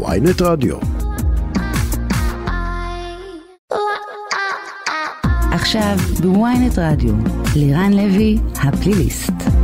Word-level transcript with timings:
ויינט 0.00 0.42
רדיו. 0.42 0.76
עכשיו 5.52 5.96
בוויינט 6.22 6.78
רדיו, 6.78 7.14
לירן 7.56 7.92
לוי, 7.92 8.38
הפליליסט. 8.54 9.61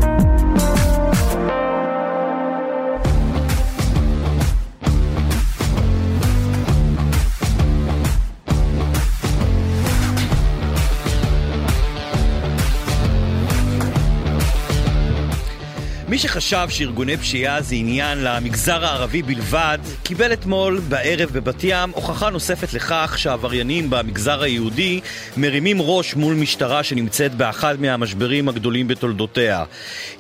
שחשב 16.19 16.67
שארגוני 16.69 17.17
פשיעה 17.17 17.63
זה 17.63 17.75
עניין 17.75 18.19
למגזר 18.25 18.85
הערבי 18.85 19.23
בלבד, 19.23 19.79
קיבל 20.03 20.33
אתמול 20.33 20.81
בערב 20.89 21.31
בבת 21.33 21.61
ים 21.63 21.91
הוכחה 21.91 22.31
נוספת 22.31 22.73
לכך 22.73 23.15
שהעבריינים 23.19 23.91
במגזר 23.91 24.43
היהודי 24.43 25.01
מרימים 25.37 25.83
ראש 25.83 26.15
מול 26.15 26.35
משטרה 26.35 26.83
שנמצאת 26.83 27.35
באחד 27.35 27.81
מהמשברים 27.81 28.49
הגדולים 28.49 28.89
בתולדותיה. 28.89 29.65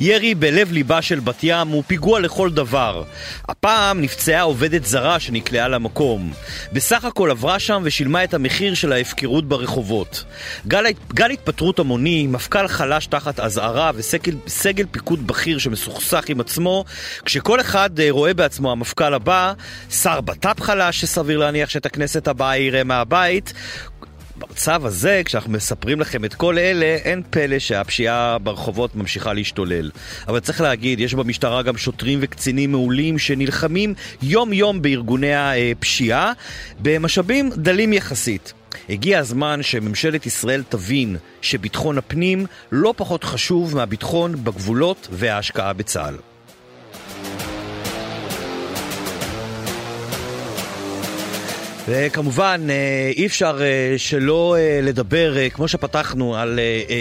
ירי 0.01 0.35
בלב 0.35 0.73
ליבה 0.73 1.03
של 1.03 1.21
בת 1.21 1.39
ים 1.43 1.69
הוא 1.69 1.83
פיגוע 1.87 2.21
לכל 2.21 2.51
דבר. 2.51 3.05
הפעם 3.49 4.01
נפצעה 4.01 4.43
עובדת 4.43 4.85
זרה 4.85 5.21
שנקלעה 5.21 5.69
למקום. 5.69 6.33
בסך 6.73 7.05
הכל 7.05 7.31
עברה 7.31 7.59
שם 7.59 7.83
ושילמה 7.85 8.25
את 8.25 8.35
המחיר 8.35 8.75
של 8.75 8.93
ההפקרות 8.93 9.49
ברחובות. 9.49 10.25
גל, 10.67 10.85
גל 11.15 11.31
התפטרות 11.31 11.79
המוני, 11.79 12.27
מפכ"ל 12.27 12.69
חלש 12.69 13.07
תחת 13.07 13.41
אזהרה 13.41 13.91
וסגל 13.95 14.87
פיקוד 14.91 15.27
בכיר 15.27 15.59
שמסוגל 15.59 15.88
מסוכסך 15.89 16.25
עם 16.29 16.41
עצמו, 16.41 16.85
כשכל 17.25 17.61
אחד 17.61 18.01
אה, 18.01 18.07
רואה 18.11 18.35
בעצמו 18.35 18.73
המפכ"ל 18.73 19.15
הבא, 19.15 19.53
שר 19.91 20.21
בט"פ 20.21 20.61
חלש 20.61 21.01
שסביר 21.01 21.39
להניח 21.39 21.69
שאת 21.69 21.87
הכנסת 21.87 22.29
הבאה 22.29 22.57
יראה 22.57 22.85
מהבית. 22.85 23.53
במצב 24.39 24.87
הזה, 24.87 25.23
כשאנחנו 25.25 25.53
מספרים 25.53 26.01
לכם 26.01 26.25
את 26.25 26.35
כל 26.35 26.59
אלה, 26.59 26.87
אין 26.87 27.23
פלא 27.31 27.59
שהפשיעה 27.59 28.39
ברחובות 28.39 28.97
ממשיכה 28.97 29.33
להשתולל. 29.33 29.91
אבל 30.29 30.41
צריך 30.41 30.61
להגיד, 30.61 31.01
יש 31.01 31.15
במשטרה 31.15 31.63
גם 31.63 31.77
שוטרים 31.77 32.19
וקצינים 32.23 32.71
מעולים 32.71 33.19
שנלחמים 33.19 33.95
יום-יום 34.23 34.83
בארגוני 34.83 35.35
הפשיעה 35.35 36.33
במשאבים 36.83 37.51
דלים 37.57 37.93
יחסית. 37.93 38.53
הגיע 38.89 39.19
הזמן 39.19 39.63
שממשלת 39.63 40.27
ישראל 40.27 40.63
תבין 40.69 41.17
שביטחון 41.43 41.99
הפנים 41.99 42.47
לא 42.73 42.95
פחות 42.97 43.25
חשוב 43.25 43.77
מהביטחון 43.77 44.45
בגבולות 44.45 45.09
וההשקעה 45.11 45.73
בצה"ל. 45.73 46.17
וכמובן, 51.91 52.67
אה, 52.71 53.11
אי 53.17 53.27
אפשר 53.27 53.59
אה, 53.63 53.95
שלא 53.99 54.57
אה, 54.59 54.81
לדבר, 54.83 55.49
כמו 55.49 55.69
שפתחנו, 55.69 56.37
על 56.37 56.59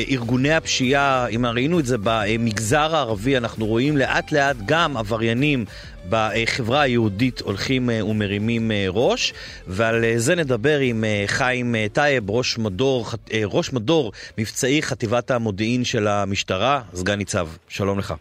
ארגוני 0.09 0.53
הפשיעה. 0.53 1.27
אם 1.27 1.45
ראינו 1.45 1.79
את 1.79 1.85
זה 1.85 1.97
במגזר 2.03 2.95
הערבי, 2.95 3.37
אנחנו 3.37 3.65
רואים 3.65 3.97
לאט 3.97 4.31
לאט 4.31 4.55
גם 4.65 4.97
עבריינים 4.97 5.65
בחברה 6.09 6.81
היהודית 6.81 7.41
הולכים 7.41 7.89
ומרימים 8.05 8.71
ראש, 8.89 9.33
ועל 9.67 10.05
זה 10.17 10.35
נדבר 10.35 10.79
עם 10.79 11.03
חיים 11.25 11.75
טייב, 11.93 12.29
ראש 12.29 12.57
מדור, 12.57 13.07
ראש 13.45 13.73
מדור 13.73 14.11
מבצעי 14.37 14.81
חטיבת 14.81 15.31
המודיעין 15.31 15.83
של 15.83 16.07
המשטרה, 16.07 16.81
סגן 16.93 17.15
ניצב. 17.15 17.47
שלום 17.69 17.99
לך. 17.99 18.13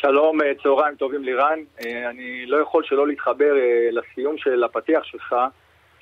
שלום, 0.00 0.42
אה, 0.42 0.52
צהריים 0.62 0.94
טובים 0.94 1.24
לירן. 1.24 1.58
אה, 1.84 2.10
אני 2.10 2.46
לא 2.46 2.56
יכול 2.56 2.84
שלא 2.84 3.08
להתחבר 3.08 3.56
אה, 3.56 3.88
לסיום 3.90 4.38
של 4.38 4.64
הפתיח 4.64 5.04
שלך, 5.04 5.34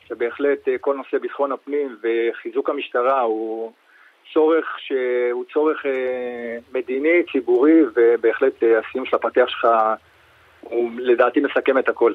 שבהחלט 0.09 0.59
כל 0.81 0.97
נושא 0.97 1.19
ביטחון 1.19 1.53
הפנים 1.53 1.97
וחיזוק 2.03 2.71
המשטרה 2.71 3.21
הוא 3.21 3.73
צורך 4.35 4.65
שהוא 4.79 5.45
צורך 5.53 5.83
מדיני, 6.75 7.23
ציבורי, 7.33 7.81
ובהחלט 7.97 8.53
הסיום 8.63 9.07
של 9.07 9.17
הפתיח 9.17 9.49
שלך 9.49 9.69
הוא 10.61 10.91
לדעתי 10.99 11.41
מסכם 11.41 11.79
את 11.79 11.89
הכל. 11.89 12.13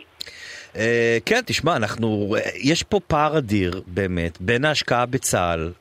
כן, 1.26 1.42
תשמע, 1.46 1.76
אנחנו, 1.76 2.36
יש 2.64 2.84
פה 2.84 3.00
פער 3.08 3.38
אדיר 3.38 3.82
באמת 3.88 4.42
בין 4.42 4.66
ההשקעה 4.66 5.06
בצה"ל 5.06 5.72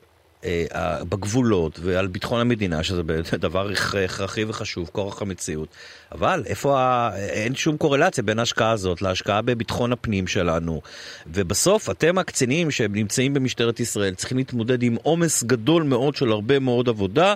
בגבולות 1.09 1.79
ועל 1.81 2.07
ביטחון 2.07 2.41
המדינה, 2.41 2.83
שזה 2.83 3.01
דבר 3.37 3.69
הכרחי 4.05 4.43
וחשוב, 4.47 4.89
כורח 4.93 5.21
המציאות. 5.21 5.69
אבל 6.11 6.43
איפה, 6.45 6.79
ה... 6.79 7.15
אין 7.17 7.55
שום 7.55 7.77
קורלציה 7.77 8.23
בין 8.23 8.39
ההשקעה 8.39 8.71
הזאת 8.71 9.01
להשקעה 9.01 9.41
בביטחון 9.41 9.91
הפנים 9.91 10.27
שלנו. 10.27 10.81
ובסוף 11.27 11.89
אתם 11.89 12.17
הקצינים 12.17 12.71
שנמצאים 12.71 13.33
במשטרת 13.33 13.79
ישראל 13.79 14.15
צריכים 14.15 14.37
להתמודד 14.37 14.83
עם 14.83 14.95
עומס 15.03 15.43
גדול 15.43 15.83
מאוד 15.83 16.15
של 16.15 16.31
הרבה 16.31 16.59
מאוד 16.59 16.89
עבודה, 16.89 17.33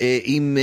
אה, 0.00 0.18
עם, 0.24 0.58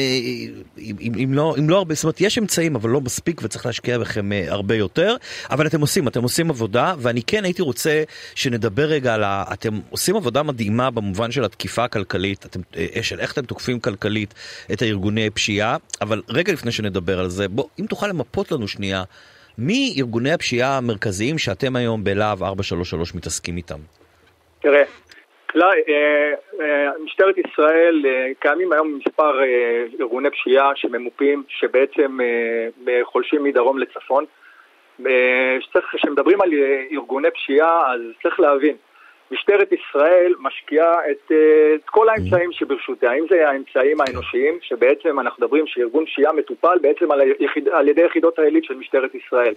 עם, 0.77 0.95
עם, 0.99 1.13
עם, 1.17 1.33
לא, 1.33 1.55
עם 1.57 1.69
לא 1.69 1.77
הרבה, 1.77 1.95
זאת 1.95 2.03
אומרת, 2.03 2.21
יש 2.21 2.37
אמצעים, 2.37 2.75
אבל 2.75 2.89
לא 2.89 3.01
מספיק 3.01 3.41
וצריך 3.43 3.65
להשקיע 3.65 3.97
בכם 3.97 4.31
אה, 4.31 4.45
הרבה 4.47 4.75
יותר. 4.75 5.15
אבל 5.49 5.67
אתם 5.67 5.81
עושים, 5.81 6.07
אתם 6.07 6.23
עושים 6.23 6.49
עבודה, 6.49 6.93
ואני 6.99 7.23
כן 7.23 7.43
הייתי 7.43 7.61
רוצה 7.61 8.03
שנדבר 8.35 8.85
רגע 8.85 9.13
על 9.13 9.23
ה... 9.23 9.43
אתם 9.53 9.79
עושים 9.89 10.15
עבודה 10.15 10.43
מדהימה 10.43 10.91
במובן 10.91 11.31
של 11.31 11.45
התקיפה. 11.45 11.81
הכלכלית, 11.91 12.45
אתם, 12.45 12.59
אה, 12.77 13.03
של 13.03 13.19
איך 13.19 13.33
אתם 13.33 13.45
תוקפים 13.45 13.79
כלכלית 13.79 14.33
את 14.73 14.81
הארגוני 14.81 15.29
פשיעה, 15.29 15.77
אבל 16.01 16.21
רגע 16.29 16.53
לפני 16.53 16.71
שנדבר 16.71 17.19
על 17.19 17.29
זה, 17.29 17.47
בוא, 17.51 17.65
אם 17.79 17.85
תוכל 17.85 18.07
למפות 18.07 18.51
לנו 18.51 18.67
שנייה, 18.67 19.03
מי 19.57 19.95
ארגוני 19.97 20.31
הפשיעה 20.31 20.77
המרכזיים 20.77 21.37
שאתם 21.37 21.75
היום 21.75 22.03
בלהב 22.03 22.43
433 22.43 23.15
מתעסקים 23.15 23.57
איתם? 23.57 23.79
תראה, 24.61 24.83
לא, 25.55 25.67
משטרת 27.05 27.35
ישראל, 27.37 28.05
קיימים 28.39 28.73
היום 28.73 28.99
מספר 28.99 29.39
ארגוני 29.99 30.29
פשיעה 30.29 30.71
שממופים, 30.75 31.43
שבעצם 31.47 32.17
חולשים 33.03 33.43
מדרום 33.43 33.79
לצפון. 33.79 34.25
כשמדברים 35.95 36.41
על 36.41 36.49
ארגוני 36.91 37.31
פשיעה, 37.31 37.93
אז 37.93 37.99
צריך 38.23 38.39
להבין, 38.39 38.75
משטרת 39.31 39.71
ישראל 39.71 40.33
משקיעה 40.39 40.93
את, 41.11 41.31
אה, 41.31 41.75
את 41.75 41.89
כל 41.89 42.09
האמצעים 42.09 42.51
שברשותה, 42.51 43.13
אם 43.13 43.25
זה 43.29 43.49
האמצעים 43.49 44.01
האנושיים, 44.01 44.57
שבעצם 44.61 45.19
אנחנו 45.19 45.45
מדברים 45.45 45.67
שארגון 45.67 46.05
פשיעה 46.05 46.33
מטופל 46.33 46.77
בעצם 46.81 47.11
על, 47.11 47.21
היחיד, 47.39 47.69
על 47.69 47.87
ידי 47.87 48.01
יחידות 48.01 48.39
העילית 48.39 48.63
של 48.63 48.73
משטרת 48.73 49.15
ישראל, 49.15 49.53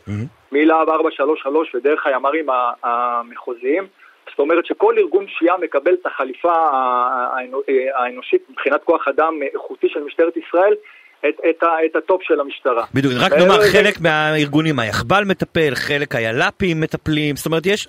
מלהב 0.53 0.89
433 0.89 1.75
ודרך 1.75 2.07
הימ"רים 2.07 2.47
המחוזיים, 2.83 3.87
זאת 4.31 4.39
אומרת 4.39 4.67
שכל 4.67 4.99
ארגון 4.99 5.27
פשיעה 5.27 5.59
מקבל 5.59 5.95
את 5.95 6.07
החליפה 6.07 6.53
האנושית 7.95 8.43
מבחינת 8.51 8.85
כוח 8.85 9.09
אדם 9.09 9.35
איכותי 9.55 9.89
של 9.89 10.05
משטרת 10.05 10.37
ישראל 10.37 10.75
את, 11.29 11.41
את, 11.51 11.65
את 11.85 11.97
הטופ 11.97 12.23
של 12.23 12.41
המשטרה. 12.41 12.85
בדיוק, 12.95 13.15
רק 13.17 13.33
נאמר, 13.33 13.63
חלק 13.73 14.01
מהארגונים, 14.01 14.79
היאחב"ל 14.79 15.25
מטפל, 15.25 15.75
חלק 15.75 16.15
היל"פים 16.15 16.81
מטפלים, 16.81 17.37
זאת 17.37 17.47
אומרת, 17.47 17.67
יש, 17.67 17.89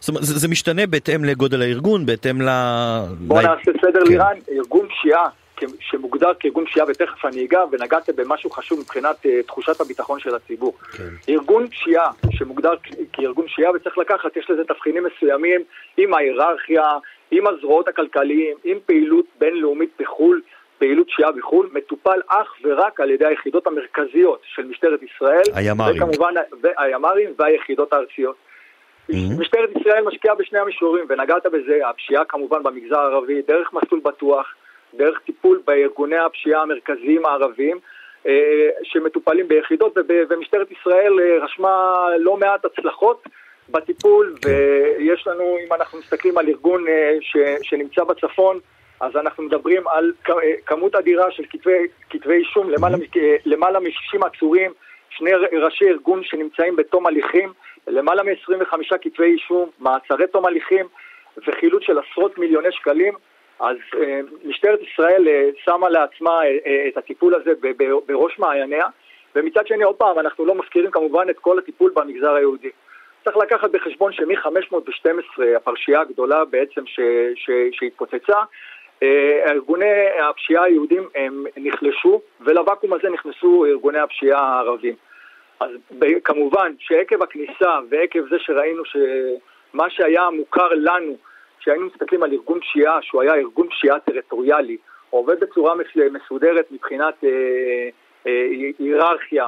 זאת 0.00 0.08
אומרת, 0.08 0.24
זה, 0.24 0.38
זה 0.38 0.48
משתנה 0.48 0.86
בהתאם 0.86 1.24
לגודל 1.24 1.62
הארגון, 1.62 2.06
בהתאם 2.06 2.42
ל... 2.42 2.48
בוא 3.18 3.42
ל... 3.42 3.46
נעשה 3.46 3.70
סדר 3.80 4.04
כן. 4.04 4.12
לירן, 4.12 4.36
ארגון 4.52 4.88
פשיעה 4.88 5.28
שמוגדר 5.80 6.30
כארגון 6.40 6.66
פשיעה, 6.66 6.86
ותכף 6.88 7.24
אני 7.24 7.44
אגע, 7.44 7.60
ונגעת 7.72 8.10
במשהו 8.16 8.50
חשוב 8.50 8.80
מבחינת 8.80 9.16
אה, 9.26 9.28
תחושת 9.46 9.80
הביטחון 9.80 10.20
של 10.20 10.34
הציבור. 10.34 10.74
כן. 10.92 11.04
ארגון 11.28 11.68
פשיעה 11.68 12.10
שמוגדר 12.30 12.72
כארגון 13.12 13.46
פשיעה, 13.46 13.70
וצריך 13.72 13.98
לקחת, 13.98 14.36
יש 14.36 14.50
לזה 14.50 14.64
תבחינים 14.64 15.04
מסוימים, 15.04 15.60
עם 15.96 16.14
ההיררכיה, 16.14 16.84
עם 17.30 17.46
הזרועות 17.46 17.88
הכלכליים, 17.88 18.56
עם 18.64 18.78
פעילות 18.86 19.24
בינלאומית 19.38 19.90
בחו"ל. 20.00 20.40
פעילות 20.80 21.06
פשיעה 21.06 21.32
בחו"ל 21.32 21.68
מטופל 21.72 22.20
אך 22.28 22.54
ורק 22.64 23.00
על 23.00 23.10
ידי 23.10 23.26
היחידות 23.26 23.66
המרכזיות 23.66 24.40
של 24.54 24.62
משטרת 24.66 25.00
ישראל. 25.02 25.42
הימ"רים. 25.54 26.02
וכמובן, 26.02 26.34
הימ"רים 26.78 27.30
והיחידות 27.38 27.92
הארציות. 27.92 28.36
Mm-hmm. 28.36 29.40
משטרת 29.40 29.70
ישראל 29.80 30.04
משקיעה 30.04 30.34
בשני 30.34 30.58
המישורים, 30.58 31.04
ונגעת 31.08 31.46
בזה, 31.46 31.88
הפשיעה 31.88 32.24
כמובן 32.24 32.62
במגזר 32.62 32.98
הערבי, 32.98 33.42
דרך 33.48 33.72
מסלול 33.72 34.00
בטוח, 34.04 34.54
דרך 34.94 35.20
טיפול 35.26 35.62
בארגוני 35.66 36.18
הפשיעה 36.18 36.62
המרכזיים 36.62 37.26
הערביים, 37.26 37.78
אה, 38.26 38.68
שמטופלים 38.82 39.48
ביחידות, 39.48 39.98
ומשטרת 40.30 40.68
ישראל 40.70 41.20
אה, 41.20 41.44
רשמה 41.44 42.06
לא 42.18 42.36
מעט 42.36 42.64
הצלחות. 42.64 43.22
בטיפול. 43.72 44.34
כן. 44.42 44.48
ויש 44.48 45.26
לנו, 45.26 45.56
אם 45.66 45.72
אנחנו 45.72 45.98
מסתכלים 45.98 46.38
על 46.38 46.48
ארגון 46.48 46.88
אה, 46.88 47.16
ש, 47.20 47.36
שנמצא 47.62 48.04
בצפון, 48.04 48.58
אז 49.00 49.16
אנחנו 49.16 49.42
מדברים 49.42 49.88
על 49.88 50.12
כמות 50.66 50.94
אדירה 50.94 51.30
של 51.30 51.42
כתבי, 51.50 51.86
כתבי 52.10 52.34
אישום, 52.34 52.70
למעלה, 52.70 52.96
למעלה 53.44 53.80
מ-60 53.80 54.26
עצורים, 54.26 54.72
שני 55.10 55.30
ראשי 55.52 55.84
ארגון 55.84 56.24
שנמצאים 56.24 56.76
בתום 56.76 57.06
הליכים, 57.06 57.52
למעלה 57.86 58.22
מ-25 58.22 58.98
כתבי 59.02 59.24
אישום, 59.24 59.70
מעצרי 59.78 60.26
תום 60.26 60.46
הליכים 60.46 60.86
וחילוט 61.46 61.82
של 61.82 61.98
עשרות 61.98 62.38
מיליוני 62.38 62.72
שקלים. 62.72 63.14
אז 63.60 63.76
אה, 63.94 64.20
משטרת 64.44 64.80
ישראל 64.82 65.28
אה, 65.28 65.48
שמה 65.64 65.88
לעצמה 65.88 66.30
אה, 66.30 66.58
אה, 66.66 66.88
את 66.88 66.96
הטיפול 66.96 67.34
הזה 67.34 67.50
בראש 68.06 68.38
מעייניה, 68.38 68.86
ומצד 69.34 69.66
שני, 69.66 69.84
עוד 69.84 69.96
פעם, 69.96 70.18
אנחנו 70.18 70.46
לא 70.46 70.54
מזכירים 70.54 70.90
כמובן 70.90 71.30
את 71.30 71.38
כל 71.38 71.58
הטיפול 71.58 71.92
במגזר 71.94 72.34
היהודי. 72.34 72.70
צריך 73.24 73.36
לקחת 73.36 73.70
בחשבון 73.70 74.12
שמ-512, 74.12 75.42
הפרשייה 75.56 76.00
הגדולה 76.00 76.44
בעצם 76.44 76.86
ש, 76.86 77.00
ש, 77.34 77.50
שהתפוצצה, 77.72 78.36
אה, 78.36 78.44
ארגוני 79.46 80.20
הפשיעה 80.30 80.64
היהודים 80.64 81.08
הם 81.14 81.44
נחלשו, 81.56 82.20
ולוואקום 82.40 82.92
הזה 82.92 83.08
נכנסו 83.10 83.64
ארגוני 83.64 83.98
הפשיעה 83.98 84.40
הערבים. 84.40 84.94
אז 85.60 85.70
כמובן 86.24 86.72
שעקב 86.78 87.22
הכניסה 87.22 87.78
ועקב 87.90 88.28
זה 88.30 88.36
שראינו 88.38 88.82
שמה 88.84 89.90
שהיה 89.90 90.30
מוכר 90.30 90.68
לנו, 90.72 91.16
כשהיינו 91.58 91.86
מסתכלים 91.86 92.22
על 92.22 92.32
ארגון 92.32 92.60
פשיעה, 92.60 93.02
שהוא 93.02 93.22
היה 93.22 93.34
ארגון 93.34 93.68
פשיעה 93.68 94.00
טריטוריאלי, 94.00 94.76
עובד 95.10 95.40
בצורה 95.40 95.74
מסודרת 96.12 96.72
מבחינת 96.72 97.14
אה, 97.24 97.88
אה, 98.26 98.46
היררכיה, 98.78 99.46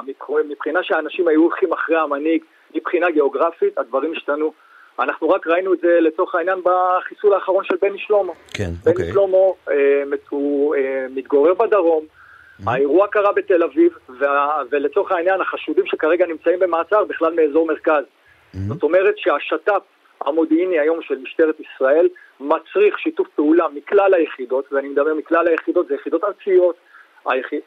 מבחינה 0.49 0.83
שאנשים 0.83 1.27
היו 1.27 1.41
הולכים 1.41 1.73
אחרי 1.73 1.97
המנהיג, 1.97 2.43
מבחינה 2.75 3.11
גיאוגרפית, 3.11 3.77
הדברים 3.77 4.11
השתנו. 4.11 4.53
אנחנו 4.99 5.29
רק 5.29 5.47
ראינו 5.47 5.73
את 5.73 5.79
זה 5.79 5.99
לצורך 6.01 6.35
העניין 6.35 6.59
בחיסול 6.63 7.33
האחרון 7.33 7.63
של 7.63 7.75
בני 7.81 7.99
שלמה. 7.99 8.33
כן, 8.53 8.69
בני 8.83 8.93
אוקיי. 8.93 9.11
שלמה 9.13 9.37
אה, 9.71 10.03
הוא 10.29 10.75
אה, 10.75 11.05
מתגורר 11.09 11.53
בדרום, 11.53 12.03
mm-hmm. 12.05 12.71
האירוע 12.71 13.07
קרה 13.07 13.31
בתל 13.31 13.63
אביב, 13.63 13.91
וה, 14.19 14.61
ולצורך 14.71 15.11
העניין 15.11 15.41
החשודים 15.41 15.85
שכרגע 15.85 16.25
נמצאים 16.25 16.59
במעצר 16.59 17.03
בכלל 17.03 17.33
מאזור 17.33 17.67
מרכז. 17.67 18.03
Mm-hmm. 18.03 18.57
זאת 18.67 18.83
אומרת 18.83 19.17
שהשת"פ 19.17 19.81
המודיעיני 20.21 20.79
היום 20.79 21.01
של 21.01 21.17
משטרת 21.17 21.55
ישראל 21.59 22.09
מצריך 22.39 22.99
שיתוף 22.99 23.27
פעולה 23.35 23.67
מכלל 23.73 24.13
היחידות, 24.13 24.73
ואני 24.73 24.87
מדבר 24.87 25.13
מכלל 25.13 25.47
היחידות, 25.47 25.87
זה 25.87 25.95
יחידות 25.95 26.23
ארציות, 26.23 26.75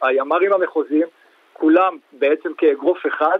הימ"רים 0.01 0.53
המחוזיים, 0.53 1.07
כולם 1.53 1.97
בעצם 2.13 2.53
כאגרוף 2.57 2.97
אחד, 3.07 3.39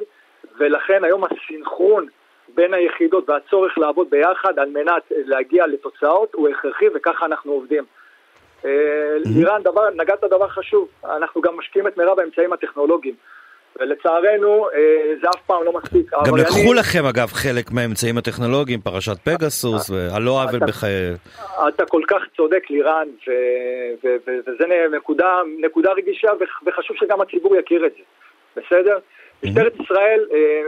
ולכן 0.60 1.04
היום 1.04 1.24
הסינכרון 1.24 2.07
בין 2.56 2.74
היחידות 2.74 3.30
והצורך 3.30 3.78
לעבוד 3.78 4.10
ביחד 4.10 4.60
על 4.60 4.70
מנת 4.70 5.04
להגיע 5.10 5.68
לתוצאות 5.68 6.34
הוא 6.34 6.50
הכרחי 6.50 6.86
וככה 6.96 7.26
אנחנו 7.26 7.52
עובדים. 7.52 7.84
אה, 8.66 8.72
לירן, 9.26 9.62
דבר, 9.64 9.90
נגעת 9.96 10.24
דבר 10.24 10.48
חשוב, 10.48 10.88
אנחנו 11.04 11.42
גם 11.42 11.58
משקיעים 11.58 11.88
את 11.88 11.98
מירב 11.98 12.20
האמצעים 12.20 12.54
הטכנולוגיים. 12.54 13.16
ולצערנו 13.80 14.68
אה, 14.74 15.14
זה 15.22 15.28
אף 15.30 15.42
פעם 15.46 15.64
לא 15.64 15.74
מספיק. 15.74 16.12
גם 16.28 16.38
לקחו 16.38 16.74
לכם 16.74 17.06
אגב 17.06 17.28
חלק 17.28 17.72
מהאמצעים 17.72 18.18
הטכנולוגיים, 18.18 18.82
פרשת 18.82 19.18
פגסוס, 19.24 19.90
ועל 19.90 20.22
לא 20.22 20.44
עוול 20.44 20.60
בחיי... 20.60 21.14
אתה 21.68 21.86
כל 21.86 22.02
כך 22.08 22.22
צודק 22.38 22.70
לירן, 22.70 23.08
וזה 24.28 24.66
נקודה 25.60 25.92
רגישה 25.92 26.28
וחשוב 26.66 26.98
שגם 26.98 27.22
הציבור 27.22 27.56
יכיר 27.56 27.86
את 27.86 27.92
זה, 27.92 28.04
בסדר? 28.62 28.98
משטרת 29.44 29.74
ישראל 29.80 30.25
אה, 30.34 30.62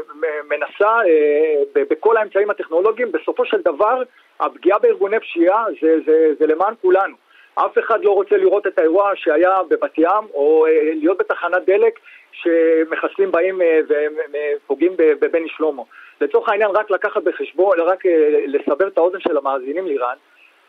מנסה 0.50 0.98
בכל 1.74 2.18
האמצעים 2.18 2.50
הטכנולוגיים, 2.50 3.12
בסופו 3.12 3.46
של 3.46 3.62
דבר 3.62 4.02
הפגיעה 4.40 4.80
בארגוני 4.80 5.20
פשיעה 5.20 5.66
זה 6.40 6.48
למען 6.48 6.74
כולנו. 6.82 7.16
אף 7.56 7.78
אחד 7.80 8.04
לא 8.04 8.12
רוצה 8.12 8.38
לראות 8.38 8.68
את 8.68 8.80
האירוע 8.80 9.12
שהיה 9.16 9.58
בבת 9.70 9.98
ים, 9.98 10.28
או 10.34 10.66
להיות 10.94 11.18
בתחנת 11.18 11.66
דלק 11.66 12.00
שמחסלים 12.32 13.32
באים 13.32 13.62
אה, 13.62 13.80
ופוגעים 14.66 14.94
בבני 14.98 15.50
שלמה. 15.50 15.84
לצורך 16.22 16.50
העניין, 16.50 16.70
רק 16.72 16.92
לקחת 16.92 17.24
בחשבון, 17.24 17.80
רק 17.80 18.06
אה, 18.06 18.44
לסבר 18.48 18.88
את 18.88 18.98
האוזן 18.98 19.20
של 19.20 19.38
המאזינים 19.38 19.88
לירן, 19.88 20.16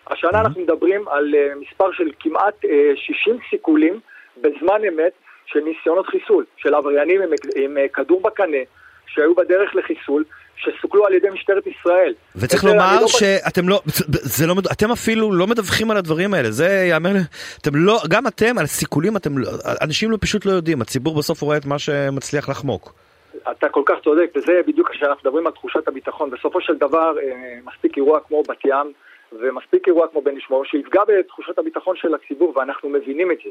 השנה 0.06 0.30
mm-hmm. 0.30 0.36
אנחנו 0.36 0.62
מדברים 0.62 1.08
על 1.08 1.34
אה, 1.34 1.54
מספר 1.54 1.92
של 1.92 2.10
כמעט 2.20 2.54
60 2.94 3.38
סיכולים 3.50 4.00
בזמן 4.36 4.84
אמת 4.88 5.12
של 5.52 5.60
ניסיונות 5.60 6.06
חיסול, 6.06 6.44
של 6.56 6.74
עבריינים 6.74 7.22
עם, 7.22 7.30
עם 7.54 7.76
כדור 7.92 8.20
בקנה 8.22 8.62
שהיו 9.06 9.34
בדרך 9.34 9.74
לחיסול, 9.74 10.24
שסוכלו 10.56 11.06
על 11.06 11.14
ידי 11.14 11.28
משטרת 11.30 11.66
ישראל. 11.66 12.14
וצריך 12.36 12.64
לומר 12.64 13.00
לא 13.00 13.06
שאתם 13.08 13.68
לא, 13.68 13.80
זה 14.08 14.46
לא, 14.46 14.54
אתם 14.72 14.90
אפילו 14.90 15.32
לא 15.32 15.46
מדווחים 15.46 15.90
על 15.90 15.96
הדברים 15.96 16.34
האלה, 16.34 16.50
זה 16.50 16.86
יאמר, 16.90 17.12
אתם 17.60 17.70
לא, 17.74 17.98
גם 18.08 18.26
אתם, 18.26 18.58
על 18.58 18.66
סיכולים, 18.66 19.16
אתם, 19.16 19.38
לא, 19.38 19.48
אנשים 19.82 20.10
לא, 20.10 20.16
פשוט 20.20 20.46
לא 20.46 20.52
יודעים, 20.52 20.80
הציבור 20.80 21.18
בסוף 21.18 21.42
רואה 21.42 21.56
את 21.56 21.66
מה 21.66 21.78
שמצליח 21.78 22.48
לחמוק. 22.48 22.92
אתה 23.50 23.68
כל 23.68 23.82
כך 23.86 23.94
צודק, 24.04 24.30
וזה 24.36 24.52
בדיוק 24.66 24.90
כשאנחנו 24.90 25.20
מדברים 25.24 25.46
על 25.46 25.52
תחושת 25.52 25.88
הביטחון. 25.88 26.30
בסופו 26.30 26.60
של 26.60 26.74
דבר, 26.74 27.14
אה, 27.22 27.58
מספיק 27.64 27.96
אירוע 27.96 28.20
כמו 28.28 28.42
בת 28.42 28.64
ים, 28.64 28.92
ומספיק 29.32 29.88
אירוע 29.88 30.06
כמו 30.08 30.22
בן 30.22 30.36
ישמעאל, 30.36 30.64
שיפגע 30.64 31.02
בתחושת 31.08 31.58
הביטחון 31.58 31.96
של 31.96 32.14
הציבור, 32.14 32.52
ואנחנו 32.56 32.88
מבינים 32.88 33.30
את 33.30 33.36
זה. 33.44 33.50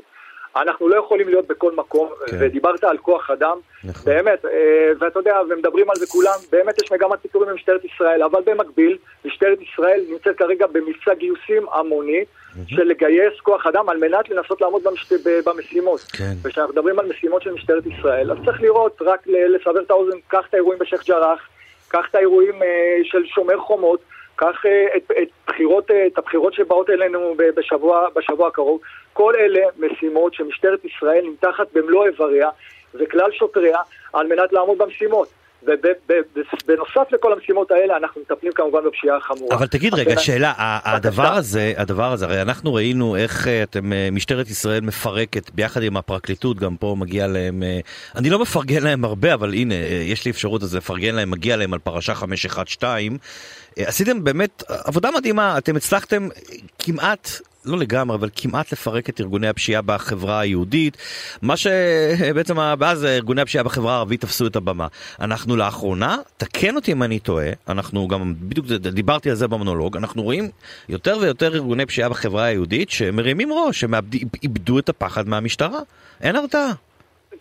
אנחנו 0.56 0.88
לא 0.88 0.96
יכולים 0.96 1.28
להיות 1.28 1.48
בכל 1.48 1.72
מקום, 1.76 2.10
כן. 2.28 2.38
ודיברת 2.40 2.84
על 2.84 2.98
כוח 2.98 3.30
אדם, 3.30 3.58
נכון. 3.84 4.06
באמת, 4.06 4.46
אה, 4.46 4.92
ואתה 5.00 5.20
יודע, 5.20 5.38
ומדברים 5.50 5.90
על 5.90 5.96
זה 5.96 6.08
כולם, 6.08 6.40
באמת 6.52 6.82
יש 6.84 6.92
מגמת 6.92 7.20
פיטורים 7.22 7.50
במשטרת 7.50 7.86
ישראל, 7.86 8.24
אבל 8.24 8.42
במקביל, 8.46 8.98
משטרת 9.26 9.58
ישראל 9.62 10.02
נמצאת 10.10 10.38
כרגע 10.38 10.68
במבצע 10.68 11.14
גיוסים 11.14 11.66
המוני, 11.74 12.22
mm-hmm. 12.22 12.76
של 12.76 12.84
לגייס 12.84 13.40
כוח 13.44 13.66
אדם 13.66 13.90
על 13.90 13.98
מנת 13.98 14.30
לנסות 14.30 14.62
לעמוד 14.62 14.84
במשת... 14.84 15.12
במשימות. 15.46 16.00
כן. 16.00 16.34
וכשאנחנו 16.44 16.74
מדברים 16.74 17.00
על 17.00 17.06
משימות 17.06 17.42
של 17.42 17.54
משטרת 17.54 17.84
ישראל, 17.86 18.32
אז 18.32 18.38
צריך 18.46 18.62
לראות, 18.62 19.02
רק 19.02 19.28
לסבר 19.28 19.82
את 19.82 19.92
האוזן, 19.92 20.18
קח 20.28 20.46
את 20.50 20.54
האירועים 20.54 20.80
בשייח' 20.80 21.08
ג'ראח, 21.08 21.40
קח 21.88 22.06
את 22.10 22.16
האירועים 22.16 22.64
אה, 22.64 22.98
של 23.04 23.26
שומר 23.26 23.60
חומות, 23.60 24.00
קח 24.40 24.66
אה, 24.66 24.98
את, 24.98 25.12
את, 25.22 25.28
בחירות, 25.48 25.92
את 26.08 26.18
הבחירות 26.18 26.54
שבאות 26.54 26.90
אלינו 26.90 27.36
בשבוע, 27.56 28.08
בשבוע 28.16 28.48
הקרוב. 28.48 28.82
כל 29.14 29.34
אלה 29.36 29.60
משימות 29.80 30.34
שמשטרת 30.34 30.86
ישראל 30.86 31.26
נמתחת 31.26 31.68
במלוא 31.74 32.06
איבריה 32.06 32.50
וכלל 32.94 33.32
שוטריה 33.32 33.78
על 34.14 34.28
מנת 34.28 34.54
לעמוד 34.54 34.78
במשימות. 34.78 35.28
ובנוסף 35.64 37.12
לכל 37.12 37.34
המשימות 37.34 37.72
האלה 37.72 37.98
אנחנו 37.98 38.22
מטפלים 38.22 38.52
כמובן 38.54 38.80
בפשיעה 38.88 39.18
החמורה. 39.18 39.56
אבל 39.56 39.68
תגיד 39.68 39.94
רגע, 39.94 40.20
שאלה, 40.20 40.54
הדבר 40.86 41.34
הזה, 41.34 41.74
הדבר 41.78 42.12
הזה, 42.12 42.26
הרי 42.26 42.42
אנחנו 42.42 42.74
ראינו 42.74 43.16
איך 43.16 43.48
אה, 43.48 43.64
אתם, 43.64 43.94
אה, 43.94 44.10
משטרת 44.12 44.50
ישראל 44.50 44.82
מפרקת 44.82 45.50
ביחד 45.50 45.84
עם 45.84 45.98
הפרקליטות, 45.98 46.58
גם 46.58 46.76
פה 46.76 46.96
מגיע 47.00 47.28
להם, 47.28 47.64
אה, 47.64 47.80
אני 48.16 48.30
לא 48.30 48.40
מפרגן 48.40 48.84
להם 48.84 49.06
הרבה, 49.06 49.34
אבל 49.34 49.54
הנה, 49.54 49.76
יש 50.04 50.26
לי 50.26 50.32
אפשרות 50.32 50.64
אז 50.64 50.76
לפרגן 50.76 51.16
להם, 51.16 51.32
מגיע 51.32 51.58
להם 51.58 51.74
על 51.74 51.80
פרשה 51.80 52.16
512. 52.16 53.00
עשיתם 53.78 54.24
באמת 54.24 54.64
עבודה 54.68 55.10
מדהימה, 55.18 55.58
אתם 55.58 55.76
הצלחתם 55.76 56.28
כמעט 56.80 57.30
לא 57.66 57.78
לגמרי, 57.78 58.16
אבל 58.16 58.30
כמעט 58.36 58.72
לפרק 58.72 59.10
את 59.10 59.22
ארגוני 59.22 59.48
הפשיעה 59.48 59.82
בחברה 59.82 60.40
היהודית, 60.40 60.98
מה 61.42 61.58
שבעצם, 61.58 62.58
ואז 62.80 63.06
ארגוני 63.06 63.42
הפשיעה 63.42 63.64
בחברה 63.64 63.94
הערבית 63.94 64.22
תפסו 64.22 64.48
את 64.48 64.56
הבמה. 64.56 64.88
אנחנו 65.22 65.56
לאחרונה, 65.56 66.18
תקן 66.38 66.76
אותי 66.76 66.92
אם 66.92 67.04
אני 67.04 67.20
טועה, 67.20 67.50
אנחנו 67.70 68.08
גם, 68.08 68.34
בדיוק 68.40 68.68
דיברתי 68.68 69.30
על 69.30 69.36
זה 69.36 69.48
במונולוג, 69.48 69.98
אנחנו 69.98 70.24
רואים 70.24 70.50
יותר 70.90 71.18
ויותר 71.22 71.56
ארגוני 71.56 71.86
פשיעה 71.86 72.10
בחברה 72.10 72.44
היהודית 72.44 72.90
שמרימים 72.90 73.54
ראש, 73.54 73.80
שהם 73.80 73.94
איבדו 74.44 74.80
את 74.80 74.90
הפחד 74.90 75.30
מהמשטרה. 75.30 75.80
אין 76.22 76.36
הרתעה. 76.36 76.72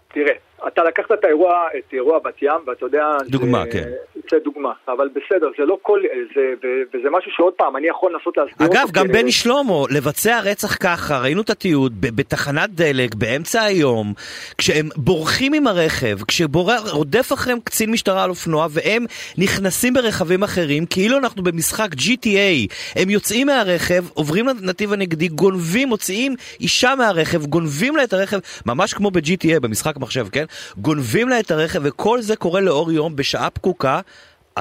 תראה, 0.08 0.32
אתה 0.66 0.84
לקחת 0.84 1.12
את 1.12 1.24
האירוע, 1.24 1.52
את 1.78 1.92
אירוע 1.92 2.18
בת 2.18 2.42
ים, 2.42 2.60
ואתה 2.66 2.84
יודע... 2.84 3.04
דוגמה, 3.28 3.64
זה, 3.64 3.70
כן. 3.70 3.90
זה 4.30 4.36
דוגמה, 4.44 4.72
אבל 4.88 5.08
בסדר, 5.08 5.50
זה 5.58 5.64
לא 5.64 5.78
כל... 5.82 6.00
זה, 6.34 6.54
וזה 6.94 7.10
משהו 7.10 7.30
שעוד 7.36 7.52
פעם, 7.52 7.76
אני 7.76 7.88
יכול 7.88 8.12
לנסות 8.12 8.36
להסביר 8.36 8.66
אגב, 8.66 8.90
גם 8.92 9.08
בני 9.08 9.32
שלמה, 9.32 9.74
לבצע 9.90 10.40
רצח 10.40 10.76
ככה, 10.76 11.18
ראינו 11.18 11.42
את 11.42 11.50
התיעוד 11.50 12.00
בתחנת 12.00 12.70
דלק, 12.70 13.14
באמצע 13.14 13.62
היום, 13.62 14.12
כשהם 14.58 14.88
בורחים 14.96 15.54
עם 15.54 15.66
הרכב, 15.66 16.16
כשרודף 16.28 17.32
אחריהם 17.32 17.60
קצין 17.60 17.90
משטרה 17.90 18.24
על 18.24 18.30
אופנוע, 18.30 18.66
והם 18.70 19.04
נכנסים 19.38 19.94
ברכבים 19.94 20.42
אחרים, 20.42 20.86
כאילו 20.86 21.18
אנחנו 21.18 21.42
במשחק 21.42 21.88
GTA. 21.94 22.74
הם 22.96 23.10
יוצאים 23.10 23.46
מהרכב, 23.46 24.04
עוברים 24.14 24.46
לנתיב 24.48 24.92
הנגדי, 24.92 25.28
גונבים, 25.28 25.88
מוציאים 25.88 26.34
אישה 26.60 26.94
מהרכב, 26.94 27.46
גונבים 27.46 27.96
לה 27.96 28.04
את 28.04 28.12
הרכב, 28.12 28.38
ממש 28.66 28.94
כמו 28.94 29.10
ב-GTA, 29.10 29.60
במשחק 29.60 29.96
מחשב, 29.96 30.26
כן? 30.32 30.44
גונבים 30.76 31.28
לה 31.28 31.40
את 31.40 31.50
הרכב, 31.50 31.80
וכל 31.82 32.20
זה 32.20 32.36
קורה 32.36 32.60
לאור 32.60 32.92
יום 32.92 33.16
בשעה 33.16 33.50
פקוקה, 33.50 34.00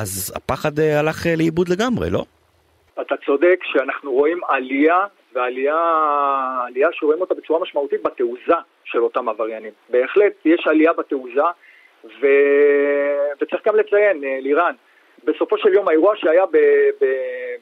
אז 0.02 0.34
הפחד 0.36 0.80
אה, 0.80 1.00
הלך 1.00 1.28
אה, 1.28 1.34
לאיבוד 1.38 1.70
לגמרי, 1.70 2.10
לא? 2.10 2.24
אתה 3.02 3.16
צודק 3.26 3.60
שאנחנו 3.64 4.12
רואים 4.12 4.40
עלייה, 4.50 5.06
ועלייה 5.34 5.76
עלייה 6.68 6.88
שרואים 6.92 7.22
אותה 7.22 7.34
בצורה 7.34 7.60
משמעותית 7.60 8.04
בתעוזה 8.04 8.60
של 8.84 9.00
אותם 9.00 9.30
עבריינים. 9.30 9.72
בהחלט 9.90 10.34
יש 10.46 10.68
עלייה 10.68 10.94
בתעוזה, 10.94 11.50
ו... 12.06 12.28
וצריך 13.42 13.68
גם 13.68 13.76
לציין, 13.76 14.24
אה, 14.24 14.38
לירן, 14.42 14.74
בסופו 15.24 15.58
של 15.58 15.74
יום 15.74 15.88
האירוע 15.88 16.16
שהיה 16.16 16.46
ב... 16.46 16.58
ב... 17.02 17.06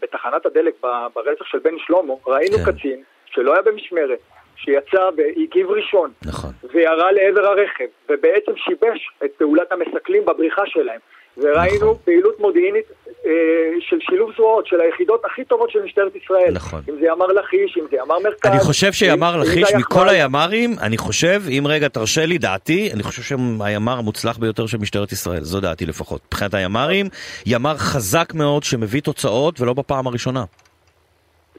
בתחנת 0.01 0.45
הדלק 0.45 0.73
ברצח 1.15 1.45
של 1.45 1.59
בן 1.59 1.77
שלמה, 1.77 2.13
ראינו 2.27 2.57
כן. 2.57 2.71
קצין 2.71 3.03
שלא 3.25 3.53
היה 3.53 3.61
במשמרת, 3.61 4.19
שיצא 4.55 5.09
והגיב 5.17 5.69
ראשון, 5.69 6.11
נכון. 6.25 6.49
וירה 6.73 7.11
לעבר 7.11 7.45
הרכב, 7.45 7.87
ובעצם 8.09 8.51
שיבש 8.55 9.09
את 9.25 9.31
פעולת 9.37 9.71
המסכלים 9.71 10.25
בבריחה 10.25 10.61
שלהם. 10.65 10.99
וראינו 11.37 11.75
נכון. 11.75 11.95
פעילות 12.05 12.39
מודיעינית 12.39 12.85
אה, 13.25 13.31
של 13.79 13.97
שילוב 13.99 14.31
זרועות, 14.35 14.67
של 14.67 14.81
היחידות 14.81 15.25
הכי 15.25 15.45
טובות 15.45 15.71
של 15.71 15.79
משטרת 15.83 16.15
ישראל. 16.15 16.53
נכון. 16.53 16.81
אם 16.89 16.95
זה 16.99 17.05
ימ"ר 17.05 17.27
לכיש, 17.27 17.77
אם 17.77 17.85
זה 17.91 17.97
ימ"ר 17.97 18.19
מרכז. 18.23 18.51
אני 18.51 18.59
חושב 18.59 18.91
שימ"ר 18.91 19.37
לכיש, 19.37 19.73
מכל 19.75 20.09
היחמ"ר. 20.09 20.09
הימ"רים, 20.09 20.69
אני 20.81 20.97
חושב, 20.97 21.41
אם 21.49 21.63
רגע 21.67 21.87
תרשה 21.87 22.25
לי, 22.25 22.37
דעתי, 22.37 22.89
אני 22.93 23.03
חושב 23.03 23.21
שהם 23.21 23.61
הימ"ר 23.61 23.97
המוצלח 23.97 24.37
ביותר 24.37 24.65
של 24.65 24.77
משטרת 24.77 25.11
ישראל, 25.11 25.41
זו 25.41 25.61
דעתי 25.61 25.85
לפחות. 25.85 26.21
מבחינת 26.27 26.53
הימ"רים, 26.53 27.05
ימ"ר 27.45 27.77
חזק 27.77 28.33
מאוד 28.33 28.63
שמביא 28.63 29.01
תוצאות, 29.01 29.61
ולא 29.61 29.73
בפעם 29.73 30.07
הראשונה. 30.07 30.43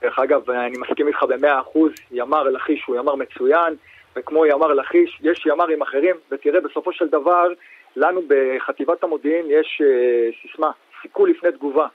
דרך 0.02 0.18
אגב, 0.18 0.50
אני 0.50 0.78
מסכים 0.78 1.08
איתך 1.08 1.22
במאה 1.22 1.60
אחוז, 1.60 1.92
ימ"ר 2.10 2.42
לכיש 2.42 2.84
הוא 2.86 2.96
ימ"ר 2.96 3.14
מצוין, 3.14 3.74
וכמו 4.16 4.46
ימ"ר 4.46 4.72
לכיש, 4.72 5.20
יש 5.22 5.46
ימ"רים 5.46 5.82
אחרים, 5.82 6.16
ותראה, 6.32 6.60
בסופו 6.60 6.92
של 6.92 7.06
דבר, 7.08 7.46
לנו 7.96 8.22
בחטיבת 8.28 9.04
המודיעין 9.04 9.46
יש 9.48 9.82
אה, 9.84 10.28
סיסמה, 10.42 10.70
סיכול 11.02 11.30
לפני 11.30 11.52
תגובה. 11.52 11.86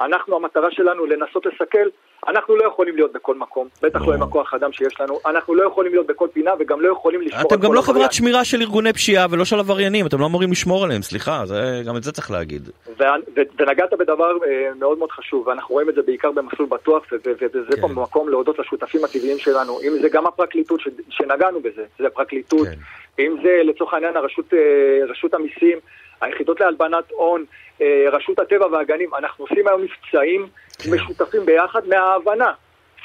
אנחנו, 0.00 0.36
המטרה 0.36 0.70
שלנו 0.70 1.06
לנסות 1.06 1.46
לסכל, 1.46 1.88
אנחנו 2.28 2.56
לא 2.56 2.64
יכולים 2.64 2.96
להיות 2.96 3.12
בכל 3.12 3.34
מקום, 3.34 3.68
בטח 3.82 4.06
לא 4.06 4.14
עם 4.14 4.22
הכוח 4.22 4.54
האדם 4.54 4.72
שיש 4.72 5.00
לנו, 5.00 5.18
אנחנו 5.26 5.54
לא 5.54 5.66
יכולים 5.66 5.92
להיות 5.92 6.06
בכל 6.06 6.28
פינה 6.32 6.50
וגם 6.58 6.80
לא 6.80 6.92
יכולים 6.92 7.20
לשמור 7.22 7.40
אתם 7.42 7.54
על 7.54 7.60
גם 7.60 7.68
כל 7.68 7.74
לא 7.74 7.78
עבריין. 7.80 7.98
חברת 7.98 8.12
שמירה 8.12 8.44
של 8.44 8.60
ארגוני 8.60 8.92
פשיעה 8.92 9.26
ולא 9.30 9.44
של 9.44 9.58
עבריינים, 9.58 10.06
אתם 10.06 10.20
לא 10.20 10.26
אמורים 10.26 10.50
לשמור 10.52 10.84
עליהם, 10.84 11.02
סליחה, 11.02 11.42
זה- 11.46 11.82
גם 11.86 11.96
את 11.96 12.02
זה 12.02 12.12
צריך 12.12 12.30
להגיד. 12.30 12.68
ו- 12.98 13.02
ו- 13.36 13.40
ונגעת 13.58 13.92
בדבר 13.98 14.30
אה, 14.46 14.70
מאוד 14.78 14.98
מאוד 14.98 15.10
חשוב, 15.10 15.46
ואנחנו 15.46 15.72
רואים 15.74 15.88
את 15.88 15.94
זה 15.94 16.02
בעיקר 16.02 16.30
במסלול 16.30 16.68
בטוח, 16.68 17.02
ו- 17.12 17.16
ו- 17.26 17.44
וזה 17.54 17.76
כן. 17.76 17.80
פה 17.80 17.88
מקום 17.88 18.28
להודות 18.28 18.58
לשותפים 18.58 19.04
הטבעיים 19.04 19.38
שלנו, 19.38 19.80
אם 19.80 19.92
זה 20.02 20.08
גם 20.08 20.26
הפרקליטות 20.26 20.80
שנגענו 21.10 21.60
בזה, 21.60 21.84
זה 21.98 22.06
הפרקליטות, 22.06 22.66
כן. 22.68 23.22
אם 23.22 23.36
זה 23.42 23.60
לצורך 23.64 23.94
העניין 23.94 24.16
הרשות, 24.16 24.54
אה, 24.54 24.58
רשות 25.08 25.34
המיסים, 25.34 25.78
היחידות 26.20 26.60
להלבנת 26.60 27.04
הון, 27.10 27.44
רשות 28.12 28.38
הטבע 28.38 28.66
והגנים, 28.66 29.14
אנחנו 29.14 29.44
עושים 29.44 29.68
היום 29.68 29.82
מבצעים 29.82 30.48
כן. 30.78 30.90
משותפים 30.94 31.46
ביחד 31.46 31.88
מההבנה 31.88 32.52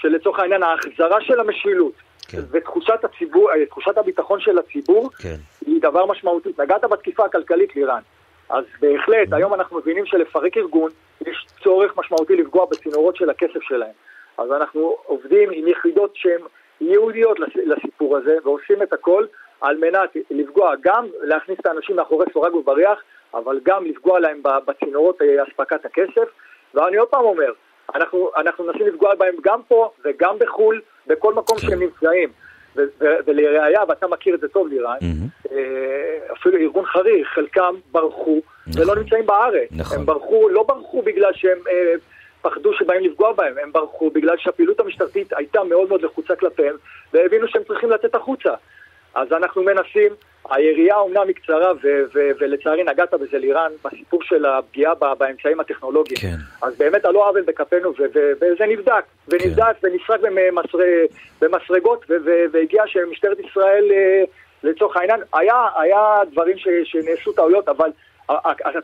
שלצורך 0.01 0.39
העניין 0.39 0.63
ההחזרה 0.63 1.22
של 1.22 1.39
המשילות 1.39 1.94
כן. 2.27 2.38
ותחושת 2.51 3.03
הציבור, 3.03 3.51
אה, 3.51 3.65
תחושת 3.65 3.98
הביטחון 3.98 4.39
של 4.39 4.58
הציבור 4.60 5.10
כן. 5.22 5.36
היא 5.65 5.82
דבר 5.82 6.05
משמעותי. 6.05 6.50
נגעת 6.60 6.84
בתקיפה 6.84 7.25
הכלכלית 7.25 7.75
לירן. 7.75 8.01
אז 8.50 8.65
בהחלט, 8.79 9.27
היום 9.34 9.53
אנחנו 9.53 9.77
מבינים 9.77 10.05
שלפרק 10.05 10.58
ארגון 10.58 10.91
יש 11.27 11.46
צורך 11.63 11.98
משמעותי 11.98 12.36
לפגוע 12.36 12.65
בצינורות 12.65 13.15
של 13.15 13.29
הכסף 13.29 13.62
שלהם. 13.62 13.91
אז 14.38 14.51
אנחנו 14.51 14.96
עובדים 15.05 15.50
עם 15.51 15.67
יחידות 15.67 16.12
שהן 16.15 16.41
ייעודיות 16.82 17.39
לס- 17.39 17.55
לסיפור 17.65 18.17
הזה, 18.17 18.38
ועושים 18.44 18.82
את 18.84 18.94
הכל 18.94 19.25
על 19.62 19.77
מנת 19.77 20.10
לפגוע, 20.32 20.74
גם 20.82 21.05
להכניס 21.24 21.60
את 21.60 21.65
האנשים 21.65 21.96
מאחורי 21.96 22.25
סורג 22.34 22.55
ובריח, 22.55 23.00
אבל 23.34 23.60
גם 23.63 23.86
לפגוע 23.86 24.20
להם 24.20 24.41
בצינורות 24.65 25.22
אה, 25.22 25.44
אספקת 25.44 25.86
הכסף. 25.86 26.29
ואני 26.74 26.98
עוד 26.98 27.08
פעם 27.08 27.24
אומר, 27.24 27.51
אנחנו, 27.96 28.29
אנחנו 28.38 28.63
מנסים 28.63 28.88
לפגוע 28.88 29.15
בהם 29.15 29.36
גם 29.44 29.62
פה 29.67 29.91
וגם 30.05 30.36
בחו"ל, 30.39 30.82
בכל 31.08 31.34
מקום 31.34 31.58
כן. 31.58 31.67
שהם 31.67 31.79
נמצאים. 31.79 32.29
ולראיה, 33.25 33.82
ואתה 33.88 34.08
מכיר 34.08 34.36
את 34.36 34.39
זה 34.39 34.48
טוב 34.48 34.67
לירן. 34.67 34.98
אה, 35.51 36.34
אפילו 36.34 36.58
ארגון 36.58 36.86
חרירי, 36.86 37.25
חלקם 37.25 37.75
ברחו 37.91 38.41
נכון. 38.67 38.82
ולא 38.82 38.96
נמצאים 38.96 39.25
בארץ. 39.25 39.70
נכון. 39.72 39.98
הם 39.98 40.05
ברחו, 40.05 40.50
לא 40.50 40.63
ברחו 40.63 41.01
בגלל 41.01 41.34
שהם 41.34 41.58
אה, 41.70 41.94
פחדו 42.41 42.74
שבאים 42.74 43.03
לפגוע 43.03 43.34
בהם, 43.34 43.55
הם 43.63 43.72
ברחו 43.72 44.10
בגלל 44.10 44.38
שהפעילות 44.38 44.79
המשטרתית 44.79 45.34
הייתה 45.34 45.63
מאוד 45.63 45.89
מאוד 45.89 46.01
לחוצה 46.01 46.36
כלפיהם, 46.36 46.75
והבינו 47.13 47.48
שהם 47.48 47.63
צריכים 47.63 47.89
לצאת 47.89 48.15
החוצה. 48.15 48.53
אז 49.15 49.31
אנחנו 49.31 49.63
מנסים, 49.63 50.12
היריעה 50.50 51.00
אומנם 51.00 51.27
היא 51.27 51.36
קצרה, 51.36 51.72
ו- 51.84 52.03
ו- 52.13 52.29
ולצערי 52.39 52.84
נגעת 52.84 53.13
בזה 53.13 53.38
לירן, 53.38 53.72
בסיפור 53.86 54.24
של 54.24 54.45
הפגיעה 54.45 54.95
ב- 54.95 55.13
באמצעים 55.17 55.60
הטכנולוגיים. 55.60 56.17
כן. 56.22 56.36
אז 56.67 56.77
באמת 56.77 57.05
על 57.05 57.13
לא 57.13 57.29
עוול 57.29 57.41
בכפינו, 57.41 57.89
ו- 57.89 58.03
ו- 58.15 58.31
וזה 58.41 58.65
נבדק, 58.65 59.03
ונבדק 59.27 59.75
ונסרק 59.84 60.19
במסר- 60.22 61.05
במסרגות, 61.41 62.05
ו- 62.10 62.13
ו- 62.25 62.45
והגיע 62.51 62.84
שמשטרת 62.88 63.39
ישראל, 63.39 63.91
אה, 63.91 64.24
לצורך 64.63 64.98
העניין, 64.98 65.19
היה, 65.34 65.55
היה 65.75 66.00
דברים 66.31 66.57
ש- 66.57 66.67
שנעשו 66.84 67.31
טעויות, 67.34 67.67
אבל 67.69 67.89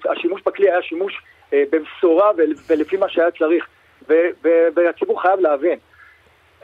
השימוש 0.10 0.42
בכלי 0.46 0.72
היה 0.72 0.82
שימוש 0.82 1.22
אה, 1.54 1.64
במשורה 1.72 2.32
ול- 2.38 2.54
ולפי 2.70 2.98
מה 2.98 3.10
שהיה 3.10 3.32
צריך, 3.32 3.66
ו- 4.10 4.30
ו- 4.44 4.68
והציבור 4.76 5.22
חייב 5.22 5.40
להבין, 5.40 5.80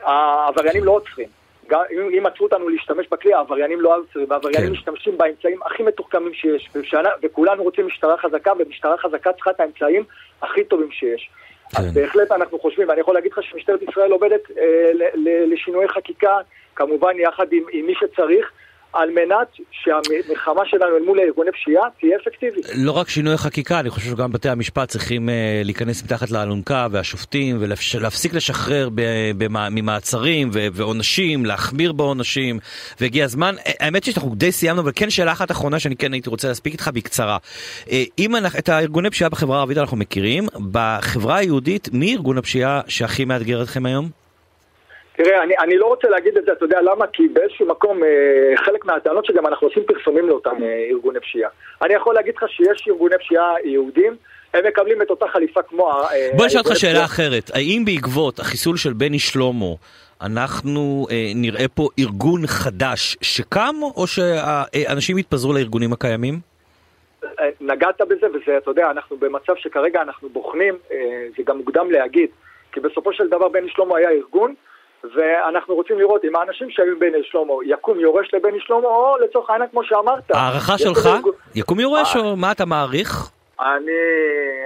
העבריינים 0.02 0.84
לא 0.84 0.90
עוצרים. 0.92 1.37
גם 1.68 1.80
אם 2.18 2.26
עצרו 2.26 2.46
אותנו 2.46 2.68
להשתמש 2.68 3.06
בכלי, 3.10 3.34
העבריינים 3.34 3.80
לא 3.80 3.96
עוצרים, 3.96 4.26
והעבריינים 4.28 4.66
כן. 4.66 4.72
משתמשים 4.72 5.18
באמצעים 5.18 5.58
הכי 5.62 5.82
מתוחכמים 5.82 6.34
שיש, 6.34 6.70
ושאנ- 6.74 7.18
וכולנו 7.22 7.62
רוצים 7.62 7.86
משטרה 7.86 8.18
חזקה, 8.18 8.52
ומשטרה 8.58 8.98
חזקה 8.98 9.32
צריכה 9.32 9.50
את 9.50 9.60
האמצעים 9.60 10.04
הכי 10.42 10.64
טובים 10.64 10.90
שיש. 10.90 11.30
כן. 11.70 11.82
אז 11.82 11.94
בהחלט 11.94 12.32
אנחנו 12.32 12.58
חושבים, 12.58 12.88
ואני 12.88 13.00
יכול 13.00 13.14
להגיד 13.14 13.32
לך 13.32 13.42
שמשטרת 13.42 13.82
ישראל 13.82 14.10
עובדת 14.10 14.50
אה, 14.58 14.90
לשינוי 15.46 15.88
חקיקה, 15.88 16.38
כמובן 16.76 17.18
יחד 17.18 17.52
עם, 17.52 17.62
עם 17.72 17.86
מי 17.86 17.94
שצריך, 17.94 18.52
על 18.92 19.10
מנת 19.10 19.48
שהמלחמה 19.70 20.62
שלנו 20.66 20.96
אל 20.96 21.02
מול 21.02 21.20
ארגוני 21.20 21.52
פשיעה 21.52 21.82
תהיה 22.00 22.16
אפקטיבית. 22.22 22.66
לא 22.74 22.92
רק 22.92 23.08
שינוי 23.08 23.36
חקיקה, 23.36 23.80
אני 23.80 23.90
חושב 23.90 24.10
שגם 24.10 24.32
בתי 24.32 24.48
המשפט 24.48 24.88
צריכים 24.88 25.28
אה, 25.28 25.60
להיכנס 25.64 26.02
מתחת 26.02 26.30
לאלונקה, 26.30 26.86
והשופטים, 26.90 27.56
ולהפסיק 27.60 28.34
לשחרר 28.34 28.88
ממעצרים 29.70 30.50
ועונשים, 30.52 31.46
להחמיר 31.46 31.92
בעונשים, 31.92 32.58
והגיע 33.00 33.24
הזמן. 33.24 33.54
האמת 33.80 34.04
שאנחנו 34.04 34.34
די 34.34 34.52
סיימנו, 34.52 34.80
אבל 34.82 34.92
כן 34.94 35.10
שאלה 35.10 35.32
אחת 35.32 35.50
אחרונה 35.50 35.78
שאני 35.78 35.96
כן 35.96 36.12
הייתי 36.12 36.30
רוצה 36.30 36.48
להספיק 36.48 36.72
איתך 36.72 36.90
בקצרה. 36.94 37.38
אה, 37.90 38.04
אם 38.18 38.36
אנחנו, 38.36 38.58
את 38.58 38.68
הארגוני 38.68 39.10
פשיעה 39.10 39.30
בחברה 39.30 39.56
הערבית 39.56 39.78
אנחנו 39.78 39.96
מכירים, 39.96 40.46
בחברה 40.70 41.36
היהודית, 41.36 41.88
מי 41.92 42.14
ארגון 42.14 42.38
הפשיעה 42.38 42.80
שהכי 42.88 43.24
מאתגר 43.24 43.62
אתכם 43.62 43.86
היום? 43.86 44.27
תראה, 45.18 45.42
אני, 45.42 45.54
אני 45.58 45.76
לא 45.76 45.86
רוצה 45.86 46.08
להגיד 46.08 46.36
את 46.36 46.44
זה, 46.44 46.52
אתה 46.52 46.64
יודע 46.64 46.80
למה? 46.80 47.06
כי 47.06 47.28
באיזשהו 47.28 47.66
מקום, 47.66 48.04
אה, 48.04 48.56
חלק 48.64 48.84
מהטענות 48.84 49.24
שגם 49.24 49.46
אנחנו 49.46 49.66
עושים 49.66 49.82
פרסומים 49.86 50.28
לאותם 50.28 50.62
אה, 50.62 50.86
ארגוני 50.90 51.20
פשיעה. 51.20 51.50
אני 51.82 51.94
יכול 51.94 52.14
להגיד 52.14 52.34
לך 52.36 52.44
שיש 52.48 52.88
ארגוני 52.88 53.18
פשיעה 53.18 53.54
יהודים, 53.64 54.16
הם 54.54 54.66
מקבלים 54.66 55.02
את 55.02 55.10
אותה 55.10 55.26
חליפה 55.32 55.62
כמו... 55.62 55.90
אה, 55.90 56.30
בוא 56.36 56.46
נשאל 56.46 56.58
אותך 56.58 56.76
שאלה 56.76 56.92
פשיעה. 56.92 57.04
אחרת, 57.04 57.50
האם 57.54 57.82
בעקבות 57.84 58.38
החיסול 58.38 58.76
של 58.76 58.92
בני 58.92 59.18
שלמה 59.18 59.74
אנחנו 60.20 61.06
אה, 61.10 61.32
נראה 61.34 61.68
פה 61.74 61.88
ארגון 61.98 62.46
חדש 62.46 63.16
שקם, 63.20 63.74
או 63.96 64.06
שאנשים 64.06 65.18
יתפזרו 65.18 65.52
לארגונים 65.52 65.92
הקיימים? 65.92 66.34
אה, 67.24 67.48
נגעת 67.60 68.00
בזה, 68.00 68.26
וזה, 68.26 68.58
אתה 68.58 68.70
יודע, 68.70 68.90
אנחנו 68.90 69.16
במצב 69.16 69.52
שכרגע 69.56 70.02
אנחנו 70.02 70.28
בוחנים, 70.28 70.74
אה, 70.92 70.96
זה 71.36 71.42
גם 71.46 71.56
מוקדם 71.56 71.90
להגיד, 71.90 72.30
כי 72.72 72.80
בסופו 72.80 73.12
של 73.12 73.28
דבר 73.28 73.48
בני 73.48 73.68
שלמה 73.68 73.96
היה 73.96 74.10
ארגון, 74.10 74.54
ואנחנו 75.04 75.74
רוצים 75.74 75.98
לראות 75.98 76.24
אם 76.24 76.36
האנשים 76.36 76.70
שהיו 76.70 76.92
עם 76.92 76.98
בני 76.98 77.18
שלמה 77.22 77.52
יקום 77.64 78.00
יורש 78.00 78.34
לבני 78.34 78.60
שלמה, 78.60 78.88
או 78.88 79.16
לצורך 79.24 79.50
העניין, 79.50 79.70
כמו 79.70 79.84
שאמרת. 79.84 80.30
הערכה 80.30 80.78
שלך? 80.78 81.08
יקום 81.54 81.80
יורש. 81.80 82.16
או 82.16 82.36
מה 82.36 82.52
אתה 82.52 82.64
מעריך? 82.64 83.30
אני, 83.60 83.92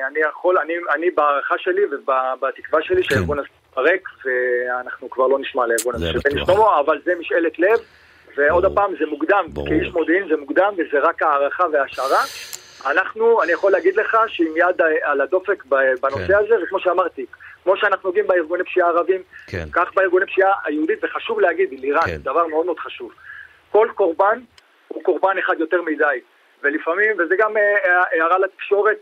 אני 0.08 0.18
יכול, 0.30 0.58
אני, 0.58 0.74
אני 0.94 1.10
בהערכה 1.10 1.54
שלי 1.58 1.82
ובתקווה 1.84 2.82
שלי 2.82 3.02
שהארגון 3.02 3.38
הזה 3.38 3.48
יתפרק 3.68 4.08
ואנחנו 4.24 5.10
כבר 5.10 5.26
לא 5.26 5.38
נשמע 5.38 5.66
לארגון 5.66 5.94
הזה 5.94 6.04
זה 6.04 6.12
של 6.12 6.18
בני. 6.30 6.46
שלמה, 6.46 6.80
אבל 6.80 6.98
זה 7.04 7.12
משאלת 7.20 7.58
לב 7.58 7.78
ועוד. 8.36 8.74
פעם 8.74 8.90
זה 8.98 9.06
מוקדם, 9.06 9.44
ברור. 9.48 9.68
כאיש 9.68 9.88
מודיעין 9.88 10.28
זה 10.28 10.36
מוקדם 10.36 10.74
וזה 10.78 11.00
רק 11.00 11.22
הערכה 11.22 11.64
והשערה. 11.72 12.22
אנחנו, 12.86 13.42
אני 13.42 13.52
יכול 13.52 13.72
להגיד 13.72 13.96
לך 13.96 14.16
שעם 14.26 14.56
יד 14.56 14.82
על 15.02 15.20
הדופק 15.20 15.64
בנושא 16.00 16.26
כן. 16.26 16.34
הזה, 16.34 16.54
וכמו 16.62 16.80
שאמרתי, 16.80 17.26
כמו 17.64 17.76
שאנחנו 17.76 18.08
נוגעים 18.08 18.26
בארגוני 18.26 18.64
פשיעה 18.64 18.88
ערבים, 18.88 19.22
כן. 19.46 19.64
כך 19.72 19.94
בארגוני 19.94 20.26
פשיעה 20.26 20.52
היהודית, 20.64 20.98
וחשוב 21.04 21.40
להגיד, 21.40 21.80
לירן, 21.80 22.00
כן. 22.06 22.16
דבר 22.16 22.46
מאוד 22.46 22.66
מאוד 22.66 22.78
חשוב. 22.78 23.12
כל 23.72 23.88
קורבן 23.94 24.40
הוא 24.88 25.02
קורבן 25.02 25.38
אחד 25.38 25.54
יותר 25.58 25.82
מדי, 25.82 26.20
ולפעמים, 26.62 27.10
וזה 27.18 27.34
גם 27.38 27.56
אה, 27.56 27.62
אה, 27.84 28.02
הערה 28.12 28.38
לתקשורת 28.38 28.96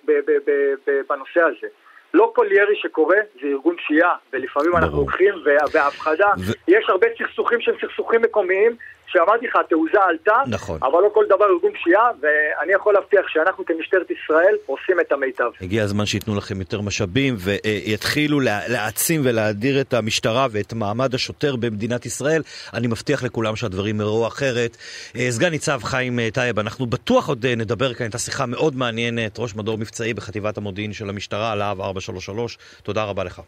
בנושא 1.09 1.41
הזה. 1.41 1.67
לא 2.15 2.33
כל 2.35 2.47
ירי 2.51 2.77
שקורה 2.77 3.17
זה 3.43 3.47
ארגון 3.47 3.77
פשיעה, 3.77 4.15
ולפעמים 4.33 4.77
אנחנו 4.77 4.91
ברור. 4.91 5.01
לוקחים, 5.01 5.35
וה- 5.45 5.65
וההפחדה, 5.73 6.29
ו- 6.39 6.53
יש 6.69 6.85
הרבה 6.89 7.07
סכסוכים 7.19 7.61
שהם 7.61 7.75
סכסוכים 7.83 8.23
מקומיים, 8.23 8.77
שאמרתי 9.13 9.47
לך, 9.47 9.57
התעוזה 9.57 9.99
עלתה, 10.09 10.43
נכון. 10.47 10.79
אבל 10.83 11.03
לא 11.03 11.11
כל 11.15 11.25
דבר 11.29 11.45
ארגון 11.55 11.73
פשיעה, 11.73 12.11
ואני 12.21 12.73
יכול 12.73 12.95
להבטיח 12.95 13.21
שאנחנו 13.29 13.65
כמשטרת 13.65 14.07
ישראל 14.11 14.55
עושים 14.67 15.01
את 15.01 15.13
המיטב. 15.13 15.51
הגיע 15.61 15.83
הזמן 15.85 16.07
שייתנו 16.07 16.37
לכם 16.37 16.61
יותר 16.61 16.81
משאבים 16.81 17.37
ויתחילו 17.39 18.41
לה- 18.41 18.69
להעצים 18.69 19.21
ולהאדיר 19.25 19.81
את 19.81 19.95
המשטרה 19.95 20.47
ואת 20.51 20.73
מעמד 20.73 21.15
השוטר 21.15 21.57
במדינת 21.57 22.07
ישראל. 22.07 22.43
אני 22.75 22.87
מבטיח 22.87 23.23
לכולם 23.23 23.57
שהדברים 23.57 24.01
יראו 24.01 24.27
אחרת. 24.27 24.77
אה, 25.17 25.27
סגן 25.31 25.51
ניצב 25.51 25.81
חיים 25.83 26.19
אה, 26.19 26.29
טייב, 26.35 26.59
אנחנו 26.59 26.87
בטוח 26.87 27.29
עוד 27.29 27.47
אה, 27.47 27.55
נדבר 27.55 27.95
כאן, 27.95 28.05
הייתה 28.07 28.19
שיחה 28.19 28.47
מאוד 28.47 28.77
מעניינת, 28.77 29.39
ראש 29.39 29.57
מדור 29.57 29.79
מבצעי 29.79 30.15
בחטיבת 30.15 30.59
המודיעין 30.59 30.93
של 30.93 31.09
המשטרה, 31.09 31.55
להב 31.55 31.81
433. 31.81 32.59
תודה 32.83 33.05
רבה 33.05 33.25
לך. 33.25 33.41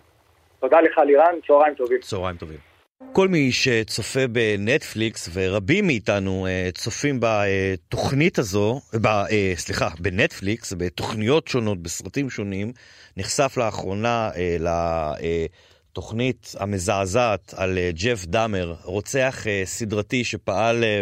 תודה 0.60 0.80
לך 0.80 0.98
לירן, 1.06 1.34
צהריים 1.46 1.74
טובים. 1.74 1.98
צהריים 2.00 2.36
טובים. 2.36 2.71
כל 3.12 3.28
מי 3.28 3.52
שצופה 3.52 4.26
בנטפליקס, 4.26 5.28
ורבים 5.32 5.86
מאיתנו 5.86 6.46
אה, 6.46 6.70
צופים 6.74 7.18
בתוכנית 7.20 8.38
הזו, 8.38 8.80
ב, 9.00 9.06
אה, 9.06 9.52
סליחה, 9.56 9.88
בנטפליקס, 9.98 10.72
בתוכניות 10.76 11.48
שונות, 11.48 11.82
בסרטים 11.82 12.30
שונים, 12.30 12.72
נחשף 13.16 13.54
לאחרונה 13.56 14.30
ל... 14.60 14.68
התוכנית 15.92 16.54
המזעזעת 16.58 17.54
על 17.56 17.78
אה, 17.78 17.90
ג'ף 17.94 18.24
דאמר, 18.26 18.74
רוצח 18.84 19.46
אה, 19.46 19.62
סדרתי 19.64 20.24
שפעל 20.24 20.84
אה, 20.84 21.00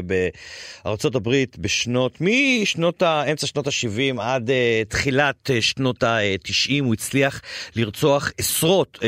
בארצות 0.84 1.14
הברית 1.14 1.58
בשנות, 1.58 2.18
משנות, 2.20 3.02
אמצע 3.02 3.46
שנות 3.46 3.66
ה-70 3.66 4.20
עד 4.20 4.50
תחילת 4.88 5.50
שנות 5.60 6.02
ה-90, 6.02 6.84
הוא 6.84 6.94
הצליח 6.94 7.40
לרצוח 7.76 8.32
עשרות 8.38 8.98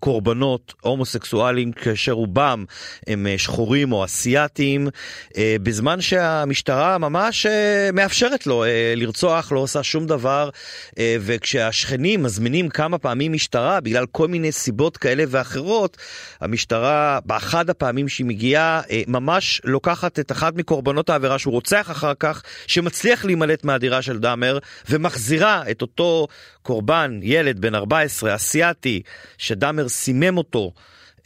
קורבנות 0.00 0.74
הומוסקסואלים, 0.80 1.72
כאשר 1.72 2.12
רובם 2.12 2.64
הם 3.06 3.26
שחורים 3.36 3.92
או 3.92 4.04
אסייתיים, 4.04 4.88
בזמן 5.38 6.00
שהמשטרה 6.00 6.98
ממש 6.98 7.46
מאפשרת 7.92 8.46
לו 8.46 8.64
לרצוח, 8.96 9.52
לא 9.52 9.60
עושה 9.60 9.82
שום 9.82 10.06
דבר, 10.06 10.50
וכשהשכנים 10.98 12.22
מזמינים 12.22 12.68
כמה 12.68 12.98
פעמים 12.98 13.32
משטרה 13.32 13.80
בגלל 13.80 14.06
כל 14.06 14.28
מיני 14.28 14.52
סיבות 14.52 14.96
כאלה 14.96 15.25
ואחרות, 15.30 15.96
המשטרה, 16.40 17.18
באחד 17.24 17.70
הפעמים 17.70 18.08
שהיא 18.08 18.26
מגיעה, 18.26 18.80
אה, 18.90 19.02
ממש 19.06 19.60
לוקחת 19.64 20.18
את 20.18 20.32
אחת 20.32 20.54
מקורבנות 20.54 21.10
העבירה 21.10 21.38
שהוא 21.38 21.52
רוצח 21.52 21.90
אחר 21.90 22.12
כך, 22.20 22.42
שמצליח 22.66 23.24
להימלט 23.24 23.64
מהדירה 23.64 24.02
של 24.02 24.18
דאמר, 24.18 24.58
ומחזירה 24.88 25.62
את 25.70 25.82
אותו 25.82 26.26
קורבן, 26.62 27.20
ילד 27.22 27.60
בן 27.60 27.74
14, 27.74 28.34
אסיאתי, 28.34 29.02
שדאמר 29.38 29.88
סימם 29.88 30.38
אותו. 30.38 30.72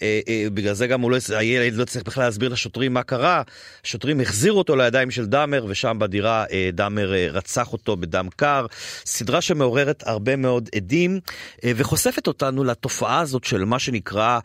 אה, 0.02 0.20
אה, 0.28 0.46
בגלל 0.54 0.74
זה 0.74 0.86
גם 0.86 1.10
לא, 1.10 1.16
הילד 1.36 1.74
לא 1.74 1.84
צריך 1.84 2.04
בכלל 2.04 2.24
להסביר 2.24 2.48
לשוטרים 2.48 2.94
מה 2.94 3.02
קרה. 3.02 3.42
שוטרים 3.82 4.20
החזירו 4.20 4.58
אותו 4.58 4.76
לידיים 4.76 5.10
של 5.10 5.26
דאמר, 5.26 5.64
ושם 5.68 5.96
בדירה 6.00 6.44
אה, 6.52 6.70
דאמר 6.72 7.12
רצח 7.32 7.72
אותו 7.72 7.96
בדם 7.96 8.28
קר. 8.36 8.66
סדרה 9.06 9.40
שמעוררת 9.40 10.02
הרבה 10.06 10.36
מאוד 10.36 10.68
עדים, 10.74 11.20
וחושפת 11.64 12.26
אותנו 12.26 12.64
לתופעה 12.64 13.20
הזאת 13.20 13.44
של 13.44 13.64
מה 13.64 13.78
שנקרא 13.78 14.38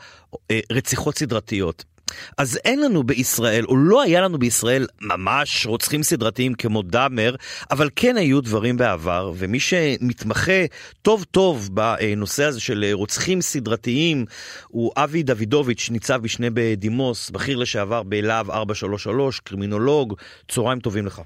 רציחות 0.71 1.17
סדרתיות. 1.17 1.94
אז 2.37 2.59
אין 2.65 2.81
לנו 2.81 3.03
בישראל, 3.03 3.65
או 3.67 3.77
לא 3.77 4.01
היה 4.01 4.21
לנו 4.21 4.37
בישראל 4.37 4.87
ממש 5.01 5.65
רוצחים 5.65 6.03
סדרתיים 6.03 6.53
כמו 6.53 6.81
דאמר, 6.81 7.35
אבל 7.71 7.89
כן 7.95 8.17
היו 8.17 8.41
דברים 8.41 8.77
בעבר, 8.77 9.31
ומי 9.35 9.59
שמתמחה 9.59 10.65
טוב 11.01 11.23
טוב 11.23 11.69
בנושא 11.73 12.43
הזה 12.43 12.61
של 12.61 12.85
רוצחים 12.93 13.41
סדרתיים 13.41 14.25
הוא 14.67 14.91
אבי 14.97 15.23
דוידוביץ', 15.23 15.89
ניצב 15.91 16.23
משנה 16.23 16.47
בדימוס, 16.53 17.29
בכיר 17.29 17.57
לשעבר 17.57 18.03
בלהב 18.03 18.51
433, 18.51 19.39
קרימינולוג, 19.39 20.13
צהריים 20.47 20.79
טובים 20.79 21.05
לך. 21.05 21.21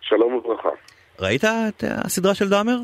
שלום 0.00 0.34
וברכה. 0.34 0.68
ראית 1.18 1.44
את 1.44 1.84
הסדרה 1.86 2.34
של 2.34 2.48
דאמר? 2.48 2.78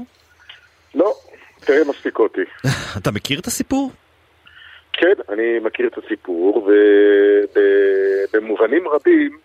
לא, 0.94 1.14
תראה 1.60 1.84
מספיק 1.88 2.18
אותי. 2.18 2.40
אתה 2.98 3.10
מכיר 3.10 3.40
את 3.40 3.46
הסיפור? 3.46 3.92
כן, 4.96 5.14
אני 5.28 5.58
מכיר 5.58 5.86
את 5.86 5.98
הסיפור, 5.98 6.70
ובמובנים 8.32 8.88
רבים 8.88 9.38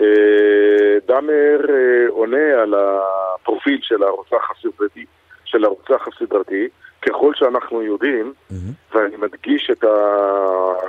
אה, 0.00 0.98
דאמר 1.06 1.60
אה, 1.70 2.08
עונה 2.08 2.62
על 2.62 2.74
הפרופיל 2.74 3.78
של 3.82 4.02
הרוצח 4.02 4.50
הסדרתי, 4.50 5.04
של 5.44 5.64
הרוצח 5.64 6.08
הסדרתי, 6.08 6.68
ככל 7.02 7.34
שאנחנו 7.34 7.82
יודעים, 7.82 8.32
mm-hmm. 8.50 8.94
ואני 8.94 9.16
מדגיש 9.16 9.70
את, 9.70 9.84
ה, 9.84 9.96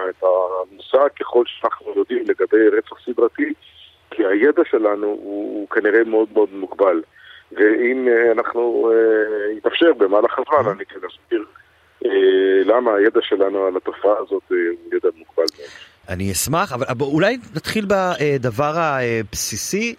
את 0.10 0.24
המושג 0.24 1.08
ככל 1.20 1.44
שאנחנו 1.46 1.94
יודעים 1.96 2.24
לגבי 2.28 2.70
רצח 2.78 3.06
סדרתי, 3.06 3.54
כי 4.12 4.26
הידע 4.26 4.62
שלנו 4.70 5.08
הוא, 5.08 5.60
הוא 5.60 5.70
כנראה 5.70 6.04
מאוד 6.04 6.28
מאוד 6.34 6.50
מוגבל. 6.54 7.02
ואם 7.52 8.08
אה, 8.08 8.32
אנחנו, 8.32 8.92
יתאפשר 9.58 9.94
במהלך 9.94 10.40
הזמן, 10.40 10.72
mm-hmm. 10.72 10.76
אני 10.76 10.86
כן 10.86 11.00
אסביר 11.08 11.46
אה, 11.58 11.63
למה 12.66 12.96
הידע 12.96 13.20
שלנו 13.22 13.66
על 13.66 13.78
התופעה 13.78 14.16
הזאת 14.20 14.44
אה, 14.52 14.58
הוא 14.84 14.98
ידע 14.98 15.10
מוגבל 15.16 15.44
מאוד. 15.58 15.70
אני 16.10 16.32
אשמח, 16.32 16.74
אבל 16.74 16.86
אולי 17.02 17.38
נתחיל 17.56 17.86
בדבר 17.88 18.74
הבסיסי. 18.76 19.96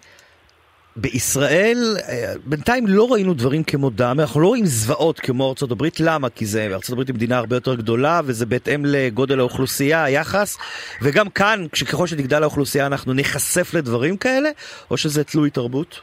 בישראל 0.97 1.77
אה, 2.09 2.33
בינתיים 2.45 2.83
לא 2.87 3.07
ראינו 3.11 3.33
דברים 3.33 3.63
כמו 3.63 3.89
דם, 3.89 4.15
אנחנו 4.19 4.41
לא 4.41 4.47
רואים 4.47 4.65
זוועות 4.65 5.19
כמו 5.19 5.49
ארצות 5.49 5.71
הברית, 5.71 5.99
למה? 5.99 6.29
כי 6.29 6.45
זה, 6.45 6.67
ארצות 6.73 6.93
הברית 6.93 7.07
היא 7.07 7.15
מדינה 7.15 7.37
הרבה 7.37 7.55
יותר 7.55 7.75
גדולה 7.75 8.21
וזה 8.25 8.45
בהתאם 8.45 8.81
לגודל 8.85 9.39
האוכלוסייה, 9.39 10.03
היחס, 10.03 10.57
וגם 11.03 11.29
כאן, 11.29 11.59
ככל 11.91 12.07
שתגדל 12.07 12.41
האוכלוסייה 12.43 12.87
אנחנו 12.87 13.13
נחשף 13.13 13.73
לדברים 13.73 14.17
כאלה, 14.17 14.49
או 14.91 14.97
שזה 14.97 15.23
תלוי 15.23 15.49
תרבות? 15.49 16.01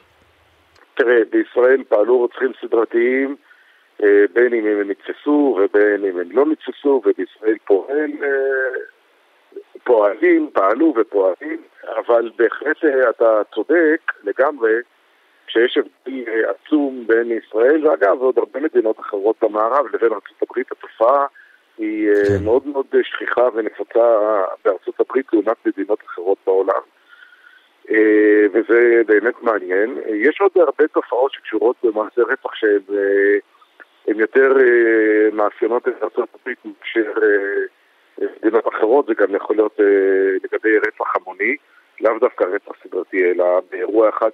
תראה, 0.94 1.18
בישראל 1.30 1.82
פעלו 1.88 2.18
רוצחים 2.18 2.52
סדרתיים 2.60 3.28
אה, 3.30 3.51
בין 4.32 4.54
אם 4.54 4.66
הם 4.66 4.90
נתפסו 4.90 5.58
ובין 5.58 6.04
אם 6.04 6.18
הם 6.18 6.30
לא 6.30 6.46
נתפסו, 6.46 7.02
ובישראל 7.04 7.56
פועל, 7.64 8.10
אה, 8.22 8.78
פועלים, 9.84 10.50
פעלו 10.52 10.94
ופועלים, 10.96 11.62
אבל 11.96 12.30
בהחלט 12.36 12.84
אה, 12.84 13.10
אתה 13.10 13.42
צודק 13.54 14.12
לגמרי 14.24 14.72
שיש 15.46 15.78
הבדל 15.78 16.44
עצום 16.44 17.04
בין 17.06 17.30
ישראל, 17.30 17.88
ואגב, 17.88 18.22
ועוד 18.22 18.38
הרבה 18.38 18.60
מדינות 18.60 19.00
אחרות 19.00 19.36
במערב, 19.42 19.86
לבין 19.94 20.12
ארה"ב, 20.12 20.58
התופעה 20.70 21.26
היא 21.78 22.08
כן. 22.14 22.44
מאוד 22.44 22.66
מאוד 22.66 22.86
שכיחה 23.02 23.48
ונפוצה 23.54 24.18
בארצות 24.64 25.00
הברית 25.00 25.26
לעומת 25.32 25.66
מדינות 25.66 25.98
אחרות 26.06 26.38
בעולם. 26.46 26.82
וזה 28.52 29.02
באמת 29.06 29.42
מעניין. 29.42 29.98
יש 30.08 30.40
עוד 30.40 30.50
הרבה 30.56 30.88
תופעות 30.88 31.32
שקשורות 31.32 31.76
במעשי 31.82 32.20
רצח 32.20 32.54
שהן 32.54 32.80
הן 34.08 34.20
יותר 34.20 34.52
אה, 34.60 35.30
מאפיינות 35.32 35.88
את 35.88 36.02
ארצות 36.02 36.28
הברית 36.40 36.58
מאשר 36.64 37.12
אה, 37.22 38.26
מדינות 38.42 38.68
אחרות, 38.68 39.06
זה 39.06 39.14
גם 39.14 39.34
יכול 39.34 39.56
להיות 39.56 39.80
אה, 39.80 39.84
לגבי 40.44 40.78
רצח 40.78 41.16
המוני, 41.16 41.56
לאו 42.00 42.18
דווקא 42.18 42.44
רצח 42.44 42.72
סדרתי, 42.82 43.30
אלא 43.30 43.60
באירוע 43.70 44.08
אחד 44.08 44.30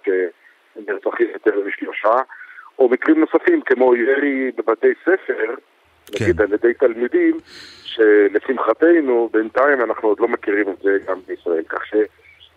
נרצחים 0.77 1.27
יותר 1.33 1.61
משלושה, 1.67 2.17
או 2.79 2.89
מקרים 2.89 3.21
נוספים 3.21 3.61
כמו 3.61 3.97
ירי 3.97 4.51
בבתי 4.57 4.93
ספר, 5.03 5.55
כן. 6.07 6.25
נגיד 6.25 6.41
על 6.41 6.53
ידי 6.53 6.75
תלמידים, 6.75 7.37
שלשמחתנו 7.85 9.29
בינתיים 9.33 9.81
אנחנו 9.81 10.09
עוד 10.09 10.21
לא 10.21 10.29
מכירים 10.29 10.69
את 10.69 10.79
זה 10.83 10.99
גם 11.07 11.19
בישראל, 11.27 11.63
כך 11.69 11.87
ש... 11.87 11.95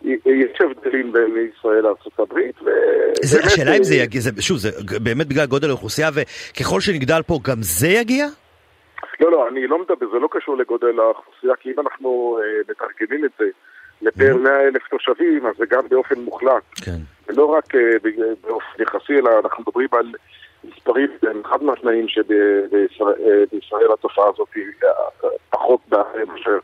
יש 0.04 0.60
הבדלים 0.60 1.12
בין 1.12 1.48
ישראל 1.56 1.80
לארה"ב, 1.80 2.22
ובאמת... 2.22 3.44
השאלה 3.44 3.76
אם 3.76 3.84
זה 3.84 3.94
יגיע, 3.94 4.20
שוב, 4.40 4.56
זה 4.56 4.70
באמת 5.02 5.26
בגלל 5.26 5.46
גודל 5.46 5.68
האוכלוסייה, 5.68 6.08
וככל 6.14 6.80
שנגדל 6.80 7.22
פה 7.26 7.38
גם 7.42 7.56
זה 7.60 7.88
יגיע? 7.88 8.26
לא, 9.20 9.32
לא, 9.32 9.48
אני 9.48 9.66
לא 9.66 9.78
מדבר, 9.78 10.06
זה 10.12 10.18
לא 10.18 10.28
קשור 10.30 10.56
לגודל 10.56 11.00
האוכלוסייה, 11.00 11.56
כי 11.60 11.70
אם 11.70 11.80
אנחנו 11.80 12.38
אה, 12.42 12.60
מתרגמים 12.68 13.24
את 13.24 13.30
זה 13.38 13.44
לפר 14.02 14.36
100 14.36 14.60
אלף 14.60 14.82
תושבים, 14.90 15.46
אז 15.46 15.54
זה 15.58 15.64
גם 15.70 15.88
באופן 15.88 16.20
מוחלט. 16.20 16.62
כן. 16.84 16.98
ולא 17.28 17.44
רק 17.44 17.74
אה, 17.74 17.80
באופן 18.42 18.82
יחסי, 18.82 19.12
אלא 19.18 19.30
אנחנו 19.44 19.64
מדברים 19.66 19.88
על 19.92 20.12
מספרים 20.64 21.10
חד 21.44 21.62
משמעיים 21.64 22.08
שבישראל 22.08 23.88
אה, 23.88 23.94
התופעה 23.94 24.28
הזאת 24.28 24.48
היא 24.54 24.64
פחות 25.50 25.80
בעיה 25.88 26.24
מאשר 26.26 26.58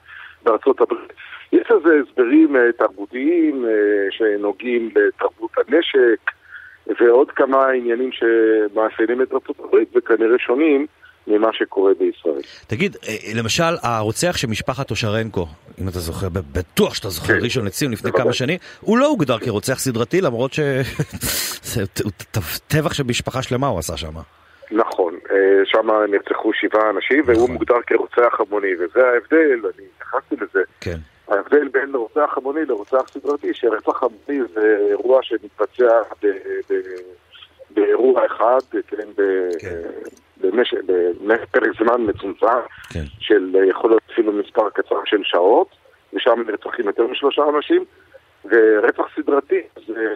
בארצות 0.49 0.81
הברית. 0.81 1.13
יש 1.53 1.71
לזה 1.71 1.95
הסברים 2.09 2.57
אה, 2.57 2.73
תרבותיים 2.79 3.65
אה, 3.65 3.71
שנוגעים 4.11 4.91
לתרבות 4.97 5.51
הנשק 5.57 6.31
ועוד 7.01 7.31
כמה 7.31 7.69
עניינים 7.69 8.11
שמאפיינים 8.13 9.23
את 9.23 9.33
ארצות 9.33 9.61
הברית 9.61 9.89
וכנראה 9.97 10.39
שונים 10.39 10.87
ממה 11.27 11.49
שקורה 11.53 11.93
בישראל. 11.99 12.43
תגיד, 12.67 12.97
אה, 13.09 13.41
למשל, 13.41 13.75
הרוצח 13.83 14.37
של 14.37 14.49
משפחת 14.49 14.91
אושרנקו, 14.91 15.47
אם 15.81 15.89
אתה 15.89 15.99
זוכר, 15.99 16.29
בטוח 16.53 16.95
שאתה 16.95 17.09
זוכר, 17.09 17.27
כן. 17.35 17.39
ראשון 17.43 17.67
לציון 17.67 17.93
לפני 17.93 18.13
כמה 18.13 18.33
שנים, 18.33 18.59
הוא 18.81 18.99
לא 18.99 19.07
הוגדר 19.07 19.39
כרוצח 19.39 19.79
סדרתי, 19.79 20.21
למרות 20.21 20.53
שזה 20.53 21.85
טבח 22.69 22.93
של 22.93 23.03
משפחה 23.03 23.43
שלמה 23.43 23.67
הוא 23.67 23.79
עשה 23.79 23.97
שם. 23.97 24.15
נכון, 24.71 25.18
שם 25.65 25.91
נרצחו 26.09 26.53
שבעה 26.53 26.91
אנשים, 26.91 27.23
והוא 27.27 27.37
נכון. 27.37 27.51
מוגדר 27.53 27.83
כרוצח 27.87 28.41
המוני, 28.41 28.75
וזה 28.75 29.07
ההבדל, 29.09 29.61
אני 29.65 29.87
התייחסתי 29.95 30.37
לזה. 30.37 30.63
כן. 30.81 30.97
ההבדל 31.29 31.69
בין 31.69 31.95
רוצח 31.95 32.35
המוני 32.37 32.65
לרוצח 32.65 33.09
סדרתי, 33.09 33.55
שרצח 33.55 34.03
המוני 34.03 34.49
זה 34.55 34.87
אירוע 34.89 35.23
שמתבצע 35.23 36.01
באירוע 37.71 38.27
אחד, 38.27 38.61
כן, 38.71 38.97
כן. 39.59 39.83
במשך, 40.41 40.77
בפרק 41.27 41.71
זמן 41.83 42.01
מצומצם, 42.07 42.47
כן. 42.93 43.05
של 43.21 43.57
יכול 43.69 43.91
להיות 43.91 44.03
אפילו 44.13 44.33
מספר 44.33 44.71
קצר 44.71 45.01
של 45.05 45.21
שעות, 45.25 45.69
ושם 46.13 46.43
נרצחים 46.47 46.87
יותר 46.87 47.07
משלושה 47.07 47.43
אנשים, 47.57 47.85
ורצח 48.45 49.05
סדרתי 49.17 49.61
זה 49.87 50.13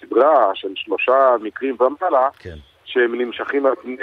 סדרה 0.00 0.50
של 0.54 0.72
שלושה 0.74 1.36
מקרים 1.40 1.76
ומעלה, 1.80 2.28
כן. 2.38 2.56
שהם 2.92 3.14
נמשכים 3.14 3.66
על 3.66 3.74
פני 3.82 3.96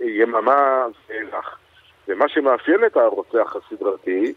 יממה 0.00 0.86
ואילך. 1.08 1.56
ומה 2.08 2.28
שמאפיין 2.28 2.84
את 2.86 2.96
הרוצח 2.96 3.56
הסדרתי 3.56 4.32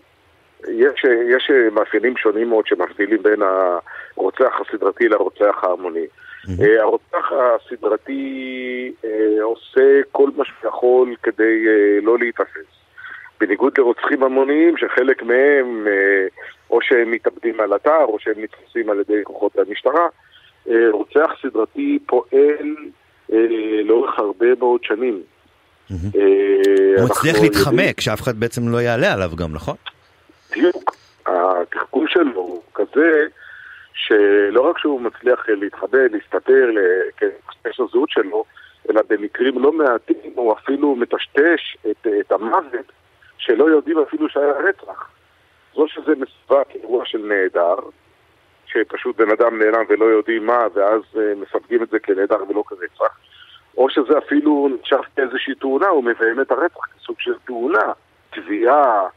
יש, 0.68 1.06
יש 1.30 1.52
מאפיינים 1.72 2.18
שונים 2.18 2.50
מאוד 2.50 2.68
שמבדילים 2.68 3.24
בין 3.24 3.42
הרוצח 3.42 4.62
הסדרתי 4.62 5.08
לרוצח 5.08 5.64
ההמוני. 5.64 6.06
Mm-hmm. 6.46 6.82
הרוצח 6.82 7.32
הסדרתי 7.32 8.92
אה, 9.06 9.44
עושה 9.44 10.02
כל 10.12 10.30
מה 10.36 10.44
שיכול 10.46 11.16
כדי 11.24 11.66
אה, 11.68 12.00
לא 12.02 12.18
להיתפס. 12.20 12.76
בניגוד 13.40 13.78
לרוצחים 13.78 14.24
המוניים 14.24 14.78
שחלק 14.78 15.24
מהם 15.24 15.88
אה, 15.88 16.28
או 16.70 16.82
שהם 16.82 17.12
מתאבדים 17.12 17.60
על 17.60 17.76
אתר 17.76 18.04
או 18.04 18.20
שהם 18.20 18.36
נתפסים 18.38 18.90
על 18.90 19.00
ידי 19.00 19.24
כוחות 19.24 19.58
המשטרה, 19.58 20.08
אה, 20.70 20.92
רוצח 20.92 21.32
סדרתי 21.42 22.00
פועל 22.06 22.30
אה, 22.34 22.90
לאורך 23.84 24.20
הרבה 24.20 24.48
מאוד 24.60 24.84
שנים. 24.84 25.22
אה, 25.92 25.98
הוא 26.98 27.10
מצליח 27.10 27.42
להתחמק, 27.42 28.02
שאף 28.02 28.22
אחד 28.22 28.40
בעצם 28.40 28.68
לא 28.68 28.78
יעלה 28.78 29.14
עליו 29.14 29.32
גם, 29.36 29.54
נכון? 29.54 29.76
בדיוק. 30.52 30.96
התחכום 31.26 32.06
שלו 32.08 32.42
הוא 32.42 32.62
כזה 32.74 33.28
שלא 33.94 34.62
רק 34.62 34.78
שהוא 34.78 35.02
מצליח 35.02 35.46
להתחבא, 35.50 35.98
להסתתר, 36.12 36.70
לקשר 37.66 37.84
הזהות 37.84 38.10
שלו, 38.10 38.44
אלא 38.90 39.02
במקרים 39.10 39.60
לא 39.60 39.72
מעטים 39.72 40.32
הוא 40.36 40.54
אפילו 40.54 40.96
מטשטש 40.96 41.78
את, 41.92 42.08
את 42.20 42.32
המוות 42.32 42.92
שלא 43.38 43.66
יודעים 43.66 44.00
אפילו 44.00 44.30
שהיה 44.30 44.54
רצח. 44.70 45.10
זו 45.76 45.88
שזה 45.88 46.12
מסווג 46.12 46.64
כאירוע 46.70 47.06
של 47.06 47.18
נעדר, 47.18 47.76
שפשוט 48.76 49.18
בן 49.18 49.30
אדם 49.30 49.60
נעלם 49.60 49.86
ולא 49.90 50.06
יודעים 50.06 50.46
מה, 50.46 50.68
ואז 50.74 51.02
מסווגים 51.36 51.84
את 51.84 51.90
זה 51.90 52.00
כנעדר 52.00 52.44
ולא 52.50 52.64
כרצח, 52.68 53.18
או 53.78 53.90
שזה 53.90 54.18
אפילו 54.18 54.70
נחשב 54.80 55.00
כאיזושהי 55.16 55.56
תאונה, 55.56 55.88
הוא 55.88 56.04
מביים 56.04 56.42
את 56.42 56.52
הרצח 56.52 56.86
כסוג 56.96 57.16
של 57.20 57.34
תאונה, 57.46 57.92
תביעה 58.30 59.08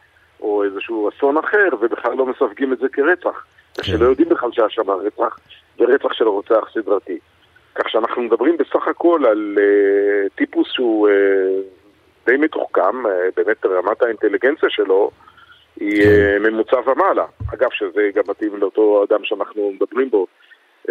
או 0.40 0.64
איזשהו 0.64 1.08
אסון 1.08 1.36
אחר, 1.36 1.68
ובכלל 1.80 2.14
לא 2.14 2.26
מסווגים 2.26 2.72
את 2.72 2.78
זה 2.78 2.88
כרצח. 2.88 3.44
כן. 3.74 3.82
שלא 3.82 4.04
יודעים 4.04 4.28
בכלל 4.28 4.52
שהיה 4.52 4.70
שם 4.70 4.90
רצח, 4.90 5.38
ורצח 5.78 6.12
של 6.12 6.28
רוצח 6.28 6.70
סדרתי. 6.74 7.18
כך 7.74 7.88
שאנחנו 7.88 8.22
מדברים 8.22 8.56
בסך 8.56 8.88
הכל 8.88 9.20
על 9.26 9.58
uh, 9.58 10.34
טיפוס 10.36 10.68
שהוא 10.72 11.08
uh, 11.08 11.12
די 12.26 12.36
מתוחכם, 12.36 13.06
uh, 13.06 13.08
באמת 13.36 13.66
רמת 13.66 14.02
האינטליגנציה 14.02 14.70
שלו 14.70 15.10
היא 15.80 16.02
uh, 16.02 16.48
ממוצע 16.50 16.76
ומעלה. 16.90 17.24
אגב, 17.54 17.68
שזה 17.72 18.00
גם 18.14 18.22
מתאים 18.28 18.56
לאותו 18.56 19.04
אדם 19.08 19.20
שאנחנו 19.24 19.72
מדברים 19.72 20.10
בו, 20.10 20.26
uh, 20.86 20.90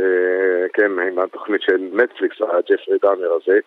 כן, 0.73 0.91
עם 1.12 1.19
התוכנית 1.19 1.62
של 1.62 1.78
נטפליקס, 1.93 2.36
הג'פרי 2.41 2.97
דאמר 3.02 3.38
הזה, 3.41 3.60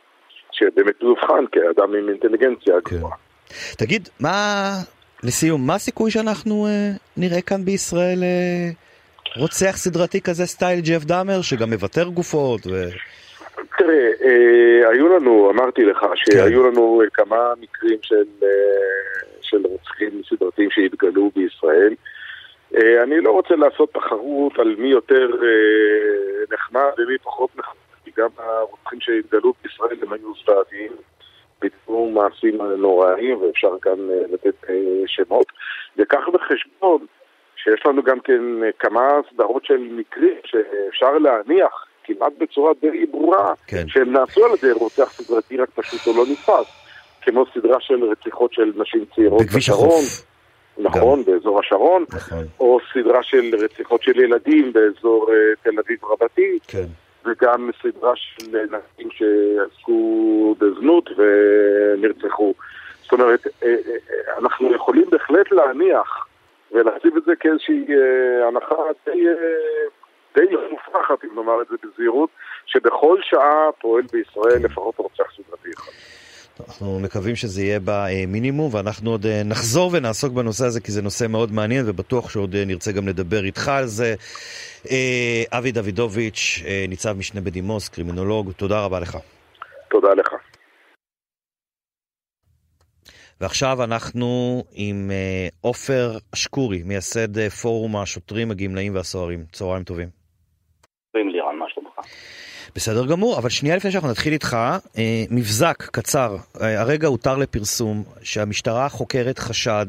שבאמת 0.52 1.02
מאובחן 1.02 1.44
כאדם 1.52 1.94
עם 1.94 2.08
אינטליגנציה 2.08 2.74
כן. 2.84 2.96
גבוהה. 2.96 3.16
תגיד, 3.78 4.08
מה, 4.20 4.70
לסיום, 5.22 5.66
מה 5.66 5.74
הסיכוי 5.74 6.10
שאנחנו 6.10 6.66
uh, 6.66 6.98
נראה 7.16 7.40
כאן 7.40 7.64
בישראל 7.64 8.22
רוצח 9.36 9.76
סדרתי 9.76 10.20
כזה 10.20 10.46
סטייל 10.46 10.80
ג'ף 10.80 11.04
דאמר, 11.04 11.42
שגם 11.42 11.70
מוותר 11.70 12.04
גופות 12.04 12.66
ו... 12.66 12.88
תראה, 13.78 14.10
אה, 14.22 14.88
היו 14.88 15.08
לנו, 15.08 15.50
אמרתי 15.50 15.84
לך, 15.84 16.06
שהיו 16.14 16.62
כן. 16.62 16.68
לנו 16.68 17.02
אה, 17.02 17.10
כמה 17.10 17.52
מקרים 17.60 17.98
של, 18.02 18.24
אה, 18.42 18.48
של 19.40 19.62
רוצחים 19.66 20.22
סדרתיים 20.28 20.70
שהתגלו 20.70 21.30
בישראל. 21.36 21.94
אני 23.02 23.20
לא 23.20 23.30
רוצה 23.30 23.56
לעשות 23.56 23.92
תחרות 23.94 24.58
על 24.58 24.74
מי 24.78 24.88
יותר 24.88 25.30
נחמד 26.52 26.90
ומי 26.98 27.18
פחות 27.18 27.50
נחמד, 27.56 27.74
כי 28.04 28.10
גם 28.16 28.28
הרוצחים 28.36 29.00
שהתגלו 29.00 29.52
בישראל 29.62 29.96
הם 30.02 30.12
היו 30.12 30.32
זוועתיים, 30.44 30.92
ביצעו 31.60 32.10
מעשים 32.10 32.58
נוראיים, 32.62 33.42
ואפשר 33.42 33.78
כאן 33.82 33.98
לתת 34.32 34.54
שמות. 35.06 35.46
וקח 35.96 36.28
בחשבון 36.32 37.06
שיש 37.56 37.86
לנו 37.86 38.02
גם 38.02 38.20
כן 38.20 38.42
כמה 38.78 39.20
סדרות 39.32 39.64
של 39.64 39.78
מקרים 39.90 40.38
שאפשר 40.44 41.18
להניח 41.18 41.86
כמעט 42.04 42.32
בצורה 42.38 42.72
די 42.80 43.06
ברורה 43.06 43.54
כן. 43.66 43.88
שהם 43.88 44.12
נעשו 44.12 44.44
על 44.44 44.50
ידי 44.58 44.72
רוצח 44.72 45.12
סדרתי 45.12 45.56
רק 45.56 45.68
פשוט 45.74 46.00
הוא 46.06 46.16
לא 46.16 46.32
נתפס 46.32 46.66
כמו 47.22 47.44
סדרה 47.54 47.80
של 47.80 48.04
רציחות 48.04 48.52
של 48.52 48.72
נשים 48.76 49.04
צעירות 49.14 49.46
בשרון 49.56 50.02
נכון, 50.78 51.18
גם. 51.18 51.24
באזור 51.24 51.60
השרון, 51.60 52.04
נכון. 52.12 52.44
או 52.60 52.78
סדרה 52.92 53.22
של 53.22 53.50
רציחות 53.58 54.02
של 54.02 54.20
ילדים 54.20 54.72
באזור 54.72 55.28
uh, 55.28 55.62
תל 55.62 55.78
אביב 55.78 55.98
רבתי, 56.04 56.58
כן. 56.68 56.84
וגם 57.24 57.70
סדרה 57.82 58.12
של 58.16 58.46
נשים 58.46 59.10
שעסקו 59.10 60.54
בזנות 60.58 61.10
ונרצחו. 61.16 62.54
זאת 63.02 63.12
אומרת, 63.12 63.46
אה, 63.62 63.74
אנחנו 64.38 64.74
יכולים 64.74 65.04
בהחלט 65.10 65.52
להניח 65.52 66.26
ולהציב 66.72 67.16
את 67.16 67.24
זה 67.24 67.32
כאיזושהי 67.40 67.86
אה, 67.88 68.48
הנחה 68.48 68.74
די, 69.06 69.28
אה, 69.28 69.34
די 70.34 70.56
מופרכת, 70.70 71.24
אם 71.24 71.30
נאמר 71.34 71.62
את 71.62 71.66
זה 71.70 71.76
בזהירות, 71.82 72.30
שבכל 72.66 73.18
שעה 73.22 73.72
פועל 73.80 74.02
בישראל 74.12 74.64
לפחות 74.64 74.94
רוצח 74.98 75.24
סדרתי 75.36 75.68
אחד. 75.76 75.92
אנחנו 76.68 77.00
מקווים 77.00 77.36
שזה 77.36 77.62
יהיה 77.62 77.78
במינימום, 77.84 78.74
ואנחנו 78.74 79.10
עוד 79.10 79.26
אה, 79.26 79.42
נחזור 79.44 79.90
ונעסוק 79.92 80.32
בנושא 80.32 80.64
הזה, 80.64 80.80
כי 80.80 80.92
זה 80.92 81.02
נושא 81.02 81.26
מאוד 81.28 81.52
מעניין, 81.52 81.84
ובטוח 81.88 82.30
שעוד 82.30 82.54
אה, 82.54 82.64
נרצה 82.64 82.92
גם 82.92 83.08
לדבר 83.08 83.44
איתך 83.44 83.68
על 83.68 83.86
זה. 83.86 84.14
אה, 84.90 85.58
אבי 85.58 85.72
דוידוביץ', 85.72 86.62
ניצב 86.88 87.12
משנה 87.12 87.40
בדימוס, 87.40 87.88
קרימינולוג, 87.88 88.52
תודה 88.52 88.84
רבה 88.84 89.00
לך. 89.00 89.16
תודה 89.90 90.14
לך. 90.14 90.34
ועכשיו 93.40 93.84
אנחנו 93.84 94.62
עם 94.72 95.10
עופר 95.60 96.10
אשקורי, 96.34 96.82
מייסד 96.84 97.48
פורום 97.48 97.96
השוטרים, 97.96 98.50
הגמלאים 98.50 98.94
והסוהרים. 98.94 99.44
צהריים 99.52 99.84
טובים. 99.84 100.19
בסדר 102.74 103.06
גמור, 103.06 103.38
אבל 103.38 103.48
שנייה 103.48 103.76
לפני 103.76 103.90
שאנחנו 103.92 104.10
נתחיל 104.10 104.32
איתך, 104.32 104.56
אה, 104.98 105.24
מבזק 105.30 105.88
קצר. 105.92 106.36
אה, 106.60 106.80
הרגע 106.80 107.08
הותר 107.08 107.36
לפרסום 107.36 108.02
שהמשטרה 108.22 108.88
חוקרת 108.88 109.38
חשד 109.38 109.86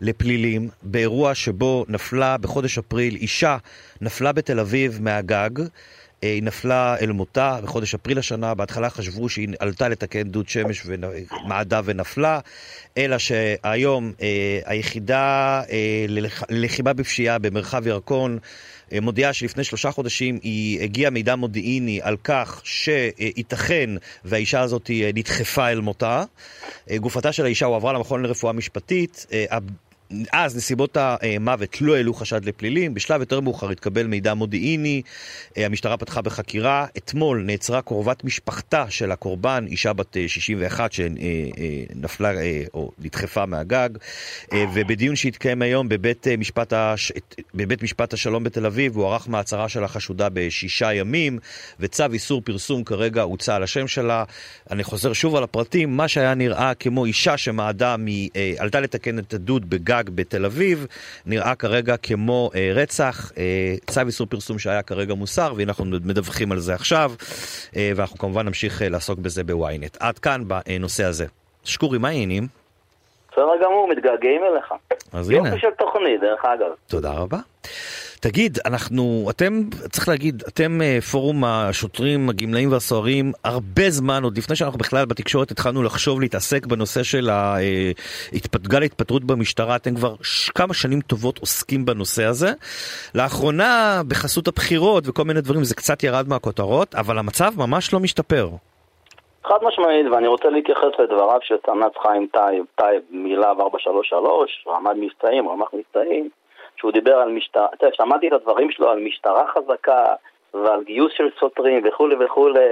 לפלילים 0.00 0.68
באירוע 0.82 1.34
שבו 1.34 1.84
נפלה 1.88 2.36
בחודש 2.36 2.78
אפריל 2.78 3.16
אישה, 3.16 3.56
נפלה 4.00 4.32
בתל 4.32 4.60
אביב 4.60 4.98
מהגג. 5.02 5.50
היא 6.22 6.42
נפלה 6.42 6.96
אל 7.00 7.12
מותה 7.12 7.58
בחודש 7.62 7.94
אפריל 7.94 8.18
השנה, 8.18 8.54
בהתחלה 8.54 8.90
חשבו 8.90 9.28
שהיא 9.28 9.48
עלתה 9.58 9.88
לתקן 9.88 10.22
דוד 10.22 10.48
שמש 10.48 10.82
ומעדה 10.86 11.80
ונפלה, 11.84 12.40
אלא 12.98 13.18
שהיום 13.18 14.12
אה, 14.22 14.60
היחידה 14.64 15.62
אה, 15.70 16.06
ללחימה 16.48 16.92
בפשיעה 16.92 17.38
במרחב 17.38 17.86
ירקון 17.86 18.38
אה, 18.92 19.00
מודיעה 19.00 19.32
שלפני 19.32 19.64
שלושה 19.64 19.90
חודשים 19.90 20.38
היא 20.42 20.82
הגיעה 20.82 21.10
מידע 21.10 21.36
מודיעיני 21.36 22.00
על 22.02 22.16
כך 22.24 22.60
שייתכן 22.64 23.90
והאישה 24.24 24.60
הזאת 24.60 24.90
אה, 24.90 25.10
נדחפה 25.14 25.68
אל 25.68 25.80
מותה. 25.80 26.24
אה, 26.90 26.98
גופתה 26.98 27.32
של 27.32 27.44
האישה 27.44 27.66
הועברה 27.66 27.92
למכון 27.92 28.22
לרפואה 28.22 28.52
משפטית. 28.52 29.26
אז 30.32 30.56
נסיבות 30.56 30.96
המוות 31.00 31.80
לא 31.80 31.96
העלו 31.96 32.14
חשד 32.14 32.44
לפלילים, 32.44 32.94
בשלב 32.94 33.20
יותר 33.20 33.40
מאוחר 33.40 33.70
התקבל 33.70 34.06
מידע 34.06 34.34
מודיעיני, 34.34 35.02
אה, 35.58 35.66
המשטרה 35.66 35.96
פתחה 35.96 36.22
בחקירה, 36.22 36.86
אתמול 36.96 37.42
נעצרה 37.46 37.82
קרובת 37.82 38.24
משפחתה 38.24 38.84
של 38.88 39.12
הקורבן, 39.12 39.64
אישה 39.68 39.92
בת 39.92 40.16
61 40.26 40.80
אה, 40.80 40.88
שנפלה 40.90 42.32
אה, 42.34 42.62
או 42.74 42.90
נדחפה 42.98 43.46
מהגג, 43.46 43.88
ובדיון 44.74 45.16
שהתקיים 45.16 45.62
היום 45.62 45.88
בבית 45.88 46.26
משפט, 46.38 46.72
הש... 46.72 47.12
בבית 47.54 47.82
משפט 47.82 48.12
השלום 48.12 48.44
בתל 48.44 48.66
אביב 48.66 48.96
הוארך 48.96 49.28
מעצרה 49.28 49.68
של 49.68 49.84
החשודה 49.84 50.28
בשישה 50.32 50.92
ימים, 50.92 51.38
וצו 51.80 52.04
איסור 52.12 52.42
פרסום 52.44 52.84
כרגע 52.84 53.22
הוצא 53.22 53.54
על 53.54 53.62
השם 53.62 53.88
שלה. 53.88 54.24
אני 54.70 54.84
חוזר 54.84 55.12
שוב 55.12 55.36
על 55.36 55.42
הפרטים, 55.42 55.96
מה 55.96 56.08
שהיה 56.08 56.34
נראה 56.34 56.74
כמו 56.74 57.04
אישה 57.04 57.36
שמעדה, 57.36 57.96
מ... 57.96 58.06
עלתה 58.58 58.80
לתקן 58.80 59.18
את 59.18 59.34
הדוד 59.34 59.70
בגג 59.70 60.01
חג 60.02 60.10
בתל 60.14 60.44
אביב, 60.44 60.86
נראה 61.26 61.54
כרגע 61.54 61.96
כמו 61.96 62.50
אה, 62.54 62.72
רצח, 62.74 63.32
אה, 63.38 63.74
צו 63.90 64.00
איסור 64.06 64.26
פרסום 64.26 64.58
שהיה 64.58 64.82
כרגע 64.82 65.14
מוסר, 65.14 65.52
והנה 65.56 65.70
אנחנו 65.70 65.84
מדווחים 65.84 66.52
על 66.52 66.58
זה 66.58 66.74
עכשיו, 66.74 67.12
אה, 67.76 67.92
ואנחנו 67.96 68.18
כמובן 68.18 68.46
נמשיך 68.46 68.82
אה, 68.82 68.88
לעסוק 68.88 69.18
בזה 69.18 69.44
בוויינט. 69.44 69.96
עד 70.00 70.18
כאן 70.18 70.42
בנושא 70.46 71.04
הזה. 71.04 71.26
שקורי, 71.64 71.98
מה 71.98 72.08
העניינים? 72.08 72.46
בסדר 73.32 73.64
גמור, 73.64 73.88
מתגעגעים 73.90 74.40
אליך. 74.44 74.74
אז 75.12 75.30
הנה. 75.30 75.48
יופי 75.48 75.60
של 75.60 75.70
תוכנית, 75.78 76.20
דרך 76.20 76.44
אגב. 76.44 76.70
תודה 76.86 77.10
רבה. 77.12 77.38
תגיד, 78.22 78.58
אנחנו, 78.66 79.26
אתם, 79.30 79.52
צריך 79.90 80.08
להגיד, 80.08 80.42
אתם 80.48 80.82
אה, 80.82 80.98
פורום 81.12 81.44
השוטרים, 81.44 82.28
הגמלאים 82.28 82.72
והסוהרים, 82.72 83.32
הרבה 83.44 83.90
זמן, 83.90 84.24
עוד 84.24 84.38
לפני 84.38 84.56
שאנחנו 84.56 84.78
בכלל 84.78 85.04
בתקשורת 85.04 85.50
התחלנו 85.50 85.82
לחשוב 85.82 86.20
להתעסק 86.20 86.66
בנושא 86.66 87.02
של 87.02 87.30
גל 88.62 88.82
ההתפטרות 88.82 89.24
במשטרה, 89.24 89.76
אתם 89.76 89.94
כבר 89.94 90.14
כמה 90.54 90.74
שנים 90.74 91.00
טובות 91.00 91.38
עוסקים 91.38 91.84
בנושא 91.84 92.24
הזה. 92.24 92.50
לאחרונה, 93.14 94.00
בחסות 94.08 94.48
הבחירות 94.48 95.04
וכל 95.08 95.24
מיני 95.24 95.40
דברים, 95.40 95.64
זה 95.64 95.74
קצת 95.74 96.02
ירד 96.02 96.28
מהכותרות, 96.28 96.94
אבל 96.94 97.18
המצב 97.18 97.50
ממש 97.58 97.94
לא 97.94 98.00
משתפר. 98.00 98.48
חד 99.44 99.58
משמעית, 99.62 100.06
ואני 100.12 100.26
רוצה 100.26 100.48
להתייחס 100.48 100.92
לדבריו 100.98 101.38
של 101.42 101.56
סנ"צ 101.66 101.92
חיים 102.02 102.26
טייב, 102.32 102.64
טייב 102.76 103.02
מלהב 103.10 103.60
433, 103.60 104.64
רמ"ד 104.68 104.96
מבצעים, 104.96 105.48
רמ"ח 105.48 105.68
מבצעים, 105.74 106.28
שהוא 106.82 106.92
דיבר 106.92 107.18
על 107.18 107.28
משטרה, 107.28 107.66
אתה 107.74 107.86
יודע, 107.86 107.96
שמעתי 107.96 108.28
את 108.28 108.32
הדברים 108.32 108.70
שלו 108.70 108.90
על 108.90 108.98
משטרה 108.98 109.46
חזקה 109.46 110.14
ועל 110.54 110.82
גיוס 110.84 111.12
של 111.16 111.28
שוטרים 111.40 111.82
וכולי 111.84 112.16
וכולי, 112.24 112.68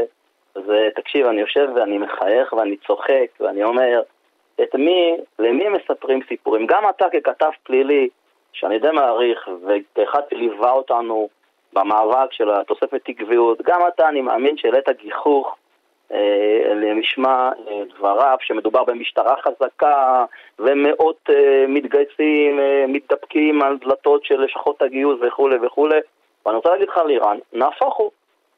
זה, 0.54 0.88
תקשיב, 0.94 1.26
אני 1.26 1.40
יושב 1.40 1.68
ואני 1.74 1.98
מחייך 1.98 2.52
ואני 2.52 2.76
צוחק 2.76 3.26
ואני 3.40 3.64
אומר, 3.64 4.02
את 4.62 4.74
מי, 4.74 5.16
למי 5.38 5.68
מספרים 5.68 6.20
סיפורים? 6.28 6.66
גם 6.66 6.82
אתה 6.88 7.06
ככתב 7.12 7.50
פלילי, 7.62 8.08
שאני 8.52 8.78
די 8.78 8.90
מעריך, 8.90 9.48
וכאחד 9.66 10.22
שליווה 10.30 10.72
אותנו 10.72 11.28
במאבק 11.72 12.32
של 12.32 12.50
התוספת 12.50 13.08
עקביות, 13.08 13.62
גם 13.62 13.80
אתה, 13.88 14.08
אני 14.08 14.20
מאמין 14.20 14.56
שהעלית 14.56 14.88
גיחוך 15.02 15.56
למשמע 16.74 17.50
אה, 17.68 17.82
דבריו, 17.96 18.36
שמדובר 18.40 18.84
במשטרה 18.84 19.34
חזקה 19.42 20.24
ומאות 20.58 21.30
אה, 21.30 21.64
מתגייסים, 21.68 22.60
אה, 22.60 22.84
מתדפקים 22.88 23.62
על 23.62 23.76
דלתות 23.78 24.24
של 24.24 24.40
לשכות 24.40 24.82
הגיוס 24.82 25.18
וכולי 25.22 25.56
וכולי. 25.62 25.98
ואני 26.46 26.56
רוצה 26.56 26.70
להגיד 26.70 26.88
לך 26.88 27.00
לירן, 27.06 27.38
נהפוך 27.52 27.96
הוא. 27.96 28.10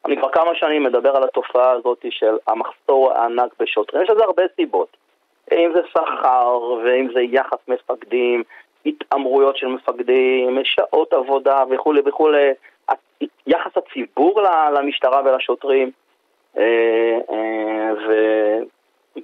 אני 0.07 0.17
כבר 0.17 0.29
כמה 0.29 0.55
שנים 0.55 0.83
מדבר 0.83 1.17
על 1.17 1.25
התופעה 1.25 1.71
הזאת 1.71 2.05
של 2.11 2.37
המחסור 2.47 3.13
הענק 3.13 3.53
בשוטרים, 3.61 4.03
יש 4.03 4.11
לזה 4.11 4.25
הרבה 4.25 4.43
סיבות. 4.57 4.97
אם 5.53 5.73
זה 5.75 5.81
שכר, 5.91 6.61
ואם 6.85 7.09
זה 7.15 7.21
יחס 7.21 7.59
מפקדים, 7.69 8.43
התעמרויות 8.87 9.57
של 9.57 9.67
מפקדים, 9.67 10.59
שעות 10.65 11.13
עבודה 11.13 11.65
וכולי 11.71 12.01
וכולי, 12.05 12.51
יחס 13.47 13.71
הציבור 13.77 14.43
למשטרה 14.73 15.23
ולשוטרים, 15.25 15.91
אה, 16.59 17.19
אה, 17.31 17.91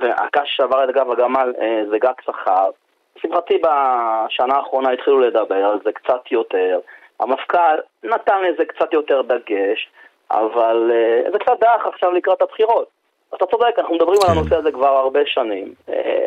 והקש 0.00 0.56
שעבר 0.56 0.84
את 0.84 0.94
גב 0.94 1.10
הגמל 1.10 1.52
אה, 1.60 1.82
זה 1.90 1.98
גג 1.98 2.12
שכר. 2.24 2.70
לשמחתי 3.16 3.58
בשנה 3.58 4.54
האחרונה 4.56 4.90
התחילו 4.90 5.20
לדבר 5.20 5.64
על 5.64 5.78
זה 5.84 5.92
קצת 5.92 6.32
יותר. 6.32 6.80
המפכ"ל 7.20 7.78
נתן 8.04 8.42
לזה 8.42 8.64
קצת 8.64 8.92
יותר 8.92 9.22
דגש, 9.22 9.90
אבל 10.30 10.90
זה 11.32 11.38
קצת 11.38 11.60
דח 11.60 11.86
עכשיו 11.86 12.12
לקראת 12.12 12.42
הבחירות. 12.42 12.88
אתה 13.34 13.46
צודק, 13.46 13.78
אנחנו 13.78 13.94
מדברים 13.94 14.18
על 14.22 14.28
כן. 14.28 14.38
הנושא 14.38 14.56
הזה 14.56 14.72
כבר 14.72 14.96
הרבה 14.96 15.20
שנים. 15.26 15.74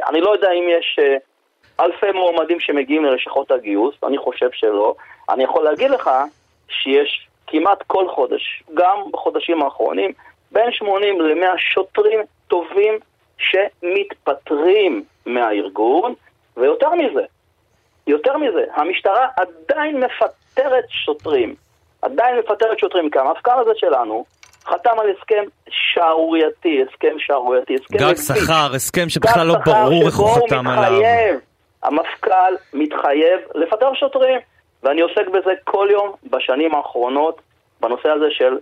אני 0.07 0.21
לא 0.21 0.29
יודע 0.29 0.51
אם 0.51 0.69
יש 0.69 0.99
אלפי 1.79 2.11
מועמדים 2.11 2.59
שמגיעים 2.59 3.05
ללשכות 3.05 3.51
הגיוס, 3.51 3.95
אני 4.03 4.17
חושב 4.17 4.49
שלא. 4.53 4.95
אני 5.29 5.43
יכול 5.43 5.63
להגיד 5.63 5.91
לך 5.91 6.09
שיש 6.69 7.27
כמעט 7.47 7.83
כל 7.87 8.07
חודש, 8.07 8.63
גם 8.73 8.97
בחודשים 9.11 9.63
האחרונים, 9.63 10.11
בין 10.51 10.71
80 10.71 11.21
ל-100 11.21 11.57
שוטרים 11.57 12.19
טובים 12.47 12.99
שמתפטרים 13.37 15.03
מהארגון, 15.25 16.13
ויותר 16.57 16.89
מזה, 16.89 17.21
יותר 18.07 18.37
מזה, 18.37 18.63
המשטרה 18.73 19.27
עדיין 19.37 20.03
מפטרת 20.03 20.85
שוטרים, 20.89 21.55
עדיין 22.01 22.39
מפטרת 22.39 22.79
שוטרים, 22.79 23.09
כי 23.09 23.19
המפכ"ל 23.19 23.59
הזה 23.59 23.71
שלנו 23.75 24.25
חתם 24.65 24.99
על 24.99 25.07
הסכם 25.09 25.43
שערורייתי, 25.69 26.83
הסכם 26.83 27.15
שערורייתי, 27.19 27.75
הסכם... 27.75 27.97
גג 27.97 28.15
שכר, 28.15 28.75
הסכם 28.75 29.09
שבכלל 29.09 29.47
לא 29.47 29.55
ברור 29.65 30.03
איך 30.05 30.17
הוא 30.17 30.29
חתם 30.29 30.67
עליו. 30.67 31.01
המפכ"ל 31.83 32.53
מתחייב 32.73 33.39
לפטר 33.55 33.93
שוטרים, 33.93 34.39
ואני 34.83 35.01
עוסק 35.01 35.27
בזה 35.27 35.51
כל 35.63 35.87
יום 35.91 36.11
בשנים 36.29 36.75
האחרונות, 36.75 37.41
בנושא 37.81 38.09
הזה 38.09 38.25
של 38.29 38.57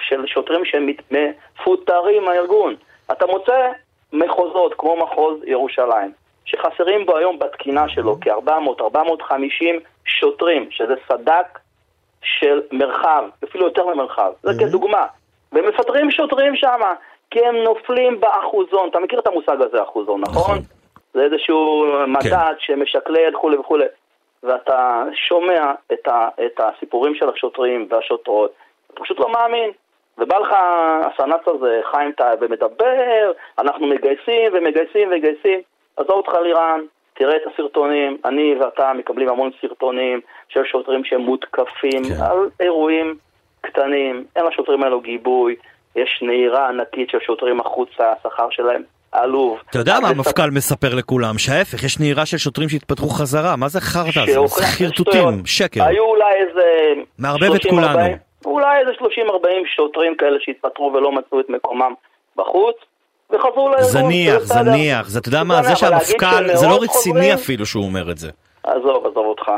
של 0.00 0.26
שוטרים 0.26 0.62
שמפוטרים 0.64 2.24
מהארגון. 2.24 2.74
אתה 3.12 3.26
מוצא 3.26 3.70
מחוזות 4.12 4.74
כמו 4.78 4.96
מחוז 4.96 5.40
ירושלים, 5.46 6.12
שחסרים 6.44 7.06
בו 7.06 7.16
היום 7.16 7.38
בתקינה 7.38 7.88
שלו 7.88 8.16
כ-400-450 8.20 9.64
שוטרים, 10.04 10.68
שזה 10.70 10.94
סד"כ 11.08 11.58
של 12.22 12.62
מרחב, 12.72 13.24
אפילו 13.44 13.64
יותר 13.64 13.86
ממרחב. 13.86 14.32
זה 14.42 14.50
mm-hmm. 14.50 14.68
כדוגמה. 14.68 15.06
ומפטרים 15.52 16.10
שוטרים 16.10 16.56
שם, 16.56 16.80
כי 17.30 17.46
הם 17.46 17.56
נופלים 17.56 18.20
באחוזון. 18.20 18.88
אתה 18.90 19.00
מכיר 19.00 19.18
את 19.18 19.26
המושג 19.26 19.56
הזה, 19.60 19.82
אחוזון, 19.82 20.20
נכון? 20.20 20.42
נכון. 20.42 20.58
זה 21.14 21.22
איזשהו 21.22 21.86
מדד 22.06 22.30
כן. 22.30 22.54
שמשקלל 22.58 23.36
וכולי 23.36 23.56
וכולי. 23.56 23.84
ואתה 24.42 25.02
שומע 25.28 25.72
את, 25.92 26.08
ה, 26.08 26.28
את 26.46 26.60
הסיפורים 26.60 27.14
של 27.14 27.28
השוטרים 27.28 27.88
והשוטרות, 27.90 28.52
אתה 28.96 29.04
פשוט 29.04 29.20
לא 29.20 29.32
מאמין. 29.32 29.70
ובא 30.18 30.38
לך 30.38 30.54
הסנ"צ 31.06 31.48
הזה, 31.48 31.80
חיים 31.90 32.12
טייב, 32.12 32.38
ומדבר, 32.40 33.32
אנחנו 33.58 33.86
מגייסים 33.86 34.52
ומגייסים 34.52 35.08
ומגייסים. 35.08 35.60
עזוב 35.96 36.10
אותך 36.10 36.32
לירן, 36.42 36.80
תראה 37.14 37.36
את 37.36 37.42
הסרטונים, 37.52 38.16
אני 38.24 38.54
ואתה 38.60 38.92
מקבלים 38.98 39.28
המון 39.28 39.50
סרטונים 39.60 40.20
של 40.48 40.60
שוטרים 40.64 41.04
שמותקפים 41.04 42.04
כן. 42.04 42.22
על 42.22 42.38
אירועים 42.60 43.14
קטנים, 43.60 44.24
אין 44.36 44.44
לשוטרים 44.44 44.82
האלו 44.82 45.00
גיבוי, 45.00 45.56
יש 45.96 46.22
נהירה 46.22 46.68
ענקית 46.68 47.10
של 47.10 47.18
שוטרים 47.20 47.60
החוצה, 47.60 48.12
השכר 48.12 48.46
שלהם 48.50 48.82
עלוב. 49.12 49.58
אתה 49.70 49.78
יודע 49.78 50.00
מה 50.02 50.08
המפכ"ל 50.08 50.50
מספר 50.50 50.94
לכולם? 50.94 51.38
שההפך, 51.38 51.84
יש 51.84 52.00
נהירה 52.00 52.26
של 52.26 52.38
שוטרים 52.38 52.68
שהתפתחו 52.68 53.08
חזרה, 53.08 53.56
מה 53.56 53.68
זה 53.68 53.80
חרטא? 53.80 54.26
זה 54.26 54.64
חרטוטים, 54.78 55.46
שקר. 55.46 55.84
היו 55.84 56.04
אולי 56.04 56.34
איזה... 56.34 56.62
מערבב 57.18 57.54
את 57.54 57.66
כולנו. 57.70 58.25
אולי 58.46 58.80
איזה 58.80 58.92
30-40 58.92 59.46
שוטרים 59.76 60.16
כאלה 60.16 60.36
שהתפטרו 60.40 60.92
ולא 60.94 61.12
מצאו 61.12 61.40
את 61.40 61.50
מקומם 61.50 61.94
בחוץ. 62.36 62.76
וחזרו 63.30 63.68
לארגון. 63.68 63.84
זניח, 63.84 64.38
זניח, 64.38 65.08
זה 65.08 65.18
אתה 65.18 65.28
יודע 65.28 65.44
מה, 65.44 65.62
זה 65.62 65.76
שהמפכ"ל, 65.76 66.54
זה 66.54 66.66
לא 66.66 66.78
רציני 66.82 67.34
אפילו 67.34 67.66
שהוא 67.66 67.84
אומר 67.84 68.10
את 68.10 68.18
זה. 68.18 68.30
עזוב, 68.62 69.06
עזוב 69.06 69.26
אותך. 69.26 69.50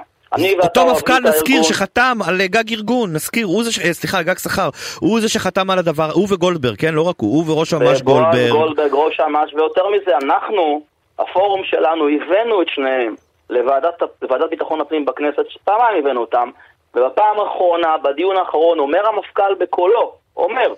אותו 0.62 0.86
מפכ"ל 0.86 1.20
נזכיר 1.24 1.62
שחתם 1.62 2.18
על 2.28 2.46
גג 2.46 2.72
ארגון, 2.72 3.12
נזכיר, 3.12 3.46
הוא 3.46 3.64
זה, 3.64 3.72
ש... 3.72 3.78
סליחה, 3.78 4.22
גג 4.22 4.38
שכר, 4.38 4.68
הוא 5.00 5.20
זה 5.20 5.28
שחתם 5.28 5.70
על 5.70 5.78
הדבר, 5.78 6.10
הוא 6.12 6.26
וגולדברג, 6.30 6.76
כן, 6.76 6.94
לא 6.94 7.08
רק 7.08 7.16
הוא, 7.18 7.36
הוא 7.36 7.52
וראש 7.52 7.74
אמ"ש 7.74 8.02
גולדברג. 8.02 8.50
גולדברג, 8.50 8.90
ראש 8.92 9.20
אמ"ש, 9.20 9.54
ויותר 9.54 9.82
מזה, 9.88 10.16
אנחנו, 10.16 10.82
הפורום 11.18 11.64
שלנו, 11.64 12.08
הבאנו 12.08 12.62
את 12.62 12.66
שניהם 12.68 13.14
לוועדת 13.50 14.50
ביטחון 14.50 14.80
הפנים 14.80 15.04
בכנסת, 15.04 15.44
פעמיים 15.64 15.98
הבאנו 15.98 16.20
אותם, 16.20 16.50
ובפעם 16.98 17.40
האחרונה, 17.40 17.96
בדיון 17.98 18.36
האחרון, 18.36 18.78
אומר 18.78 19.06
המפכ"ל 19.06 19.54
בקולו, 19.58 20.14
אומר, 20.36 20.74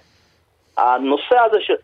הנושא 0.76 1.38
הזה 1.46 1.58
של 1.60 1.74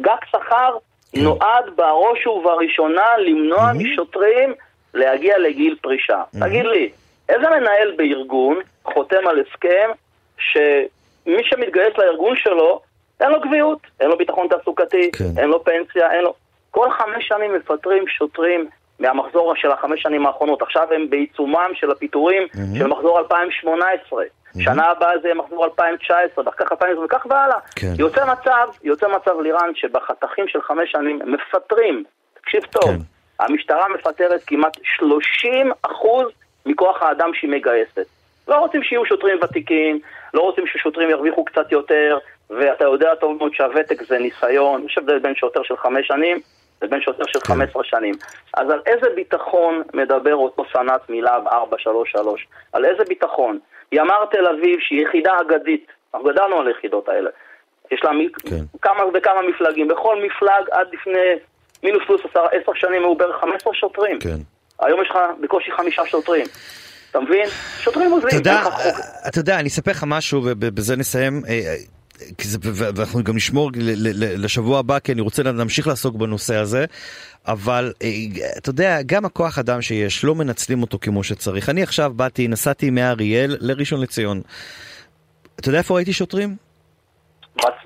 גג 0.00 0.16
שכר 0.30 0.76
כן. 1.12 1.20
נועד 1.20 1.64
בראש 1.76 2.26
ובראשונה 2.26 3.16
למנוע 3.18 3.72
משוטרים 3.72 4.54
להגיע 4.94 5.38
לגיל 5.38 5.76
פרישה. 5.82 6.22
תגיד 6.40 6.66
לי, 6.66 6.90
איזה 7.28 7.50
מנהל 7.50 7.94
בארגון 7.96 8.58
חותם 8.84 9.26
על 9.26 9.40
הסכם 9.40 9.90
שמי 10.38 11.42
שמתגייס 11.44 11.98
לארגון 11.98 12.36
שלו, 12.36 12.80
אין 13.20 13.30
לו 13.30 13.40
קביעות, 13.40 13.78
אין 14.00 14.08
לו 14.08 14.16
ביטחון 14.16 14.48
תעסוקתי, 14.48 15.10
כן. 15.12 15.40
אין 15.40 15.48
לו 15.48 15.64
פנסיה, 15.64 16.12
אין 16.12 16.24
לו... 16.24 16.34
כל 16.70 16.90
חמש 16.90 17.28
שנים 17.28 17.54
מפטרים 17.54 18.08
שוטרים 18.08 18.68
מהמחזור 19.00 19.54
של 19.56 19.70
החמש 19.70 20.02
שנים 20.02 20.26
האחרונות. 20.26 20.62
עכשיו 20.62 20.92
הם 20.92 21.10
בעיצומם 21.10 21.70
של 21.74 21.90
הפיטורים 21.90 22.42
mm-hmm. 22.42 22.78
של 22.78 22.86
מחזור 22.86 23.18
2018. 23.18 24.22
Mm-hmm. 24.22 24.62
שנה 24.64 24.86
הבאה 24.86 25.18
זה 25.22 25.34
מחזור 25.34 25.64
2019, 25.64 26.44
ואחר 26.44 26.56
כך 26.56 26.72
2020 26.72 27.04
וכך 27.04 27.26
והלאה. 27.30 27.58
כן. 27.76 27.92
יוצא 27.98 28.32
מצב, 28.32 28.68
יוצא 28.84 29.06
מצב 29.08 29.40
לירן 29.40 29.70
שבחתכים 29.74 30.48
של 30.48 30.62
חמש 30.62 30.92
שנים 30.92 31.18
מפטרים, 31.26 32.04
תקשיב 32.40 32.62
טוב, 32.62 32.90
כן. 32.90 32.98
המשטרה 33.40 33.88
מפטרת 33.88 34.40
כמעט 34.46 34.76
30 34.82 35.72
אחוז 35.82 36.26
מכוח 36.66 37.02
האדם 37.02 37.30
שהיא 37.34 37.50
מגייסת. 37.50 38.06
לא 38.48 38.54
רוצים 38.54 38.82
שיהיו 38.82 39.06
שוטרים 39.06 39.38
ותיקים, 39.42 40.00
לא 40.34 40.40
רוצים 40.40 40.66
ששוטרים 40.66 41.10
ירוויחו 41.10 41.44
קצת 41.44 41.72
יותר, 41.72 42.18
ואתה 42.50 42.84
יודע 42.84 43.14
טוב 43.14 43.36
מאוד 43.36 43.54
שהוותק 43.54 44.02
זה 44.02 44.18
ניסיון, 44.18 44.84
יש 44.86 44.98
הבדל 44.98 45.18
בין 45.18 45.34
שוטר 45.34 45.62
של 45.62 45.76
חמש 45.76 46.06
שנים 46.06 46.40
לבין 46.82 47.00
שוטר 47.00 47.24
של 47.26 47.40
15 47.40 47.82
כן. 47.82 47.88
שנים. 47.88 48.14
אז 48.54 48.70
על 48.70 48.80
איזה 48.86 49.06
ביטחון 49.14 49.82
מדבר 49.94 50.34
אותו 50.34 50.64
סנ"צ 50.72 51.00
מלהב 51.08 51.46
433? 51.46 52.46
על 52.72 52.84
איזה 52.84 53.04
ביטחון? 53.08 53.58
ימ"ר 53.92 54.24
תל 54.30 54.46
אביב 54.46 54.78
שהיא 54.80 55.06
יחידה 55.06 55.32
אגדית, 55.40 55.86
אנחנו 56.14 56.28
גדלנו 56.28 56.60
על 56.60 56.66
היחידות 56.66 57.08
האלה. 57.08 57.30
יש 57.90 58.00
לה 58.04 58.10
כן. 58.50 58.64
כמה 58.82 59.02
וכמה 59.14 59.42
מפלגים, 59.48 59.88
בכל 59.88 60.16
מפלג 60.26 60.70
עד 60.70 60.86
לפני 60.92 61.34
מינוס 61.82 62.02
פלוס 62.06 62.20
עשר 62.34 62.72
שנים 62.74 63.02
היו 63.02 63.14
בערך 63.14 63.36
15 63.40 63.74
שוטרים. 63.74 64.18
כן. 64.20 64.38
היום 64.80 65.02
יש 65.02 65.10
לך 65.10 65.18
בקושי 65.40 65.70
חמישה 65.72 66.06
שוטרים. 66.06 66.46
אתה 67.10 67.20
מבין? 67.20 67.48
שוטרים 67.78 68.10
עוזבים. 68.10 68.40
אתה 69.28 69.38
יודע, 69.38 69.58
אני 69.60 69.68
אספר 69.68 69.90
לך 69.90 70.04
משהו 70.06 70.40
ובזה 70.44 70.96
נסיים. 70.96 71.42
ואנחנו 72.62 73.24
גם 73.24 73.36
נשמור 73.36 73.70
לשבוע 74.14 74.78
הבא, 74.78 74.98
כי 74.98 75.12
אני 75.12 75.20
רוצה 75.20 75.42
להמשיך 75.42 75.86
לעסוק 75.86 76.16
בנושא 76.16 76.56
הזה, 76.56 76.84
אבל 77.46 77.92
אה, 78.02 78.08
אתה 78.58 78.70
יודע, 78.70 78.98
גם 79.06 79.24
הכוח 79.24 79.58
אדם 79.58 79.82
שיש, 79.82 80.24
לא 80.24 80.34
מנצלים 80.34 80.82
אותו 80.82 80.98
כמו 81.00 81.24
שצריך. 81.24 81.68
אני 81.68 81.82
עכשיו 81.82 82.12
באתי, 82.16 82.48
נסעתי 82.48 82.90
מאריאל 82.90 83.56
לראשון 83.60 84.00
לציון. 84.00 84.40
אתה 85.60 85.68
יודע 85.68 85.78
איפה 85.78 85.94
ראיתי 85.94 86.12
שוטרים? 86.12 86.56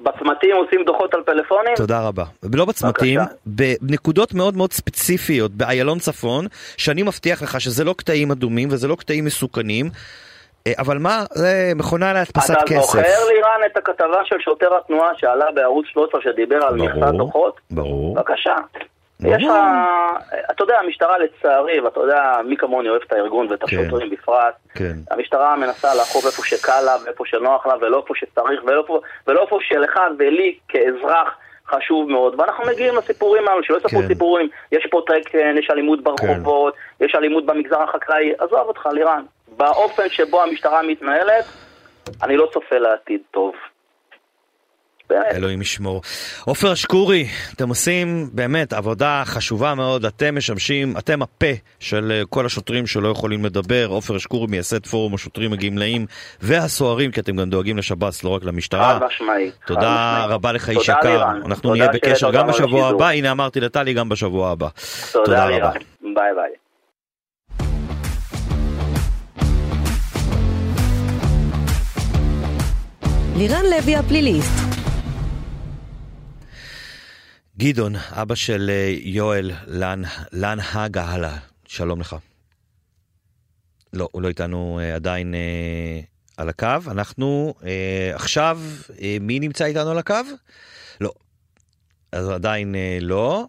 בצמתים 0.01 0.57
עושים 0.57 0.81
דוחות 0.87 1.15
על 1.15 1.21
פלאפונים? 1.27 1.75
תודה 1.77 2.01
רבה. 2.01 2.25
לא 2.53 2.65
בצמתים, 2.65 3.21
בנקודות 3.47 4.35
מאוד 4.35 4.57
מאוד 4.57 4.73
ספציפיות, 4.73 5.53
באיילון 5.53 5.99
צפון, 5.99 6.47
שאני 6.77 7.03
מבטיח 7.03 7.43
לך 7.43 7.61
שזה 7.61 7.85
לא 7.85 7.95
קטעים 7.99 8.31
אדומים 8.31 8.69
וזה 8.73 8.89
לא 8.89 8.95
קטעים 8.95 9.25
מסוכנים. 9.25 9.91
אה, 10.67 10.73
אבל 10.79 10.99
מה, 10.99 11.25
זה 11.31 11.73
מכונה 11.77 12.13
להדפסת 12.13 12.55
כסף. 12.67 12.73
אתה 12.73 12.81
זוכר 12.81 13.29
לירן 13.29 13.61
את 13.67 13.77
הכתבה 13.77 14.25
של 14.25 14.37
שוטר 14.41 14.77
התנועה 14.77 15.11
שעלה 15.17 15.51
בערוץ 15.55 15.87
13 15.87 16.21
שדיבר 16.23 16.67
על 16.67 16.75
מכסת 16.75 17.15
דוחות? 17.15 17.61
ברור. 17.71 18.15
בבקשה. 18.15 18.55
יש 19.25 19.45
לך, 19.45 19.53
אתה 20.51 20.65
יודע, 20.65 20.79
המשטרה 20.79 21.19
לצערי, 21.19 21.81
ואתה 21.81 22.01
יודע, 22.01 22.37
מי 22.49 22.57
כמוני 22.57 22.89
אוהב 22.89 23.03
את 23.07 23.13
הארגון 23.13 23.47
ואת 23.51 23.65
כן. 23.65 23.79
השוטרים 23.79 24.11
בפרט, 24.11 24.55
כן. 24.75 24.93
המשטרה 25.11 25.57
מנסה 25.57 25.95
לאכוף 25.95 26.27
איפה 26.27 26.43
שקל 26.45 26.81
לה 26.81 26.97
ואיפה 27.05 27.25
שנוח 27.27 27.67
לה 27.67 27.75
ולא 27.81 28.01
איפה 28.03 28.15
שצריך 28.17 28.61
ולא 29.27 29.43
איפה 29.43 29.59
שלך 29.63 30.01
ולי 30.19 30.59
כאזרח 30.69 31.37
חשוב 31.69 32.11
מאוד, 32.11 32.41
ואנחנו 32.41 32.65
מגיעים 32.67 32.97
לסיפורים 32.97 33.49
האלו, 33.49 33.63
שלא 33.63 33.77
יספרו 33.77 34.01
כן. 34.01 34.09
סיפורים, 34.09 34.49
יש 34.73 34.87
פה 34.91 35.03
טרקן, 35.07 35.59
יש 35.59 35.71
אלימות 35.71 36.03
ברחובות, 36.03 36.75
כן. 36.99 37.05
יש 37.05 37.15
אלימות 37.15 37.47
במגזר 37.47 37.83
החקלאי, 37.83 38.33
עזוב 38.39 38.61
אותך 38.61 38.87
לירן, 38.93 39.25
באופן 39.57 40.09
שבו 40.09 40.43
המשטרה 40.43 40.83
מתנהלת, 40.83 41.45
אני 42.23 42.37
לא 42.37 42.49
צופה 42.53 42.79
לעתיד 42.79 43.21
טוב. 43.31 43.55
אלוהים 45.35 45.63
ישמור. 45.63 46.03
עופר 46.45 46.73
אשקורי, 46.73 47.27
אתם 47.55 47.69
עושים 47.69 48.31
באמת 48.33 48.73
עבודה 48.73 49.23
חשובה 49.25 49.75
מאוד, 49.75 50.05
אתם 50.05 50.37
משמשים, 50.37 50.97
אתם 50.99 51.23
הפה 51.23 51.47
של 51.81 52.13
אה, 52.13 52.23
כל 52.29 52.47
השוטרים 52.47 52.87
שלא 52.87 53.09
יכולים 53.09 53.45
לדבר. 53.45 53.87
עופר 53.91 54.17
אשקורי 54.17 54.47
מייסד 54.47 54.87
פורום 54.87 55.15
השוטרים 55.15 55.53
הגמלאים 55.53 56.07
והסוהרים, 56.41 57.11
כי 57.11 57.21
אתם 57.21 57.37
גם 57.37 57.51
דואגים 57.51 57.79
לשב"ס, 57.79 58.25
לא 58.25 58.29
רק 58.29 58.45
למשטרה. 58.45 58.99
חד 58.99 59.07
משמעית. 59.07 59.55
תודה 59.67 60.25
רבה 60.29 60.53
לך 60.53 60.69
איש 60.69 60.89
יקר. 60.89 61.25
אנחנו 61.47 61.75
נהיה 61.75 61.89
בקשר 61.89 62.31
גם 62.31 62.47
בשבוע 62.47 62.89
הבא, 62.89 63.09
הנה 63.09 63.31
אמרתי 63.31 63.61
לטלי 63.61 63.95
גם 63.95 64.09
בשבוע 64.09 64.51
הבא. 64.51 64.69
תודה 65.13 65.47
רבה. 65.47 65.71
ביי 66.01 66.35
ביי. 66.35 66.53
לירן 73.37 73.65
לוי 73.65 73.97
הפליליסט 73.97 74.72
גדעון, 77.63 77.93
אבא 77.97 78.35
של 78.35 78.71
אה, 78.71 78.95
יואל 79.01 79.51
לן, 79.67 80.03
לן 80.33 80.59
הגהלה, 80.73 81.39
שלום 81.67 82.01
לך. 82.01 82.17
לא, 83.93 84.09
הוא 84.13 84.23
לא 84.23 84.29
איתנו 84.29 84.81
אה, 84.83 84.95
עדיין 84.95 85.35
אה, 85.35 86.01
על 86.37 86.49
הקו. 86.49 86.91
אנחנו 86.91 87.55
עכשיו, 88.15 88.61
מי 89.21 89.41
נמצא 89.41 89.65
איתנו 89.65 89.91
על 89.91 89.99
הקו? 89.99 90.15
לא. 91.01 91.13
אז 92.13 92.29
עדיין 92.29 92.75
לא. 93.01 93.47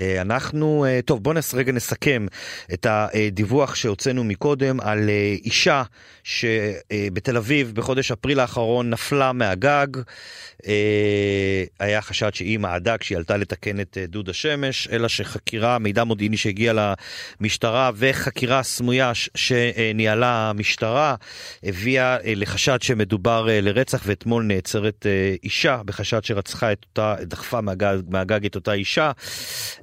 אה, 0.00 0.20
אנחנו, 0.20 0.84
אה, 0.88 1.00
טוב 1.04 1.22
בואו 1.22 1.36
רגע 1.54 1.72
נסכם 1.72 2.26
את 2.72 2.86
הדיווח 2.90 3.74
שהוצאנו 3.74 4.24
מקודם 4.24 4.80
על 4.80 5.08
אה, 5.08 5.34
אישה 5.44 5.82
שבתל 6.24 7.36
אביב 7.36 7.72
בחודש 7.74 8.12
אפריל 8.12 8.40
האחרון 8.40 8.90
נפלה 8.90 9.32
מהגג. 9.32 9.86
היה 11.80 12.02
חשד 12.02 12.34
שהיא 12.34 12.58
מעדה 12.58 12.98
כשהיא 12.98 13.18
עלתה 13.18 13.36
לתקן 13.36 13.80
את 13.80 13.98
דוד 14.08 14.28
השמש, 14.28 14.88
אלא 14.92 15.08
שחקירה, 15.08 15.78
מידע 15.78 16.04
מודיעיני 16.04 16.36
שהגיע 16.36 16.94
למשטרה 17.40 17.90
וחקירה 17.94 18.62
סמויה 18.62 19.12
שניהלה 19.34 20.50
המשטרה 20.50 21.14
הביאה 21.62 22.16
לחשד 22.24 22.82
שמדובר 22.82 23.46
לרצח 23.50 24.02
ואתמול 24.06 24.42
נעצרת 24.42 25.06
אישה 25.44 25.80
בחשד 25.84 26.24
שרצחה 26.24 26.72
את 26.72 26.86
אותה, 26.90 27.14
דחפה 27.22 27.60
מהגג, 27.60 27.98
מהגג 28.08 28.44
את 28.44 28.54
אותה 28.54 28.72
אישה. 28.72 29.12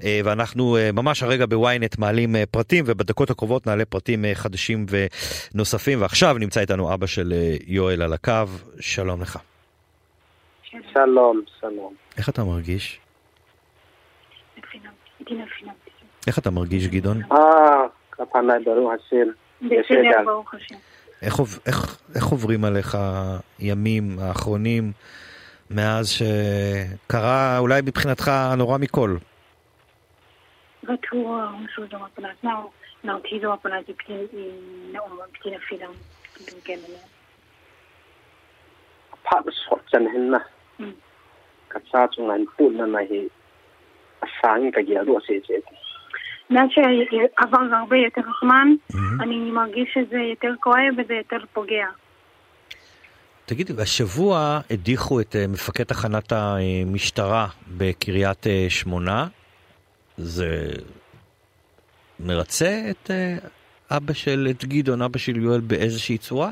אה, 0.04 0.20
ואנחנו 0.24 0.78
אה, 0.78 0.92
ממש 0.92 1.24
הרגע 1.24 1.46
בוויינט 1.46 1.98
מעלים 1.98 2.36
אה, 2.36 2.44
פרטים, 2.52 2.84
ובדקות 2.88 3.30
הקרובות 3.30 3.68
נעלה 3.68 3.86
פרטים 3.86 4.26
חדשים 4.34 4.86
ונוספים. 5.54 6.02
ועכשיו 6.02 6.38
נמצא 6.38 6.60
איתנו 6.60 6.94
אבא 6.94 7.06
של 7.06 7.34
יואל 7.68 8.02
על 8.02 8.14
הקו, 8.14 8.46
שלום 8.80 9.22
לך. 9.22 9.40
שלום, 10.94 11.42
שלום. 11.60 11.94
איך 12.18 12.30
אתה 12.30 12.44
מרגיש? 12.44 13.00
איך 16.28 16.40
אתה 16.40 16.52
מרגיש, 16.52 16.88
גדעון? 16.88 17.22
אה, 17.32 17.38
כפניי 18.12 18.64
ברוך 18.66 18.92
השם. 18.94 19.30
בסדר, 19.62 20.24
ברוך 20.26 20.54
השם. 20.54 20.76
איך 22.16 22.26
עוברים 22.26 22.66
עליך 22.66 22.98
הימים 23.60 24.20
האחרונים 24.20 24.92
מאז 25.72 26.10
שקרה 26.10 27.58
אולי 27.58 27.82
מבחינתך 27.82 28.28
הנורא 28.28 28.78
מכל? 28.78 29.18
بتهو 30.88 31.42
שזה 49.94 50.18
יותר 50.18 50.54
וזה 50.98 51.14
יותר 51.14 51.38
פוגע. 51.54 51.88
תגידי, 53.46 53.74
השבוע 53.82 54.60
הדיחו 54.72 55.20
את 55.22 55.36
מפקד 55.50 55.84
תחנת 55.84 56.32
המשטרה 56.32 57.48
בקריית 57.78 58.46
שמונה, 58.70 59.28
זה 60.18 60.72
מרצה 62.20 62.82
את 62.90 63.12
אבא 63.92 64.14
של, 64.14 64.48
את 64.50 64.66
גדעון, 64.66 65.02
אבא 65.02 65.18
של 65.18 65.38
יואל 65.38 65.60
באיזושהי 65.60 66.18
צורה? 66.18 66.52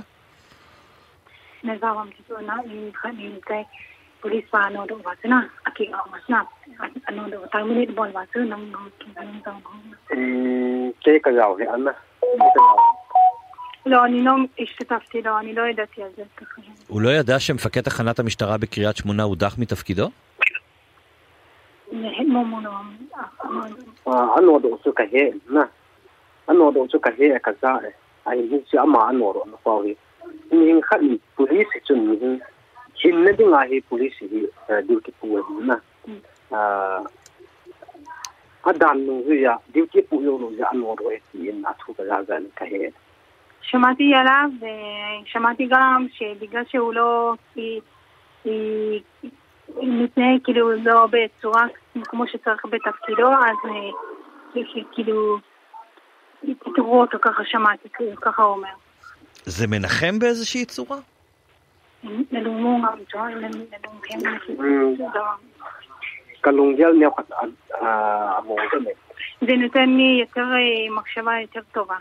לא, 13.85 14.05
אני 14.05 14.23
לא 14.23 14.31
השתתפתי, 14.59 15.21
לא, 15.21 15.39
אני 15.39 15.53
לא 15.53 15.61
ידעתי 15.67 16.03
על 16.03 16.09
זה. 16.17 16.23
הוא 16.87 17.01
לא 17.01 17.09
ידע 17.09 17.39
שמפקד 17.39 17.81
תחנת 17.81 18.19
המשטרה 18.19 18.57
בקריית 18.57 18.97
שמונה 18.97 19.23
הודח 19.23 19.55
מתפקידו? 19.57 20.09
E 22.03 22.23
שמעתי 43.61 44.13
עליו, 44.15 44.49
ושמעתי 45.23 45.67
גם 45.69 46.07
שבגלל 46.13 46.63
שהוא 46.67 46.93
לא... 46.93 47.33
היא, 47.55 47.81
היא 48.43 49.01
מתנהג 49.81 50.39
כאילו 50.43 50.71
לא 50.71 51.07
בצורה 51.11 51.63
כמו 52.03 52.27
שצריך 52.27 52.65
בתפקידו, 52.65 53.27
אז 53.27 53.71
כאילו 54.91 55.37
פיטרו 56.63 57.01
אותו, 57.01 57.17
ככה 57.21 57.43
שמעתי, 57.45 57.89
ככה 58.21 58.43
הוא 58.43 58.55
אומר. 58.55 58.69
זה 59.43 59.67
מנחם 59.67 60.19
באיזושהי 60.19 60.65
צורה? 60.65 60.97
זה 69.41 69.53
נותן 69.57 69.89
לי 69.89 70.17
יותר 70.21 70.45
מחשבה 70.97 71.31
יותר 71.41 71.61
טובה. 71.71 71.95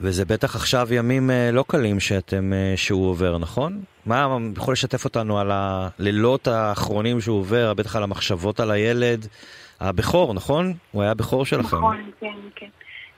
וזה 0.00 0.24
בטח 0.24 0.56
עכשיו 0.56 0.86
ימים 0.90 1.30
אה, 1.30 1.50
לא 1.52 1.64
קלים 1.68 2.00
שאתם, 2.00 2.52
אה, 2.52 2.72
שהוא 2.76 3.10
עובר, 3.10 3.38
נכון? 3.38 3.80
מה, 4.06 4.38
יכול 4.56 4.72
לשתף 4.72 5.04
אותנו 5.04 5.38
על 5.38 5.50
הלילות 5.52 6.46
האחרונים 6.48 7.20
שהוא 7.20 7.38
עובר, 7.38 7.74
בטח 7.74 7.96
על 7.96 8.02
המחשבות 8.02 8.60
על 8.60 8.70
הילד 8.70 9.26
הבכור, 9.80 10.34
נכון? 10.34 10.72
הוא 10.92 11.02
היה 11.02 11.10
הבכור 11.10 11.44
שלכם. 11.44 11.76
נכון, 11.76 12.10
כן, 12.20 12.36
כן. 12.56 12.68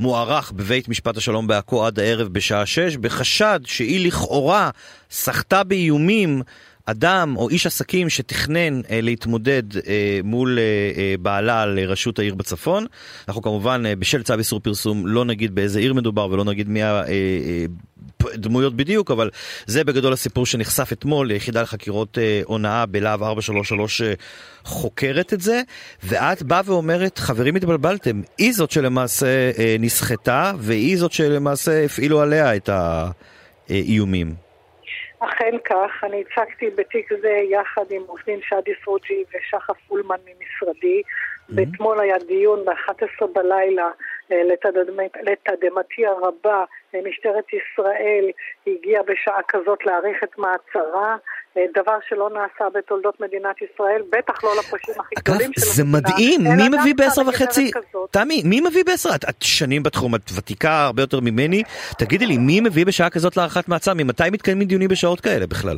מוארך 0.00 0.52
בבית 0.52 0.88
משפט 0.88 1.16
השלום 1.16 1.46
בעכו 1.46 1.86
עד 1.86 2.00
הערב 2.00 2.28
בשעה 2.28 2.66
שש, 2.66 2.96
בחשד 2.96 3.60
שהיא 3.64 4.06
לכאורה 4.06 4.70
סחטה 5.10 5.64
באיומים 5.64 6.42
אדם 6.86 7.34
או 7.36 7.48
איש 7.48 7.66
עסקים 7.66 8.10
שתכנן 8.10 8.80
אה, 8.90 9.00
להתמודד 9.00 9.76
אה, 9.76 10.20
מול 10.24 10.58
אה, 10.58 10.62
אה, 10.96 11.14
בעלה 11.20 11.66
לראשות 11.66 12.18
העיר 12.18 12.34
בצפון. 12.34 12.86
אנחנו 13.28 13.42
כמובן 13.42 13.82
אה, 13.86 13.96
בשל 13.96 14.22
צו 14.22 14.34
איסור 14.38 14.60
פרסום 14.60 15.06
לא 15.06 15.24
נגיד 15.24 15.54
באיזה 15.54 15.78
עיר 15.78 15.94
מדובר 15.94 16.28
ולא 16.30 16.44
נגיד 16.44 16.68
מי 16.68 16.82
הדמויות 16.82 17.08
אה, 17.08 17.12
אה, 17.12 17.66
בדיוק, 18.76 19.10
אבל 19.10 19.30
זה 19.66 19.84
בגדול 19.84 20.12
הסיפור 20.12 20.46
שנחשף 20.46 20.92
אתמול, 20.92 21.26
ליחידה 21.26 21.62
לחקירות 21.62 22.18
אה, 22.18 22.40
הונאה 22.44 22.86
בלהב 22.86 23.22
433 23.22 24.02
אה, 24.02 24.12
חוקרת 24.64 25.32
את 25.32 25.40
זה, 25.40 25.62
ואת 26.04 26.42
באה 26.42 26.60
ואומרת, 26.66 27.18
חברים 27.18 27.56
התבלבלתם, 27.56 28.20
היא 28.38 28.52
זאת 28.52 28.70
שלמעשה 28.70 29.50
אה, 29.58 29.76
נסחטה 29.78 30.52
והיא 30.58 30.96
זאת 30.96 31.12
שלמעשה 31.12 31.84
הפעילו 31.84 32.20
עליה 32.20 32.56
את 32.56 32.68
האיומים. 33.68 34.46
אכן 35.18 35.56
כך, 35.64 36.04
אני 36.04 36.22
הצגתי 36.22 36.66
בתיק 36.76 37.08
זה 37.20 37.36
יחד 37.50 37.84
עם 37.90 38.02
עורך 38.06 38.22
שדי 38.24 38.74
פרוג'י 38.84 39.24
ושחף 39.28 39.76
פולמן 39.88 40.16
ממשרדי. 40.16 41.02
Mm-hmm. 41.02 41.52
ואתמול 41.56 42.00
היה 42.00 42.16
דיון 42.28 42.64
ב-11 42.64 43.26
בלילה, 43.34 43.90
לתדהמתי 45.22 46.06
הרבה, 46.06 46.64
משטרת 46.94 47.44
ישראל 47.52 48.30
הגיעה 48.66 49.02
בשעה 49.02 49.42
כזאת 49.48 49.86
להאריך 49.86 50.16
את 50.24 50.38
מעצרה. 50.38 51.16
אה, 51.56 51.64
דבר 51.74 51.98
שלא 52.08 52.30
נעשה 52.30 52.70
בתולדות 52.74 53.20
מדינת 53.20 53.56
ישראל, 53.62 54.02
בטח 54.10 54.44
לא 54.44 54.50
לפושעים 54.58 55.00
הכי 55.00 55.14
גדולים 55.18 55.52
של 55.52 55.60
המדינה. 55.60 55.74
זה 55.74 55.84
מדהים, 55.84 56.40
מי 56.56 56.78
מביא 56.78 56.94
בעשר 56.96 57.22
וחצי? 57.28 57.70
תמי, 58.10 58.42
מי 58.44 58.60
מביא 58.60 58.84
בעשר? 58.84 59.10
את, 59.14 59.24
את 59.28 59.42
שנים 59.42 59.82
בתחום, 59.82 60.14
את 60.14 60.30
ותיקה 60.38 60.84
הרבה 60.84 61.02
יותר 61.02 61.20
ממני. 61.20 61.62
תגידי 61.98 62.26
לי, 62.26 62.38
מי 62.38 62.60
מביא 62.60 62.86
בשעה 62.86 63.10
כזאת 63.10 63.36
להארכת 63.36 63.68
מעצר? 63.68 63.94
ממתי 63.94 64.30
מתקיימים 64.32 64.68
דיונים 64.68 64.88
בשעות 64.88 65.20
כאלה 65.20 65.46
בכלל? 65.46 65.76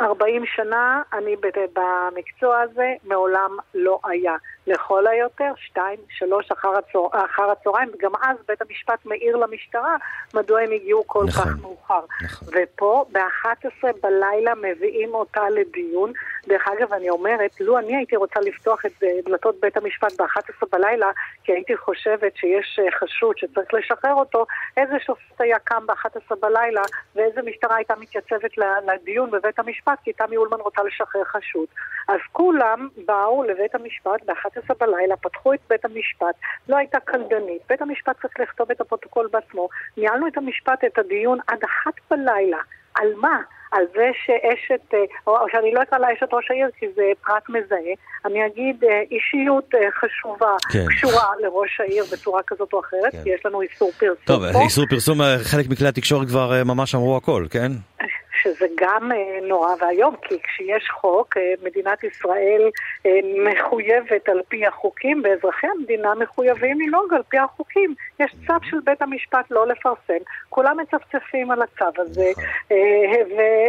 40 0.00 0.44
שנה 0.56 1.02
אני 1.12 1.36
במקצוע 1.74 2.60
הזה, 2.60 2.92
מעולם 3.04 3.50
לא 3.74 3.98
היה. 4.04 4.36
לכל 4.66 5.06
היותר, 5.06 5.52
שתיים, 5.56 5.98
שלוש 6.08 6.50
אחר, 6.50 6.68
הצהר, 6.68 7.06
אחר 7.24 7.50
הצהריים, 7.50 7.88
וגם 7.94 8.12
אז 8.22 8.36
בית 8.48 8.62
המשפט 8.62 9.06
מעיר 9.06 9.36
למשטרה 9.36 9.96
מדוע 10.34 10.60
הם 10.60 10.72
הגיעו 10.72 11.06
כל 11.06 11.24
נכון, 11.28 11.44
כך 11.44 11.62
מאוחר. 11.62 12.00
נכון. 12.24 12.48
ופה 12.48 13.04
ב-11 13.12 13.88
בלילה 14.02 14.52
מביאים 14.54 15.14
אותה 15.14 15.50
לדיון. 15.50 16.12
דרך 16.46 16.68
אגב, 16.68 16.92
אני 16.92 17.10
אומרת, 17.10 17.60
לו 17.60 17.78
אני 17.78 17.96
הייתי 17.96 18.16
רוצה 18.16 18.40
לפתוח 18.40 18.86
את 18.86 19.02
דלתות 19.24 19.60
בית 19.60 19.76
המשפט 19.76 20.20
ב-11 20.20 20.66
בלילה, 20.72 21.10
כי 21.44 21.52
הייתי 21.52 21.76
חושבת 21.76 22.36
שיש 22.36 22.78
אה, 22.82 22.98
חשוד 22.98 23.38
שצריך 23.38 23.74
לשחרר 23.74 24.14
אותו, 24.14 24.46
איזה 24.76 24.94
שופט 25.06 25.40
היה 25.40 25.58
קם 25.58 25.86
ב-11 25.86 26.36
בלילה, 26.40 26.82
ואיזה 27.14 27.42
משטרה 27.42 27.76
הייתה 27.76 27.94
מתייצבת 28.00 28.50
לדיון 28.86 29.30
בבית 29.30 29.58
המשפט, 29.58 29.98
כי 30.04 30.12
תמי 30.12 30.36
אולמן 30.36 30.60
רוצה 30.60 30.82
לשחרר 30.82 31.24
חשוד. 31.24 31.66
אז 32.08 32.20
כולם 32.32 32.88
באו 33.06 33.42
לבית 33.42 33.74
המשפט 33.74 34.24
ב-11 34.24 34.55
11 34.58 34.76
בלילה, 34.80 35.16
פתחו 35.16 35.54
את 35.54 35.60
בית 35.68 35.84
המשפט, 35.84 36.34
לא 36.68 36.76
הייתה 36.76 37.00
קלדנית, 37.00 37.62
בית 37.68 37.82
המשפט 37.82 38.16
צריך 38.22 38.34
לכתוב 38.40 38.70
את 38.70 38.80
הפרוטוקול 38.80 39.28
בעצמו. 39.32 39.68
ניהלנו 39.96 40.26
את 40.26 40.36
המשפט, 40.36 40.84
את 40.84 40.98
הדיון, 40.98 41.38
עד 41.46 41.58
אחת 41.64 41.94
בלילה. 42.10 42.58
על 42.94 43.08
מה? 43.16 43.40
על 43.72 43.84
זה 43.94 44.10
שאשת, 44.24 44.94
אה, 44.94 44.98
או 45.26 45.46
שאני 45.52 45.72
לא 45.74 45.82
אקרא 45.82 45.98
לה 45.98 46.06
אשת 46.12 46.28
ראש 46.32 46.50
העיר 46.50 46.68
כי 46.78 46.86
זה 46.96 47.02
פרט 47.26 47.48
מזהה, 47.48 47.94
אני 48.24 48.46
אגיד 48.46 48.84
אה, 48.84 49.00
אישיות 49.10 49.74
אה, 49.74 49.80
חשובה, 49.90 50.56
כן. 50.72 50.86
קשורה 50.88 51.24
לראש 51.40 51.80
העיר 51.80 52.04
בצורה 52.12 52.40
כזאת 52.46 52.72
או 52.72 52.80
אחרת, 52.80 53.12
כן. 53.12 53.22
כי 53.22 53.30
יש 53.30 53.46
לנו 53.46 53.62
איסור 53.62 53.90
פרסום 53.98 54.24
טוב, 54.24 54.52
פה. 54.52 54.60
איסור 54.60 54.84
פרסום, 54.90 55.18
חלק 55.42 55.66
מכלי 55.70 55.88
התקשורת 55.88 56.28
כבר 56.28 56.64
ממש 56.64 56.94
אמרו 56.94 57.16
הכל, 57.16 57.46
כן? 57.50 57.72
שזה 58.42 58.66
גם 58.74 59.12
אה, 59.12 59.38
נורא 59.42 59.74
ואיום, 59.80 60.16
כי 60.22 60.34
כשיש 60.42 60.90
חוק, 60.90 61.36
אה, 61.36 61.54
מדינת 61.62 62.04
ישראל 62.04 62.70
אה, 63.06 63.10
מחויבת 63.50 64.28
על 64.28 64.40
פי 64.48 64.66
החוקים, 64.66 65.22
ואזרחי 65.24 65.66
המדינה 65.66 66.14
מחויבים 66.14 66.80
לנהוג 66.80 67.14
על 67.14 67.22
פי 67.28 67.38
החוקים. 67.38 67.94
יש 68.20 68.34
צו 68.46 68.54
של 68.70 68.76
בית 68.84 69.02
המשפט 69.02 69.50
לא 69.50 69.66
לפרסם, 69.66 70.24
כולם 70.48 70.76
מצפצפים 70.80 71.50
על 71.50 71.62
הצו 71.62 72.02
הזה, 72.02 72.30
נכון. 72.36 72.76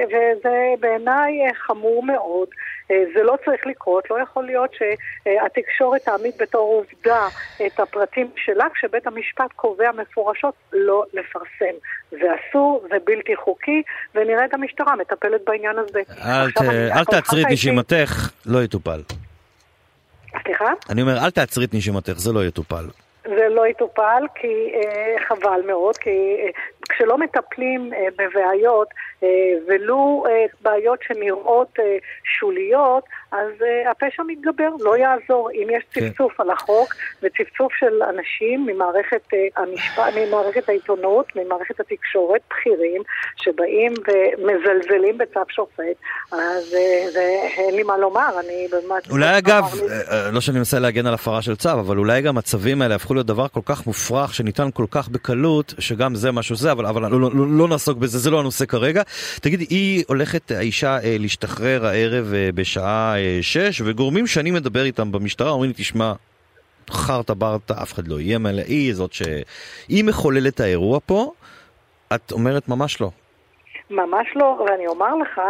וזה 0.08 0.74
בעיניי 0.80 1.54
חמור 1.54 2.04
מאוד. 2.04 2.48
זה 2.88 3.24
לא 3.24 3.38
צריך 3.46 3.68
לקרות, 3.68 4.10
לא 4.10 4.20
יכול 4.22 4.46
להיות 4.46 4.70
שהתקשורת 4.74 6.02
תעמיד 6.02 6.34
בתור 6.40 6.74
עובדה 6.74 7.28
את 7.66 7.80
הפרטים 7.80 8.28
שלה, 8.36 8.66
כשבית 8.74 9.08
המשפט 9.08 9.52
קובע 9.56 9.92
מפורשות 9.92 10.54
לא 10.74 11.04
לפרסם. 11.14 11.76
זה 12.12 12.28
אסור, 12.36 12.84
זה 12.90 12.96
בלתי 13.06 13.36
חוקי, 13.36 13.84
ונראה 14.16 14.46
את 14.46 14.54
המשטרה 14.58 14.96
מטפלת 14.96 15.42
בעניין 15.48 15.76
הזה. 15.78 16.02
אל, 16.96 17.06
תעצרי 17.06 17.42
את 17.42 17.48
נשימתך, 17.50 18.30
לא 18.46 18.64
יטופל. 18.64 19.02
סליחה? 20.44 20.74
אני 20.90 21.02
אומר, 21.02 21.18
אל 21.26 21.32
תעצרי 21.32 21.66
את 21.66 21.74
נשימתך, 21.74 22.14
זה 22.18 22.34
לא 22.34 22.46
יטופל. 22.46 22.86
זה 23.24 23.48
לא 23.50 23.68
יטופל, 23.68 24.24
כי 24.36 24.48
אה, 24.48 25.16
חבל 25.28 25.62
מאוד, 25.68 25.98
כי 25.98 26.10
אה, 26.10 26.50
כשלא 26.98 27.18
מטפלים 27.18 27.94
אה, 27.94 28.08
בבעיות, 28.18 28.88
אה, 29.24 29.28
ולו 29.68 30.24
אה, 30.30 30.46
בעיות 30.62 31.00
שנראות 31.08 31.80
שוליות, 32.40 33.04
אז 33.32 33.52
הפשע 33.92 34.24
מתגבר, 34.28 34.70
לא 34.80 34.98
יעזור. 34.98 35.50
אם 35.52 35.68
יש 35.78 35.84
כן. 35.92 36.10
צפצוף 36.10 36.34
כן. 36.38 36.44
על 36.44 36.50
החוק 36.50 36.94
וצפצוף 37.24 37.74
של 37.80 38.04
אנשים 38.04 38.66
ממערכת, 38.66 39.22
המשפט, 39.58 40.14
ממערכת 40.16 40.70
העיתונות, 40.70 41.26
ממערכת 41.36 41.80
התקשורת, 41.80 42.42
בכירים, 42.50 43.02
שבאים 43.36 43.94
ומזלזלים 44.08 45.18
בצו 45.18 45.40
שופט, 45.50 45.98
אז 46.32 46.76
אין 47.58 47.76
לי 47.76 47.84
מה 47.84 47.98
לומר, 47.98 48.40
אני 48.40 48.68
באמת... 48.72 49.12
אולי 49.12 49.38
אגב, 49.38 49.64
אה, 50.12 50.32
לא 50.32 50.42
שאני 50.42 50.58
מנסה 50.58 50.80
להגן 50.80 51.06
על 51.06 51.14
הפרה 51.14 51.42
של 51.42 51.56
צו, 51.56 51.70
אבל 51.70 51.98
אולי 51.98 52.22
גם 52.22 52.38
הצווים 52.38 52.82
האלה 52.82 52.96
הפכו 52.96 53.14
להיות 53.14 53.28
דבר 53.28 53.48
כל 53.48 53.62
כך 53.66 53.88
מופרך, 53.88 54.34
שניתן 54.34 54.72
כל 54.74 54.86
כך 54.92 55.10
בקלות, 55.10 55.74
שגם 55.80 56.16
זה 56.16 56.32
משהו 56.32 56.56
זה, 56.56 56.72
אבל, 56.72 56.86
אבל 56.90 57.12
לא, 57.12 57.22
לא, 57.22 57.48
לא, 57.50 57.68
נעסוק 57.68 57.98
בזה, 57.98 58.20
זה 58.20 58.30
לא 58.30 58.40
הנושא 58.40 58.66
כרגע. 58.66 59.02
תגידי, 59.42 59.66
היא 59.70 60.04
הולכת, 60.08 60.52
האישה, 60.52 61.00
אה, 61.04 61.16
להשתחרר 61.20 61.86
הערב 61.86 62.34
אה, 62.34 62.50
בשעה 62.56 63.20
אה, 63.20 63.40
שש, 63.42 63.82
וגורמים 63.86 64.28
שאני 64.28 64.52
מדבר 64.52 64.84
איתם 64.84 65.12
במשטרה 65.12 65.50
אומרים 65.50 65.70
לי, 65.70 65.84
תשמע, 65.84 66.14
חרטה 66.90 67.34
ברטה, 67.34 67.82
אף 67.82 67.94
אחד 67.94 68.08
לא 68.08 68.20
יהיה 68.20 68.38
מלא, 68.38 68.62
היא 68.68 68.94
זאת 68.94 69.14
ש... 69.14 69.22
היא 69.88 70.04
מחוללת 70.04 70.60
האירוע 70.60 71.00
פה, 71.06 71.32
את 72.16 72.32
אומרת 72.32 72.68
ממש 72.68 73.02
לא. 73.02 73.12
ממש 73.90 74.28
לא, 74.36 74.66
ואני 74.66 74.88
אומר 74.88 75.16
לך 75.16 75.42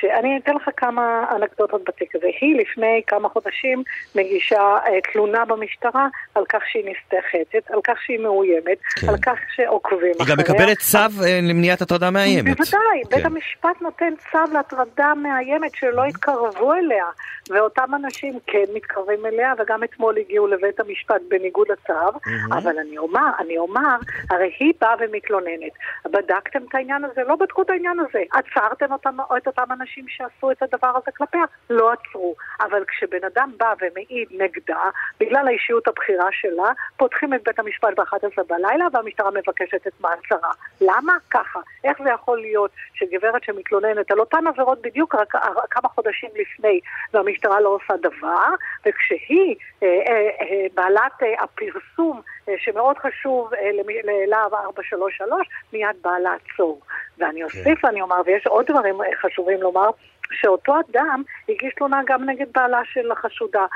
שאני 0.00 0.38
אתן 0.44 0.54
לך 0.54 0.68
כמה 0.76 1.24
אנקדוטות 1.36 1.84
בתיק 1.88 2.16
הזה. 2.16 2.26
היא 2.40 2.60
לפני 2.60 3.02
כמה 3.06 3.28
חודשים 3.28 3.82
מגישה 4.14 4.60
אה, 4.60 5.00
תלונה 5.12 5.44
במשטרה 5.44 6.08
על 6.34 6.44
כך 6.48 6.62
שהיא 6.66 6.84
נסתחצת, 6.84 7.70
על 7.70 7.80
כך 7.84 7.94
שהיא 8.06 8.18
מאוימת, 8.18 8.78
כן. 9.00 9.08
על 9.08 9.16
כך 9.16 9.38
שעוקבים 9.54 10.12
אחריה. 10.20 10.26
היא 10.28 10.28
גם 10.28 10.38
מקבלת 10.38 10.78
צו 10.78 10.98
אה, 10.98 11.40
למניעת 11.42 11.82
הטרדה 11.82 12.10
מאיימת. 12.10 12.56
בוודאי, 12.56 13.02
כן. 13.10 13.16
בית 13.16 13.24
המשפט 13.24 13.80
נותן 13.80 14.14
צו 14.32 14.52
להטרדה 14.52 15.12
מאיימת 15.14 15.74
שלא 15.74 16.02
יתקרבו 16.08 16.74
אליה, 16.74 17.06
ואותם 17.50 17.94
אנשים 17.94 18.38
כן 18.46 18.64
מתקרבים 18.74 19.26
אליה, 19.26 19.52
וגם 19.58 19.84
אתמול 19.84 20.18
הגיעו 20.18 20.46
לבית 20.46 20.80
המשפט 20.80 21.20
בניגוד 21.28 21.66
לצו, 21.70 21.92
mm-hmm. 21.92 22.56
אבל 22.56 22.78
אני 22.78 22.98
אומר, 22.98 23.30
אני 23.38 23.58
אומר, 23.58 23.96
הרי 24.30 24.52
היא 24.58 24.72
באה 24.80 24.94
ומתלוננת. 25.00 25.72
בדקתם 26.04 26.58
את 26.68 26.74
העניין 26.74 27.04
הזה? 27.04 27.22
לא 27.26 27.36
בדקו 27.36 27.62
את 27.62 27.70
העניין. 27.70 27.83
העניין 27.86 28.06
הזה. 28.08 28.22
עצרתם 28.32 28.92
אותם, 28.92 29.16
את 29.36 29.46
אותם 29.46 29.72
אנשים 29.72 30.04
שעשו 30.08 30.50
את 30.50 30.62
הדבר 30.62 30.88
הזה 30.88 31.10
כלפיה? 31.16 31.44
לא 31.70 31.92
עצרו. 31.92 32.34
אבל 32.60 32.84
כשבן 32.88 33.24
אדם 33.34 33.50
בא 33.56 33.74
ומעיד 33.80 34.28
נגדה, 34.30 34.82
בגלל 35.20 35.48
האישיות 35.48 35.88
הבכירה 35.88 36.28
שלה, 36.32 36.72
פותחים 36.96 37.34
את 37.34 37.40
בית 37.44 37.58
המשפט 37.58 37.88
ב-11 37.96 38.42
בלילה 38.48 38.86
והמשטרה 38.92 39.30
מבקשת 39.30 39.86
את 39.86 39.92
מעצרה. 40.00 40.52
למה? 40.80 41.16
ככה. 41.30 41.60
איך 41.84 41.98
זה 42.04 42.10
יכול 42.10 42.40
להיות 42.40 42.70
שגברת 42.94 43.44
שמתלוננת 43.44 44.10
על 44.10 44.20
אותן 44.20 44.46
עבירות 44.46 44.82
בדיוק 44.82 45.14
רק 45.14 45.32
כמה 45.70 45.88
חודשים 45.88 46.30
לפני, 46.34 46.80
והמשטרה 47.14 47.60
לא 47.60 47.68
עושה 47.68 47.94
דבר, 48.02 48.48
וכשהיא 48.86 49.54
אה, 49.82 49.88
אה, 49.88 50.28
אה, 50.40 50.66
בעלת 50.74 51.22
אה, 51.22 51.42
הפרסום 51.42 52.20
שמאוד 52.56 52.96
חשוב 52.98 53.54
אה, 53.54 53.70
ללהב 54.04 54.54
433, 54.54 55.48
מיד 55.72 55.96
באה 56.02 56.20
לעצור. 56.20 56.80
ואני 57.18 57.40
כן. 57.40 57.44
אוסיף 57.44 57.78
כן. 57.78 57.86
ואני 57.86 58.02
אומר, 58.02 58.16
ויש 58.26 58.46
עוד 58.46 58.66
דברים 58.66 59.02
אה, 59.02 59.06
חשובים 59.20 59.62
לומר, 59.62 59.90
שאותו 60.32 60.74
אדם 60.80 61.22
הגיש 61.48 61.74
תלונה 61.74 62.00
גם 62.06 62.30
נגד 62.30 62.46
בעלה 62.54 62.80
של 62.92 63.12
החשודה, 63.12 63.66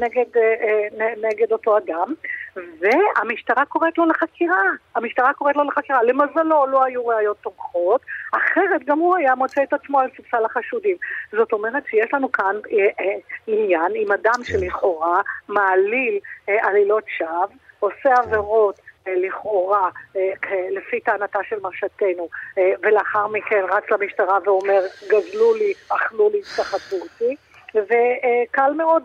נגד, 0.00 0.40
נגד 1.22 1.52
אותו 1.52 1.78
אדם, 1.78 2.14
והמשטרה 2.56 3.64
קוראת 3.64 3.98
לו 3.98 4.06
לחקירה. 4.06 4.62
המשטרה 4.94 5.32
קוראת 5.32 5.56
לו 5.56 5.64
לחקירה. 5.64 6.02
למזלו 6.02 6.66
לא 6.66 6.84
היו 6.84 7.06
ראיות 7.06 7.36
תומכות, 7.40 8.00
אחרת 8.32 8.84
גם 8.84 8.98
הוא 8.98 9.16
היה 9.16 9.34
מוצא 9.34 9.62
את 9.62 9.72
עצמו 9.72 10.00
על 10.00 10.08
ספסל 10.16 10.44
החשודים. 10.44 10.96
זאת 11.32 11.52
אומרת 11.52 11.82
שיש 11.90 12.14
לנו 12.14 12.32
כאן 12.32 12.56
אה, 12.72 13.04
אה, 13.04 13.18
עניין 13.46 13.92
עם 13.94 14.12
אדם 14.12 14.32
כן. 14.36 14.44
שלכאורה 14.44 15.20
מעליל 15.48 16.18
אה, 16.48 16.68
עלילות 16.68 17.04
שווא. 17.18 17.46
עושה 17.80 18.14
עבירות 18.22 18.80
אה, 19.08 19.12
לכאורה, 19.16 19.90
אה, 20.16 20.20
לפי 20.70 21.00
טענתה 21.00 21.38
של 21.48 21.56
מרשתנו, 21.62 22.28
אה, 22.58 22.72
ולאחר 22.82 23.26
מכן 23.26 23.62
רץ 23.70 23.84
למשטרה 23.90 24.38
ואומר, 24.44 24.82
גזלו 25.08 25.54
לי, 25.54 25.72
אכלו 25.88 26.30
לי, 26.30 26.42
סחטו 26.42 26.96
אותי. 26.96 27.36
וקל 27.74 28.72
מאוד 28.76 29.02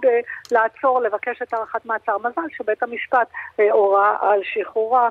לעצור, 0.51 1.01
לבקש 1.01 1.41
את 1.41 1.53
הארכת 1.53 1.85
מעצר. 1.85 2.17
מזל 2.17 2.41
שבית 2.57 2.83
המשפט 2.83 3.27
הורה 3.71 4.17
על 4.21 4.39
שחרורה, 4.43 5.09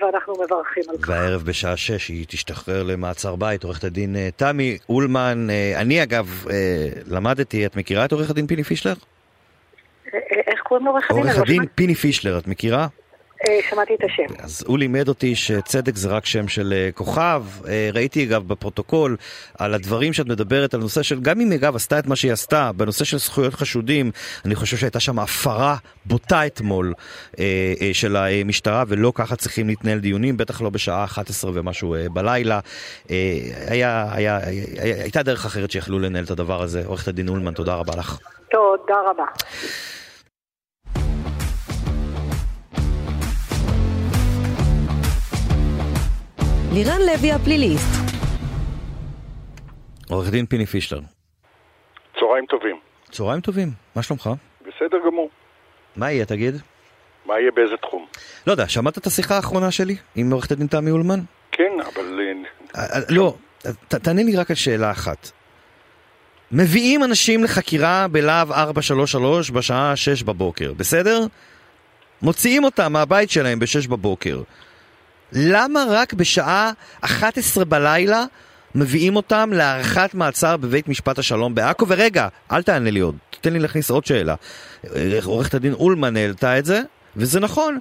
ואנחנו 0.00 0.34
מברכים 0.44 0.82
על 0.90 0.96
כך. 0.98 1.08
והערב 1.08 1.42
בשעה 1.42 1.76
שש 1.76 2.08
היא 2.08 2.26
תשתחרר 2.28 2.82
למעצר 2.82 3.36
בית, 3.36 3.64
עורכת 3.64 3.84
הדין 3.84 4.16
תמי 4.36 4.78
אולמן. 4.88 5.46
אני 5.76 6.02
אגב 6.02 6.44
למדתי, 7.06 7.66
את 7.66 7.76
מכירה 7.76 8.04
את 8.04 8.12
עורך 8.12 8.30
הדין 8.30 8.46
פיני 8.46 8.64
פישלר? 8.64 8.94
איך 10.46 10.60
קוראים 10.60 10.86
לעורך 10.86 11.10
הדין? 11.10 11.22
עורך 11.22 11.38
הדין 11.38 11.64
פיני 11.74 11.94
פישלר, 11.94 12.38
את 12.38 12.46
מכירה? 12.46 12.86
אה, 13.48 13.58
שמעתי 13.70 13.94
את 13.94 14.04
השם. 14.04 14.34
אז 14.44 14.64
הוא 14.66 14.78
לימד 14.78 15.08
אותי 15.08 15.34
שצדק 15.34 15.96
זה 15.96 16.08
רק 16.08 16.26
שם 16.26 16.48
של 16.48 16.74
אה, 16.76 16.92
כוכב. 16.94 17.44
אה, 17.68 17.90
ראיתי 17.92 18.24
אגב 18.24 18.48
בפרוטוקול 18.48 19.16
על 19.58 19.74
הדברים 19.74 20.12
שאת 20.12 20.26
מדברת 20.26 20.74
על 20.74 20.80
נושא 20.80 21.02
של, 21.02 21.20
גם 21.20 21.40
אם 21.40 21.52
אגב 21.52 21.76
עשתה 21.76 21.98
את 21.98 22.06
מה 22.06 22.16
שהיא 22.16 22.32
עשתה, 22.32 22.70
בנושא 22.76 23.04
של 23.04 23.18
זכויות 23.18 23.54
חשודים, 23.54 24.10
אני 24.44 24.54
חושב 24.54 24.76
שהייתה 24.76 25.00
שם 25.00 25.18
הפרה 25.18 25.76
בוטה 26.04 26.46
אתמול 26.46 26.94
של 27.92 28.16
המשטרה, 28.16 28.84
ולא 28.88 29.12
ככה 29.14 29.36
צריכים 29.36 29.68
להתנהל 29.68 29.98
דיונים, 29.98 30.36
בטח 30.36 30.60
לא 30.60 30.70
בשעה 30.70 31.04
11 31.04 31.50
ומשהו 31.54 31.96
בלילה. 32.12 32.60
היה, 33.08 34.06
היה, 34.10 34.10
היה, 34.12 34.38
הייתה 35.02 35.22
דרך 35.22 35.46
אחרת 35.46 35.70
שיכלו 35.70 35.98
לנהל 35.98 36.24
את 36.24 36.30
הדבר 36.30 36.62
הזה. 36.62 36.82
עורכת 36.86 37.08
הדין 37.08 37.28
אולמן, 37.28 37.54
תודה 37.54 37.74
רבה 37.74 37.96
לך. 37.96 38.18
תודה 38.50 39.00
רבה. 39.10 39.24
לירן 46.72 47.00
לוי 47.00 47.32
הפליליסט. 47.32 47.96
עורך 50.10 50.30
דין 50.30 50.46
פיני 50.46 50.66
פישלר. 50.66 51.00
צהריים 52.20 52.46
טובים. 52.46 52.76
צהריים 53.10 53.40
טובים, 53.40 53.68
מה 53.96 54.02
שלומך? 54.02 54.30
בסדר 54.60 54.98
גמור. 55.06 55.30
מה 55.96 56.12
יהיה, 56.12 56.24
תגיד? 56.24 56.54
מה 57.26 57.40
יהיה 57.40 57.50
באיזה 57.54 57.76
תחום? 57.76 58.06
לא 58.46 58.52
יודע, 58.52 58.68
שמעת 58.68 58.98
את 58.98 59.06
השיחה 59.06 59.36
האחרונה 59.36 59.70
שלי 59.70 59.96
עם 60.16 60.30
עורכת 60.30 60.50
הדין 60.50 60.66
תמי 60.66 60.90
אולמן? 60.90 61.20
כן, 61.52 61.72
אבל... 61.80 62.20
אה, 62.76 62.80
אה, 62.82 63.00
לא, 63.08 63.34
תענה 63.88 64.22
לי 64.22 64.36
רק 64.36 64.50
על 64.50 64.56
שאלה 64.56 64.90
אחת. 64.90 65.30
מביאים 66.52 67.04
אנשים 67.04 67.44
לחקירה 67.44 68.08
בלהב 68.08 68.52
433 68.52 69.50
בשעה 69.50 69.96
6 69.96 70.22
בבוקר, 70.22 70.72
בסדר? 70.76 71.26
מוציאים 72.22 72.64
אותם 72.64 72.92
מהבית 72.92 73.30
שלהם 73.30 73.58
ב-6 73.58 73.88
בבוקר. 73.88 74.42
למה 75.32 75.84
רק 75.90 76.12
בשעה 76.12 76.72
11 77.00 77.64
בלילה 77.64 78.24
מביאים 78.74 79.16
אותם 79.16 79.50
להארכת 79.52 80.14
מעצר 80.14 80.56
בבית 80.56 80.88
משפט 80.88 81.18
השלום 81.18 81.54
בעכו? 81.54 81.88
ורגע, 81.88 82.28
אל 82.52 82.62
תענה 82.62 82.90
לי 82.90 83.00
עוד, 83.00 83.16
תן 83.40 83.52
לי 83.52 83.58
להכניס 83.58 83.90
עוד 83.90 84.06
שאלה. 84.06 84.34
עורכת 85.24 85.54
הדין 85.54 85.72
אולמן 85.72 86.16
העלתה 86.16 86.58
את 86.58 86.64
זה, 86.64 86.82
וזה 87.16 87.40
נכון. 87.40 87.78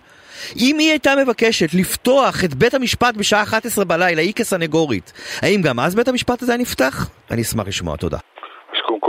אם 0.58 0.80
היא 0.80 0.90
הייתה 0.90 1.14
מבקשת 1.24 1.74
לפתוח 1.74 2.44
את 2.44 2.54
בית 2.54 2.74
המשפט 2.74 3.16
בשעה 3.16 3.44
11 3.44 3.86
בלילה, 3.86 4.22
היא 4.22 4.34
כסנגורית, 4.34 5.14
האם 5.42 5.62
גם 5.62 5.80
אז 5.80 5.96
בית 5.96 6.08
המשפט 6.08 6.44
הזה 6.44 6.52
היה 6.52 6.62
נפתח? 6.62 7.10
אני 7.32 7.42
אשמח 7.42 7.68
לשמוע, 7.68 7.98
תודה. 7.98 8.18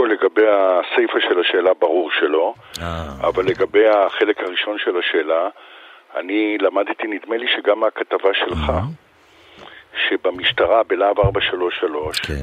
קודם 0.07 0.19
לגבי 0.19 0.47
הסיפה 0.47 1.17
של 1.29 1.39
השאלה, 1.39 1.73
ברור 1.79 2.09
שלא, 2.19 2.53
אה. 2.81 3.27
אבל 3.27 3.45
לגבי 3.45 3.87
החלק 3.87 4.39
הראשון 4.39 4.77
של 4.77 4.91
השאלה, 4.97 5.49
אני 6.15 6.57
למדתי, 6.61 7.07
נדמה 7.07 7.37
לי 7.37 7.45
שגם 7.55 7.79
מהכתבה 7.79 8.29
שלך, 8.33 8.71
שבמשטרה 10.07 10.83
בלהב 10.83 11.19
433, 11.19 12.19
כן. 12.19 12.33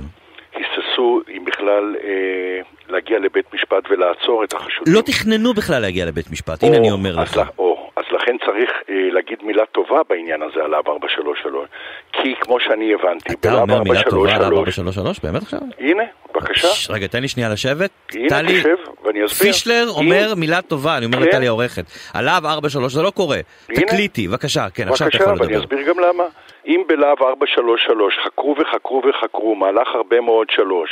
היססו 0.54 1.20
אם 1.36 1.44
בכלל 1.44 1.96
אה, 2.04 2.60
להגיע 2.88 3.18
לבית 3.18 3.54
משפט 3.54 3.84
ולעצור 3.90 4.44
את 4.44 4.52
החשודים. 4.52 4.94
לא 4.94 5.00
תכננו 5.00 5.54
בכלל 5.54 5.82
להגיע 5.82 6.06
לבית 6.06 6.30
משפט, 6.30 6.62
או, 6.62 6.68
הנה 6.68 6.76
אני 6.76 6.90
אומר 6.90 7.16
לך. 7.16 7.40
או, 7.58 7.83
אז 8.24 8.28
לכן 8.28 8.36
צריך 8.46 8.70
אה, 8.88 8.94
להגיד 9.12 9.38
מילה 9.42 9.66
טובה 9.66 10.00
בעניין 10.08 10.42
הזה 10.42 10.64
על 10.64 10.70
להב 10.70 10.88
433, 10.88 11.68
כי 12.12 12.34
כמו 12.40 12.60
שאני 12.60 12.94
הבנתי, 12.94 13.32
אתה 13.32 13.54
אומר 13.54 13.82
מילה 13.82 14.02
טובה 14.02 14.34
על 14.34 14.40
להב 14.40 14.52
433? 14.52 15.20
באמת 15.20 15.42
עכשיו? 15.42 15.60
הנה, 15.78 16.02
בבקשה. 16.34 16.92
רגע, 16.92 17.06
תן 17.06 17.20
לי 17.20 17.28
שנייה 17.28 17.48
לשבת. 17.48 17.90
הנה, 18.14 18.28
טלי, 18.28 18.60
תשב, 18.60 18.76
ואני 19.04 19.24
אסביר. 19.24 19.52
פישלר 19.52 19.86
אומר 19.96 20.34
מילה 20.36 20.62
טובה, 20.62 20.96
אני 20.96 21.06
אומר 21.06 21.18
כן. 21.18 21.28
לטלי 21.28 21.46
העורכת. 21.46 21.84
עליו 22.14 22.40
433, 22.44 22.92
זה 22.92 23.02
לא 23.02 23.10
קורה. 23.10 23.38
תקליטי, 23.66 24.28
בבקשה, 24.28 24.66
כן, 24.74 24.88
עכשיו 24.88 25.08
אתה 25.08 25.16
יכול 25.16 25.32
לדבר. 25.32 25.44
בבקשה, 25.44 25.58
ואני 25.58 25.64
אסביר 25.64 25.94
גם 25.94 26.00
למה. 26.00 26.24
אם 26.66 26.82
בלהב 26.88 27.22
433 27.22 28.14
חקרו 28.24 28.56
וחקרו 28.58 29.02
וחקרו 29.08 29.54
מהלך 29.54 29.88
הרבה 29.94 30.20
מאוד 30.20 30.46
שלוש 30.50 30.90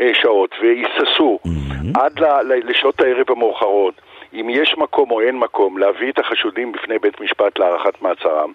אה, 0.00 0.10
שעות 0.22 0.54
והיססו 0.62 1.38
mm-hmm. 1.46 2.00
עד 2.00 2.20
ל, 2.20 2.24
לשעות 2.70 3.00
הערב 3.00 3.30
המאוחרות 3.30 3.94
אם 4.34 4.50
יש 4.50 4.74
מקום 4.78 5.10
או 5.10 5.20
אין 5.20 5.38
מקום 5.38 5.78
להביא 5.78 6.10
את 6.10 6.18
החשודים 6.18 6.72
בפני 6.72 6.98
בית 6.98 7.20
משפט 7.20 7.58
להארכת 7.58 8.02
מעצרם 8.02 8.52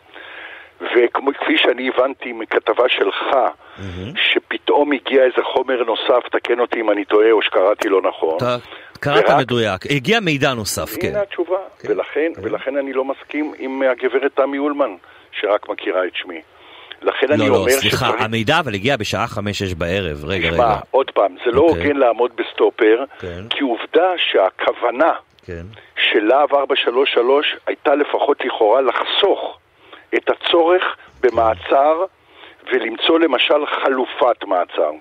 וכפי 0.81 1.57
שאני 1.57 1.89
הבנתי 1.89 2.33
מכתבה 2.33 2.89
שלך, 2.89 3.15
mm-hmm. 3.23 3.81
שפתאום 4.15 4.91
הגיע 4.91 5.23
איזה 5.23 5.43
חומר 5.53 5.83
נוסף, 5.83 6.29
תקן 6.31 6.59
אותי 6.59 6.81
אם 6.81 6.91
אני 6.91 7.05
טועה 7.05 7.31
או 7.31 7.41
שקראתי 7.41 7.89
לא 7.89 8.01
נכון. 8.01 8.37
אתה 8.37 8.57
קראת 8.99 9.29
ורק... 9.29 9.39
מדויק, 9.39 9.85
הגיע 9.91 10.19
מידע 10.19 10.53
נוסף, 10.53 10.95
כן. 11.01 11.07
הנה 11.07 11.21
התשובה, 11.21 11.57
כן. 11.79 11.91
ולכן, 11.91 12.31
כן. 12.35 12.41
ולכן 12.43 12.77
אני 12.77 12.93
לא 12.93 13.05
מסכים 13.05 13.53
עם 13.57 13.81
הגברת 13.81 14.31
תמי 14.35 14.57
אולמן, 14.57 14.95
שרק 15.31 15.69
מכירה 15.69 16.05
את 16.05 16.15
שמי. 16.15 16.41
לכן 17.01 17.27
לא, 17.27 17.33
אני 17.33 17.49
לא, 17.49 17.55
אומר 17.55 17.69
סליחה, 17.71 18.05
שצריך... 18.05 18.21
המידע 18.21 18.59
אבל 18.59 18.73
הגיע 18.73 18.97
בשעה 18.97 19.27
חמש-שש 19.27 19.73
בערב, 19.73 20.25
רגע, 20.25 20.49
רגע. 20.49 20.79
עוד 20.91 21.11
פעם, 21.11 21.35
זה 21.45 21.51
לא 21.51 21.61
אוקיי. 21.61 21.83
הוגן 21.83 21.97
לעמוד 21.97 22.31
בסטופר, 22.35 23.03
כן. 23.19 23.47
כי 23.49 23.63
עובדה 23.63 24.13
שהכוונה 24.17 25.11
כן. 25.49 25.65
של 26.11 26.23
להב 26.23 26.53
433 26.53 27.57
הייתה 27.67 27.95
לפחות 27.95 28.45
לכאורה 28.45 28.81
לחסוך 28.81 29.59
את 30.15 30.29
הצורך 30.29 30.83
במעצר 31.21 32.05
ולמצוא 32.71 33.19
למשל 33.19 33.65
חלופת 33.65 34.43
מעצר. 34.43 34.91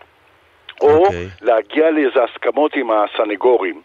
או 0.81 0.89
okay. 0.89 1.07
אוקיי. 1.07 1.27
להגיע 1.43 1.91
לאיזה 1.91 2.25
הסכמות 2.25 2.75
עם 2.75 2.91
הסנגורים 2.91 3.83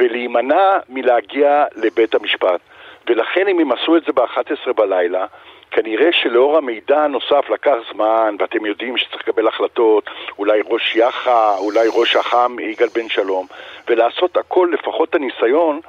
ולהימנע 0.00 0.78
מלהגיע 0.88 1.64
לבית 1.76 2.14
המשפט. 2.14 2.60
ולכן 3.08 3.48
אם 3.48 3.58
הם 3.58 3.72
עשו 3.72 3.96
את 3.96 4.02
זה 4.06 4.12
ב-11 4.12 4.72
בלילה, 4.72 5.26
כנראה 5.76 6.12
שלאור 6.12 6.56
המידע 6.56 7.04
הנוסף 7.04 7.50
לקח 7.50 7.74
זמן, 7.92 8.36
ואתם 8.38 8.66
יודעים 8.66 8.96
שצריך 8.96 9.28
לקבל 9.28 9.48
החלטות, 9.48 10.10
אולי 10.38 10.60
ראש 10.66 10.96
יח"א, 10.96 11.54
אולי 11.58 11.88
ראש 11.94 12.16
אח"ם 12.16 12.56
יגאל 12.60 12.88
בן 12.94 13.08
שלום, 13.08 13.46
ולעשות 13.88 14.36
הכל, 14.36 14.68
לפחות 14.72 15.14
הניסיון, 15.14 15.80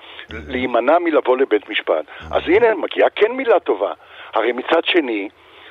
להימנע 0.48 1.00
מלבוא 1.00 1.38
לבית 1.38 1.70
משפט. 1.70 2.06
אז 2.32 2.42
הנה, 2.46 2.76
מגיעה 2.76 3.10
כן 3.10 3.32
מילה 3.32 3.60
טובה. 3.60 3.94
הרי 4.34 4.52
מצד 4.52 4.86
שני, 4.86 5.30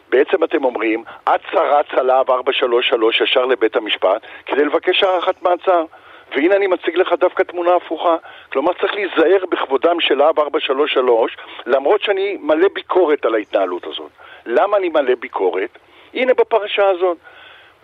בעצם 0.09 0.45
אתם 0.45 0.65
אומרים, 0.65 1.05
אצה 1.25 1.61
רצה 1.61 2.03
להב 2.03 2.31
433 2.31 3.21
ישר 3.21 3.45
לבית 3.45 3.77
המשפט 3.77 4.23
כדי 4.47 4.65
לבקש 4.65 5.03
הארכת 5.03 5.43
מעצר. 5.43 5.85
והנה 6.33 6.57
אני 6.57 6.67
מציג 6.67 6.97
לך 6.97 7.13
דווקא 7.13 7.43
תמונה 7.43 7.75
הפוכה. 7.75 8.17
כלומר, 8.53 8.73
צריך 8.73 8.95
להיזהר 8.95 9.45
בכבודם 9.51 10.01
של 10.01 10.15
להב 10.15 10.41
433, 10.41 11.37
למרות 11.67 12.03
שאני 12.03 12.37
מלא 12.41 12.69
ביקורת 12.75 13.25
על 13.25 13.35
ההתנהלות 13.35 13.87
הזאת. 13.87 14.11
למה 14.47 14.77
אני 14.77 14.89
מלא 14.89 15.15
ביקורת? 15.21 15.79
הנה 16.15 16.35
בפרשה 16.35 16.89
הזאת. 16.89 17.19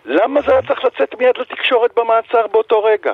למה 0.05 0.41
זה 0.41 0.51
היה 0.51 0.61
צריך 0.61 0.85
לצאת 0.85 1.15
מיד 1.19 1.37
לתקשורת 1.37 1.91
במעצר 1.95 2.47
באותו 2.47 2.83
רגע? 2.83 3.13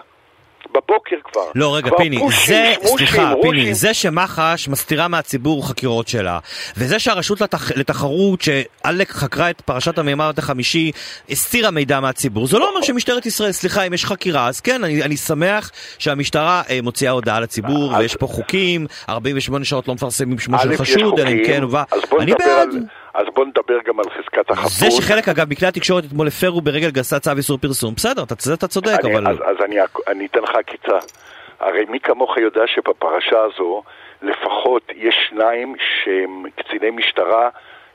בבוקר 0.67 1.15
כבר. 1.23 1.41
לא, 1.55 1.75
רגע, 1.75 1.89
פיני, 1.97 2.19
פושים, 2.19 2.55
זה, 2.55 2.73
שמושים, 2.75 2.97
סליחה, 2.97 3.31
רושים. 3.31 3.51
פיני, 3.51 3.73
זה 3.73 3.93
שמח"ש 3.93 4.67
מסתירה 4.67 5.07
מהציבור 5.07 5.67
חקירות 5.67 6.07
שלה, 6.07 6.39
וזה 6.77 6.99
שהרשות 6.99 7.41
לתח, 7.41 7.71
לתחרות, 7.71 8.41
שעלק 8.41 9.11
חקרה 9.11 9.49
את 9.49 9.61
פרשת 9.61 9.97
המימרת 9.97 10.39
החמישי, 10.39 10.91
הסתירה 11.29 11.71
מידע 11.71 11.99
מהציבור, 11.99 12.47
זה 12.47 12.59
לא 12.59 12.69
אומר 12.69 12.81
שמשטרת 12.81 13.25
ישראל, 13.25 13.51
סליחה, 13.51 13.83
אם 13.83 13.93
יש 13.93 14.05
חקירה, 14.05 14.47
אז 14.47 14.59
כן, 14.59 14.83
אני, 14.83 15.03
אני 15.03 15.17
שמח 15.17 15.71
שהמשטרה 15.99 16.61
אה, 16.69 16.79
מוציאה 16.83 17.11
הודעה 17.11 17.39
לציבור, 17.39 17.95
אז... 17.95 18.01
ויש 18.01 18.15
פה 18.15 18.27
חוקים, 18.27 18.87
48 19.09 19.65
שעות 19.65 19.87
לא 19.87 19.93
מפרסמים 19.93 20.39
שמו 20.39 20.59
של 20.59 20.77
חשוד, 20.77 21.19
אלא 21.19 21.29
אם 21.29 21.41
כן, 21.45 21.63
ו... 21.63 21.77
אני 22.19 22.31
בעד. 22.31 22.69
על... 22.73 22.98
אז 23.19 23.25
בוא 23.35 23.45
נדבר 23.45 23.77
גם 23.87 23.99
על 23.99 24.05
חזקת 24.09 24.51
החפות. 24.51 24.71
זה 24.71 24.91
שחלק, 24.91 25.29
אגב, 25.29 25.49
מכלי 25.49 25.67
התקשורת 25.67 26.03
אתמול 26.05 26.27
הפרו 26.27 26.61
ברגל 26.61 26.89
גסה 26.91 27.19
צו 27.19 27.31
איסור 27.37 27.57
פרסום, 27.57 27.93
בסדר, 27.95 28.23
אתה, 28.23 28.35
אתה 28.53 28.67
צודק, 28.67 28.99
אני, 29.03 29.13
אבל... 29.13 29.27
אז, 29.27 29.37
אז 29.37 29.55
אני, 29.65 29.75
אני 30.07 30.25
אתן 30.25 30.39
לך 30.39 30.49
עקיצה. 30.55 30.97
הרי 31.59 31.85
מי 31.89 31.99
כמוך 31.99 32.37
יודע 32.37 32.61
שבפרשה 32.67 33.37
הזו 33.41 33.83
לפחות 34.21 34.83
יש 34.95 35.15
שניים 35.29 35.75
שהם 35.79 36.43
קציני 36.55 36.89
משטרה 36.89 37.49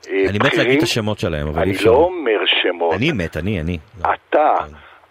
בכירים. 0.05 0.29
אני 0.29 0.37
מת 0.37 0.57
להגיד 0.57 0.77
את 0.77 0.83
השמות 0.83 1.19
שלהם, 1.19 1.47
אבל 1.47 1.63
אי 1.63 1.71
אפשר. 1.71 1.89
אני 1.89 1.95
לא 1.95 1.99
אומר 1.99 2.45
שמות. 2.61 2.93
אני 2.93 3.11
מת, 3.11 3.37
אני, 3.37 3.61
אני. 3.61 3.77
אתה, 4.01 4.55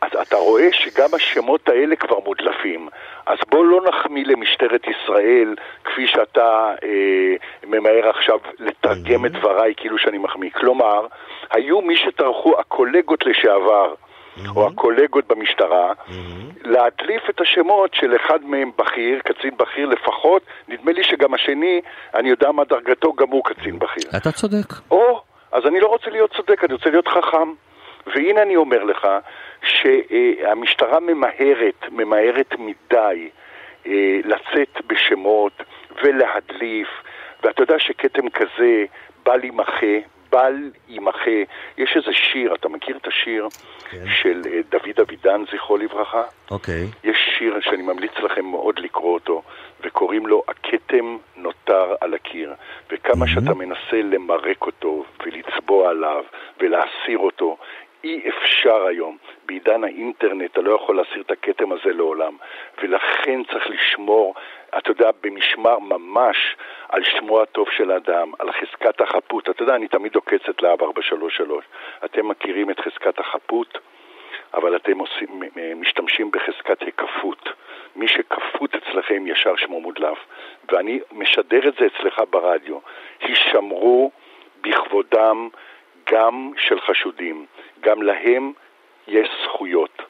אז 0.01 0.11
אתה 0.23 0.37
רואה 0.37 0.69
שגם 0.73 1.09
השמות 1.15 1.69
האלה 1.69 1.97
כבר 1.97 2.19
מודלפים. 2.25 2.89
אז 3.27 3.39
בוא 3.51 3.65
לא 3.65 3.81
נחמיא 3.89 4.25
למשטרת 4.27 4.83
ישראל 4.87 5.55
כפי 5.85 6.07
שאתה 6.07 6.75
אה, 6.83 7.35
ממהר 7.67 8.09
עכשיו 8.09 8.39
לתרגם 8.59 9.27
את 9.27 9.33
דבריי 9.33 9.75
כאילו 9.77 9.99
שאני 9.99 10.19
מחמיא. 10.19 10.51
כלומר, 10.51 11.07
היו 11.51 11.81
מי 11.81 11.97
שטרחו, 11.97 12.61
הקולגות 12.61 13.27
לשעבר, 13.27 13.95
או 14.57 14.67
הקולגות 14.67 15.25
במשטרה, 15.29 15.93
להדליף 16.65 17.31
את 17.31 17.41
השמות 17.41 17.95
של 17.95 18.17
אחד 18.17 18.45
מהם 18.45 18.71
בכיר, 18.79 19.19
קצין 19.19 19.57
בכיר 19.57 19.87
לפחות, 19.87 20.43
נדמה 20.69 20.93
לי 20.93 21.05
שגם 21.05 21.35
השני, 21.35 21.81
אני 22.15 22.29
יודע 22.29 22.53
מה 22.53 22.65
דרגתו, 22.65 23.13
גם 23.13 23.29
הוא 23.29 23.45
קצין 23.45 23.79
בכיר. 23.79 24.11
אתה 24.17 24.33
צודק. 24.33 24.73
או, 24.91 25.21
אז 25.53 25.67
אני 25.67 25.81
לא 25.81 25.87
רוצה 25.87 26.11
להיות 26.11 26.35
צודק, 26.37 26.65
אני 26.65 26.75
רוצה 26.75 26.91
להיות 26.91 27.09
חכם. 27.09 27.53
והנה 28.07 28.43
אני 28.43 28.57
אומר 28.57 28.85
לך 28.85 29.09
שהמשטרה 29.65 31.01
ממהרת, 31.01 31.85
ממהרת 31.93 32.55
מדי 32.59 33.29
אה, 33.87 34.19
לצאת 34.25 34.87
בשמות 34.87 35.63
ולהדליף, 36.03 36.89
ואתה 37.43 37.63
יודע 37.63 37.79
שכתם 37.79 38.29
כזה 38.29 38.85
בל 39.25 39.45
יימחה, 39.45 39.97
בל 40.31 40.71
יימחה. 40.89 41.41
יש 41.79 41.97
איזה 41.97 42.13
שיר, 42.13 42.55
אתה 42.55 42.69
מכיר 42.69 42.97
את 42.97 43.07
השיר 43.07 43.49
כן. 43.91 44.05
של 44.23 44.43
אה, 44.47 44.61
דוד 44.71 45.01
אבידן, 45.01 45.43
זכרו 45.53 45.77
לברכה? 45.77 46.23
אוקיי. 46.51 46.87
יש 47.05 47.17
שיר 47.39 47.61
שאני 47.61 47.83
ממליץ 47.83 48.13
לכם 48.23 48.45
מאוד 48.45 48.79
לקרוא 48.79 49.15
אותו, 49.15 49.43
וקוראים 49.81 50.27
לו 50.27 50.43
הכתם 50.49 51.17
נותר 51.37 51.95
על 52.01 52.15
הקיר. 52.15 52.55
וכמה 52.91 53.25
mm-hmm. 53.25 53.29
שאתה 53.29 53.55
מנסה 53.55 54.03
למרק 54.03 54.63
אותו 54.63 55.05
ולצבוע 55.25 55.91
עליו 55.91 56.25
ולהסיר 56.61 57.19
אותו, 57.19 57.57
אי 58.05 58.29
אפשר 58.29 58.87
היום. 58.87 59.17
בעידן 59.47 59.85
האינטרנט 59.85 60.51
אתה 60.51 60.61
לא 60.61 60.75
יכול 60.75 60.97
להסיר 60.97 61.23
את 61.23 61.31
הכתם 61.31 61.73
הזה 61.73 61.93
לעולם, 61.93 62.37
ולכן 62.83 63.45
צריך 63.45 63.71
לשמור, 63.71 64.35
אתה 64.79 64.91
יודע, 64.91 65.11
במשמר 65.23 65.79
ממש 65.79 66.57
על 66.89 67.05
שמו 67.05 67.43
הטוב 67.43 67.71
של 67.71 67.91
האדם, 67.91 68.33
על 68.39 68.53
חזקת 68.53 69.01
החפות. 69.01 69.49
אתה 69.49 69.63
יודע, 69.63 69.75
אני 69.75 69.89
תמיד 69.89 70.15
עוקץ 70.15 70.49
את 70.51 70.63
להב 70.63 70.83
433. 70.83 71.65
אתם 72.05 72.29
מכירים 72.29 72.71
את 72.71 72.81
חזקת 72.81 73.19
החפות, 73.19 73.79
אבל 74.55 74.77
אתם 74.77 74.99
עושים, 74.99 75.43
משתמשים 75.77 76.31
בחזקת 76.31 76.83
הכפות. 76.83 77.49
מי 77.97 78.09
שכפות 78.09 78.75
אצלכם 78.75 79.27
ישר 79.27 79.57
שמו 79.57 79.81
מודלף. 79.81 80.19
ואני 80.73 81.01
משדר 81.13 81.69
את 81.69 81.75
זה 81.79 81.87
אצלך 81.87 82.23
ברדיו. 82.31 82.79
הישמרו 83.21 84.11
בכבודם 84.61 85.49
גם 86.13 86.53
של 86.69 86.81
חשודים. 86.81 87.47
גם 87.81 88.03
להם 88.03 88.53
יש 89.09 89.29
זכויות. 89.45 90.03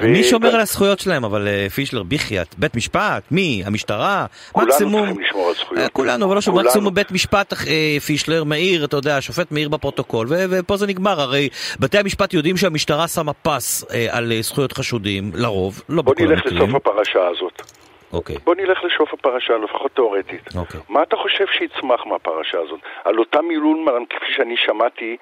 מי 0.00 0.24
שומר 0.24 0.54
על 0.54 0.60
הזכויות 0.60 1.00
שלהם, 1.00 1.24
אבל 1.24 1.48
אה, 1.48 1.66
פישלר, 1.74 2.02
בחייאת, 2.02 2.54
בית 2.58 2.76
משפט, 2.76 3.22
מי? 3.30 3.62
המשטרה? 3.66 4.26
כולנו 4.52 4.68
מקסימום... 4.68 5.06
צריכים 5.06 5.24
לשמור 5.24 5.48
על 5.48 5.54
זכויות. 5.54 5.82
אה, 5.82 5.88
כולנו, 5.88 6.26
אבל 6.26 6.34
לא 6.34 6.40
שומר, 6.40 6.62
מקסימום 6.62 6.94
בית 6.94 7.12
משפט, 7.12 7.52
אה, 7.52 8.00
פישלר, 8.06 8.44
מאיר, 8.44 8.84
אתה 8.84 8.96
יודע, 8.96 9.16
השופט 9.16 9.52
מאיר 9.52 9.68
בפרוטוקול, 9.68 10.26
ופה 10.30 10.76
זה 10.76 10.86
נגמר, 10.86 11.20
הרי 11.20 11.48
בתי 11.78 11.98
המשפט 11.98 12.34
יודעים 12.34 12.56
שהמשטרה 12.56 13.08
שמה 13.08 13.32
פס 13.32 13.84
על 14.10 14.32
זכויות 14.40 14.72
חשודים, 14.72 15.30
לרוב, 15.34 15.82
לא 15.88 16.02
בכל 16.02 16.10
המקרים. 16.10 16.28
בוא 16.28 16.36
נלך 16.36 16.62
לסוף 16.62 16.74
הפרשה 16.74 17.28
הזאת. 17.28 17.83
אוקיי. 18.14 18.36
בוא 18.44 18.54
נלך 18.54 18.84
לשוף 18.84 19.12
הפרשה, 19.12 19.56
לפחות 19.56 19.92
תאורטית. 19.92 20.56
אוקיי. 20.56 20.80
מה 20.88 21.02
אתה 21.02 21.16
חושב 21.16 21.46
שיצמח 21.46 22.06
מהפרשה 22.06 22.58
הזאת? 22.60 22.80
על 23.04 23.18
אותה 23.18 23.42
מילון, 23.42 23.86
כפי 24.10 24.32
שאני 24.36 24.56
שמעתי 24.56 25.16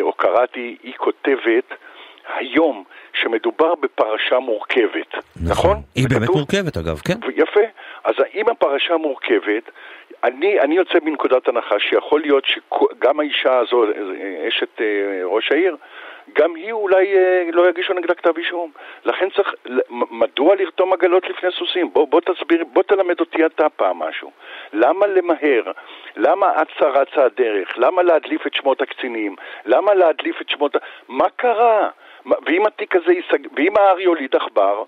או 0.00 0.12
קראתי, 0.12 0.76
היא 0.82 0.94
כותבת 0.96 1.74
היום 2.34 2.84
שמדובר 3.12 3.74
בפרשה 3.74 4.38
מורכבת, 4.38 5.14
נכון? 5.14 5.50
נכון? 5.50 5.76
היא 5.94 6.06
באמת 6.10 6.22
כתוב? 6.22 6.36
מורכבת 6.36 6.76
אגב, 6.76 6.98
כן. 6.98 7.18
יפה. 7.36 7.60
אז 8.04 8.14
אם 8.34 8.48
הפרשה 8.48 8.96
מורכבת, 8.96 9.70
אני, 10.24 10.60
אני 10.60 10.74
יוצא 10.74 10.98
מנקודת 11.02 11.48
הנחה 11.48 11.74
שיכול 11.78 12.20
להיות 12.20 12.44
שגם 12.44 13.20
האישה 13.20 13.58
הזו, 13.58 13.84
אשת 14.48 14.80
אה, 14.80 14.86
ראש 15.24 15.52
העיר, 15.52 15.76
גם 16.32 16.54
היא 16.54 16.72
אולי 16.72 17.18
אה, 17.18 17.44
לא 17.52 17.68
יגישו 17.68 17.92
נגדה 17.94 18.14
כתב 18.14 18.38
אישום. 18.38 18.70
לכן 19.04 19.28
צריך, 19.30 19.54
מדוע 19.90 20.54
לרתום 20.54 20.92
עגלות 20.92 21.28
לפני 21.28 21.50
סוסים? 21.50 21.92
בוא, 21.92 22.08
בוא 22.08 22.20
תסביר, 22.20 22.64
בוא 22.72 22.82
תלמד 22.82 23.20
אותי 23.20 23.46
אתה 23.46 23.68
פעם 23.68 23.98
משהו. 23.98 24.30
למה 24.72 25.06
למהר? 25.06 25.72
למה 26.16 26.62
אצה 26.62 26.88
רצה 26.88 27.24
הדרך? 27.24 27.78
למה 27.78 28.02
להדליף 28.02 28.46
את 28.46 28.54
שמות 28.54 28.82
הקצינים? 28.82 29.36
למה 29.66 29.94
להדליף 29.94 30.40
את 30.40 30.48
שמות... 30.48 30.76
מה 31.08 31.28
קרה? 31.36 31.88
ואם 32.46 32.66
התיק 32.66 32.96
הזה 32.96 33.12
ייסגר, 33.12 33.48
ואם 33.56 33.72
הארי 33.76 34.02
יוליד 34.02 34.36
עכבר, 34.36 34.84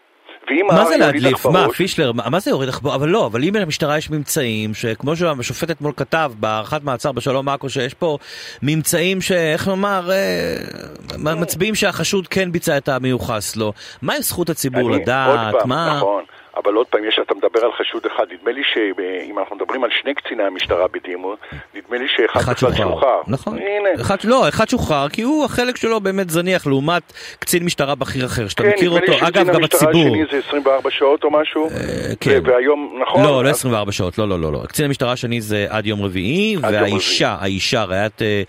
מה 0.66 0.84
זה 0.84 0.96
להדליף? 0.96 1.46
מה, 1.46 1.66
פישלר, 1.76 2.12
מה 2.12 2.40
זה 2.40 2.51
יוריד 2.51 2.68
עכבר? 2.68 2.94
אבל 2.94 3.09
לא, 3.09 3.26
אבל 3.26 3.44
אם 3.44 3.55
למשטרה 3.55 3.99
יש 3.99 4.11
ממצאים, 4.11 4.74
שכמו 4.74 5.16
שהשופט 5.16 5.70
אתמול 5.70 5.92
כתב 5.96 6.32
בהארכת 6.40 6.84
מעצר 6.84 7.12
בשלום 7.12 7.49
עכו, 7.49 7.70
שיש 7.70 7.94
פה 7.94 8.18
ממצאים 8.62 9.20
שאיך 9.20 9.68
נאמר, 9.68 10.11
אה, 10.11 11.34
מצביעים 11.34 11.74
שהחשוד 11.74 12.28
כן 12.28 12.53
ביצע 12.53 12.76
את 12.76 12.88
המיוחס 12.88 13.57
לו, 13.57 13.72
מה 14.03 14.14
עם 14.14 14.22
זכות 14.22 14.51
הציבור 14.51 14.90
לדעת? 14.90 15.55
מה... 15.64 15.96
נכון. 15.96 16.24
אבל 16.64 16.74
עוד 16.74 16.86
פעם, 16.86 17.04
יש, 17.04 17.20
אתה 17.22 17.34
מדבר 17.34 17.64
על 17.64 17.72
חשוד 17.72 18.02
אחד, 18.06 18.24
נדמה 18.32 18.52
לי 18.52 18.62
שאם 18.74 19.38
אנחנו 19.38 19.56
מדברים 19.56 19.84
על 19.84 19.90
שני 20.02 20.14
קציני 20.14 20.42
המשטרה 20.42 20.86
בדימוס, 20.88 21.38
נדמה 21.74 21.98
לי 21.98 22.06
שאחד 22.16 22.40
אחד 22.40 22.59
שוחרר. 22.59 23.20
נכון. 23.26 23.59
הנה. 23.59 24.00
אחד, 24.00 24.16
לא, 24.24 24.48
אחד 24.48 24.68
שוחרר, 24.68 25.09
כי 25.09 25.22
הוא, 25.22 25.44
החלק 25.44 25.76
שלו 25.76 26.00
באמת 26.00 26.30
זניח 26.30 26.66
לעומת 26.66 27.12
קצין 27.38 27.64
משטרה 27.64 27.94
בכיר 27.94 28.26
אחר, 28.26 28.48
שאתה 28.48 28.62
כן, 28.62 28.68
מכיר 28.68 28.90
אותו, 28.90 29.12
אגב, 29.26 29.46
גם 29.46 29.46
בציבור. 29.46 29.48
כן, 29.48 29.48
נדמה 29.48 29.59
לי 29.59 29.66
שקצין 29.66 29.88
המשטרה 29.88 29.90
השני 29.90 30.24
זה 30.30 30.48
24 30.48 30.90
שעות 30.90 31.24
או 31.24 31.30
משהו, 31.30 31.68
אה, 31.70 32.14
כן. 32.20 32.40
והיום, 32.44 32.98
נכון? 33.02 33.22
לא, 33.22 33.44
לא 33.44 33.48
24 33.48 33.92
שעות, 33.92 34.18
לא, 34.18 34.28
לא, 34.28 34.40
לא, 34.40 34.52
לא. 34.52 34.62
קצין 34.68 34.84
המשטרה 34.84 35.12
השני 35.12 35.40
זה 35.40 35.66
עד 35.68 35.86
יום 35.86 36.02
רביעי, 36.02 36.56
והאישה, 36.62 37.36
האישה, 37.40 37.84
ראיית... 37.84 38.22
אה, 38.22 38.42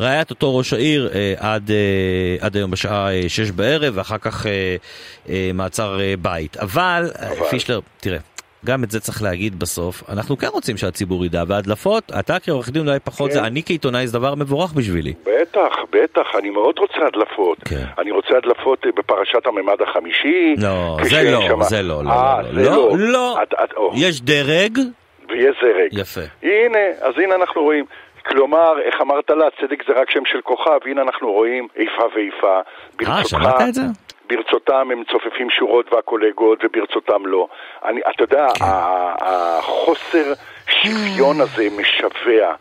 ראיית 0.00 0.30
אותו 0.30 0.56
ראש 0.56 0.72
העיר 0.72 1.10
אה, 1.14 1.34
עד, 1.38 1.70
אה, 1.70 2.46
עד 2.46 2.56
היום 2.56 2.70
בשעה 2.70 3.14
אה, 3.14 3.28
שש 3.28 3.50
בערב, 3.50 3.92
ואחר 3.96 4.18
כך 4.18 4.46
מעצר 5.54 5.98
בית. 6.22 6.56
אבל, 6.56 7.10
אבל, 7.14 7.46
פישלר, 7.50 7.80
תראה. 8.00 8.18
גם 8.64 8.84
את 8.84 8.90
זה 8.90 9.00
צריך 9.00 9.22
להגיד 9.22 9.58
בסוף, 9.58 10.02
אנחנו 10.08 10.38
כן 10.38 10.46
רוצים 10.46 10.76
שהציבור 10.76 11.24
ידע, 11.24 11.42
והדלפות, 11.48 12.12
אתה 12.18 12.40
כעורך 12.40 12.70
דין 12.70 12.88
אולי 12.88 13.00
פחות, 13.00 13.30
כן. 13.30 13.34
זה 13.34 13.42
אני 13.42 13.62
כעיתונאי 13.66 14.06
זה 14.06 14.18
דבר 14.18 14.34
מבורך 14.34 14.72
בשבילי. 14.72 15.14
בטח, 15.26 15.74
בטח, 15.90 16.26
אני 16.38 16.50
מאוד 16.50 16.78
רוצה 16.78 17.06
הדלפות. 17.06 17.58
כן. 17.64 17.84
אני 17.98 18.10
רוצה 18.10 18.36
הדלפות 18.36 18.86
אה, 18.86 18.90
בפרשת 18.96 19.46
הממד 19.46 19.82
החמישי. 19.82 20.54
לא, 20.58 20.96
זה 21.02 21.22
לא, 21.30 21.40
שמה... 21.48 21.64
זה 21.64 21.82
לא, 21.82 22.04
לא, 22.04 22.10
아, 22.10 22.42
לא, 22.52 22.62
לא, 22.62 22.98
לא, 22.98 23.12
לא, 23.12 23.42
את, 23.42 23.54
את, 23.64 23.74
יש 23.94 24.20
דרג. 24.20 24.78
ויש 25.28 25.56
זרק. 25.62 25.92
יפה. 25.92 26.20
הנה, 26.42 26.78
אז 27.00 27.14
הנה 27.16 27.34
אנחנו 27.34 27.62
רואים. 27.62 27.84
כלומר, 28.26 28.72
איך 28.84 28.94
אמרת 29.00 29.30
לה, 29.30 29.46
צדק 29.60 29.82
זה 29.88 30.00
רק 30.00 30.10
שם 30.10 30.22
של 30.24 30.40
כוכב, 30.40 30.78
הנה 30.86 31.02
אנחנו 31.02 31.32
רואים 31.32 31.68
איפה 31.76 32.02
ואיפה. 32.14 32.60
אה, 33.06 33.24
שמעת 33.24 33.60
את 33.68 33.74
זה? 33.74 33.82
ברצותם 34.30 34.88
הם 34.92 35.02
צופפים 35.04 35.50
שורות 35.50 35.92
והקולגות 35.92 36.64
וברצותם 36.64 37.26
לא. 37.26 37.48
אני, 37.84 38.00
אתה 38.00 38.22
יודע, 38.22 38.46
כן. 38.58 38.64
החוסר 39.20 40.32
שוויון 40.66 41.40
הזה 41.40 41.68
משווע. 41.80 42.54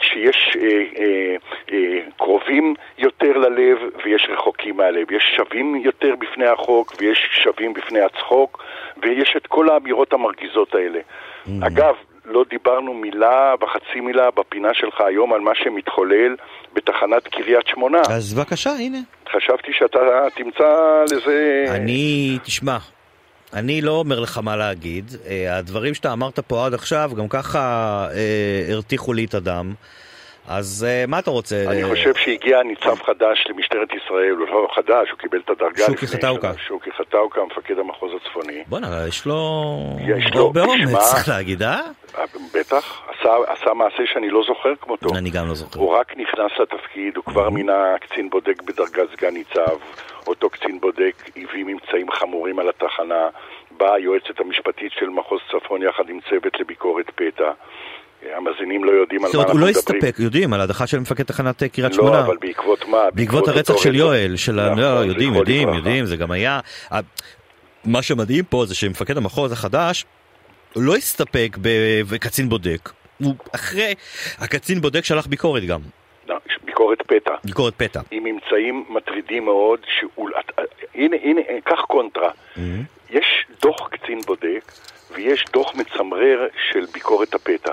שיש 0.00 0.56
אה, 0.60 0.68
אה, 0.98 1.36
אה, 1.72 1.98
קרובים 2.16 2.74
יותר 2.98 3.38
ללב 3.38 3.78
ויש 4.04 4.26
רחוקים 4.30 4.76
מהלב. 4.76 5.10
יש 5.10 5.34
שווים 5.36 5.76
יותר 5.76 6.14
בפני 6.18 6.46
החוק 6.46 6.94
ויש 6.98 7.28
שווים 7.42 7.74
בפני 7.74 8.00
הצחוק 8.00 8.64
ויש 9.02 9.34
את 9.36 9.46
כל 9.46 9.70
האמירות 9.70 10.12
המרגיזות 10.12 10.74
האלה. 10.74 10.98
Mm. 11.00 11.50
אגב, 11.66 11.94
לא 12.26 12.44
דיברנו 12.50 12.94
מילה 12.94 13.54
וחצי 13.62 14.00
מילה 14.00 14.30
בפינה 14.30 14.68
שלך 14.74 15.00
היום 15.00 15.32
על 15.32 15.40
מה 15.40 15.50
שמתחולל 15.54 16.36
בתחנת 16.74 17.28
קריית 17.28 17.66
שמונה. 17.66 17.98
אז 18.10 18.34
בבקשה, 18.34 18.70
הנה. 18.70 18.98
חשבתי 19.32 19.72
שאתה 19.78 19.98
תמצא 20.34 21.02
לזה... 21.10 21.64
אני, 21.70 22.38
תשמע, 22.44 22.78
אני 23.52 23.80
לא 23.80 23.92
אומר 23.92 24.20
לך 24.20 24.38
מה 24.38 24.56
להגיד. 24.56 25.10
אה, 25.26 25.56
הדברים 25.58 25.94
שאתה 25.94 26.12
אמרת 26.12 26.38
פה 26.38 26.66
עד 26.66 26.74
עכשיו, 26.74 27.10
גם 27.16 27.28
ככה 27.28 27.60
אה, 28.14 28.72
הרתיחו 28.72 29.12
לי 29.12 29.24
את 29.24 29.34
הדם. 29.34 29.74
אז 30.48 30.86
uh, 30.88 31.10
מה 31.10 31.18
אתה 31.18 31.30
רוצה? 31.30 31.64
אני 31.68 31.84
חושב 31.84 32.14
שהגיע 32.14 32.62
ניצב 32.62 33.02
חדש 33.02 33.46
למשטרת 33.48 33.88
ישראל, 33.92 34.30
הוא 34.30 34.48
לא 34.48 34.68
חדש, 34.74 35.10
הוא 35.10 35.18
קיבל 35.18 35.38
את 35.44 35.50
הדרגה 35.50 35.86
שוקי 35.86 36.06
חטאוקה. 36.06 36.52
שוקי 36.68 36.90
חטאוקה, 36.92 37.40
מפקד 37.44 37.78
המחוז 37.78 38.10
הצפוני. 38.16 38.64
בוא'נה, 38.66 39.06
יש 39.06 39.26
לו 39.26 39.86
הרבה 40.34 40.62
אומץ, 40.62 40.98
צריך 41.12 41.28
להגיד, 41.28 41.62
אה? 41.62 41.80
בטח, 42.54 43.02
עשה, 43.08 43.30
עשה 43.46 43.74
מעשה 43.74 44.02
שאני 44.12 44.30
לא 44.30 44.42
זוכר 44.48 44.76
כמותו. 44.80 45.08
אני 45.18 45.30
גם 45.30 45.48
לא 45.48 45.54
זוכר. 45.54 45.80
הוא 45.80 45.90
רק 45.90 46.12
נכנס 46.16 46.52
לתפקיד, 46.60 47.16
הוא 47.16 47.24
כבר 47.24 47.50
מינה 47.50 47.94
קצין 48.00 48.30
בודק 48.30 48.62
בדרגת 48.62 49.10
סגן 49.16 49.34
ניצב, 49.34 49.76
אותו 50.26 50.50
קצין 50.50 50.80
בודק 50.80 51.14
הביא 51.36 51.64
ממצאים 51.64 52.10
חמורים 52.10 52.58
על 52.58 52.68
התחנה, 52.68 53.28
באה 53.70 53.94
היועצת 53.94 54.40
המשפטית 54.40 54.92
של 54.92 55.08
מחוז 55.08 55.40
צפון 55.52 55.82
יחד 55.82 56.08
עם 56.08 56.20
צוות 56.30 56.60
לביקורת 56.60 57.10
פתע. 57.14 57.50
המאזינים 58.36 58.84
לא 58.84 58.90
יודעים 58.90 59.24
על 59.24 59.30
מה 59.32 59.38
אנחנו 59.38 59.54
מדברים. 59.54 59.72
זאת 59.74 59.90
אומרת, 59.90 59.94
הוא 59.94 59.96
לא 59.96 60.00
הסתפק, 60.02 60.16
יודעים, 60.18 60.52
על 60.52 60.60
הדחה 60.60 60.86
של 60.86 60.98
מפקד 60.98 61.24
תחנת 61.24 61.62
אה, 61.62 61.68
קריית 61.68 61.94
שמונה. 61.94 62.10
לא, 62.10 62.24
אבל 62.24 62.36
בעקבות 62.40 62.88
מה? 62.88 62.98
בעקבות 63.14 63.48
הרצח 63.48 63.76
של 63.76 63.94
יואל, 63.94 64.36
של 64.36 64.58
ה... 64.58 64.64
נכון, 64.64 64.78
לא, 64.78 64.86
יודעים, 64.86 65.34
יודעים, 65.34 65.68
יודעים, 65.68 66.06
זה 66.06 66.16
גם 66.16 66.30
היה... 66.30 66.60
מה 67.84 68.02
שמדהים 68.02 68.44
פה 68.44 68.64
זה 68.66 68.74
שמפקד 68.74 69.16
המחוז 69.16 69.52
החדש 69.52 70.04
לא 70.76 70.96
הסתפק 70.96 71.56
בקצין 72.10 72.48
בודק. 72.48 72.90
הוא 73.22 73.34
אחרי, 73.54 73.94
הקצין 74.38 74.80
בודק 74.80 75.04
שלח 75.04 75.26
ביקורת 75.26 75.64
גם. 75.64 75.80
לא, 76.28 76.36
ביקורת 76.64 77.02
פתע. 77.02 77.34
ביקורת 77.44 77.74
פתע. 77.76 78.00
עם 78.10 78.24
ממצאים 78.24 78.84
מטרידים 78.88 79.44
מאוד, 79.44 79.80
שהוא... 79.98 80.30
הנה, 80.94 81.16
הנה, 81.22 81.40
קח 81.64 81.80
קונטרה. 81.80 82.30
Mm-hmm. 82.30 82.60
יש 83.10 83.46
דוח 83.62 83.88
קצין 83.88 84.20
בודק 84.20 84.72
ויש 85.10 85.44
דוח 85.52 85.74
מצמרר 85.74 86.46
של 86.70 86.86
ביקורת 86.92 87.34
הפתע. 87.34 87.72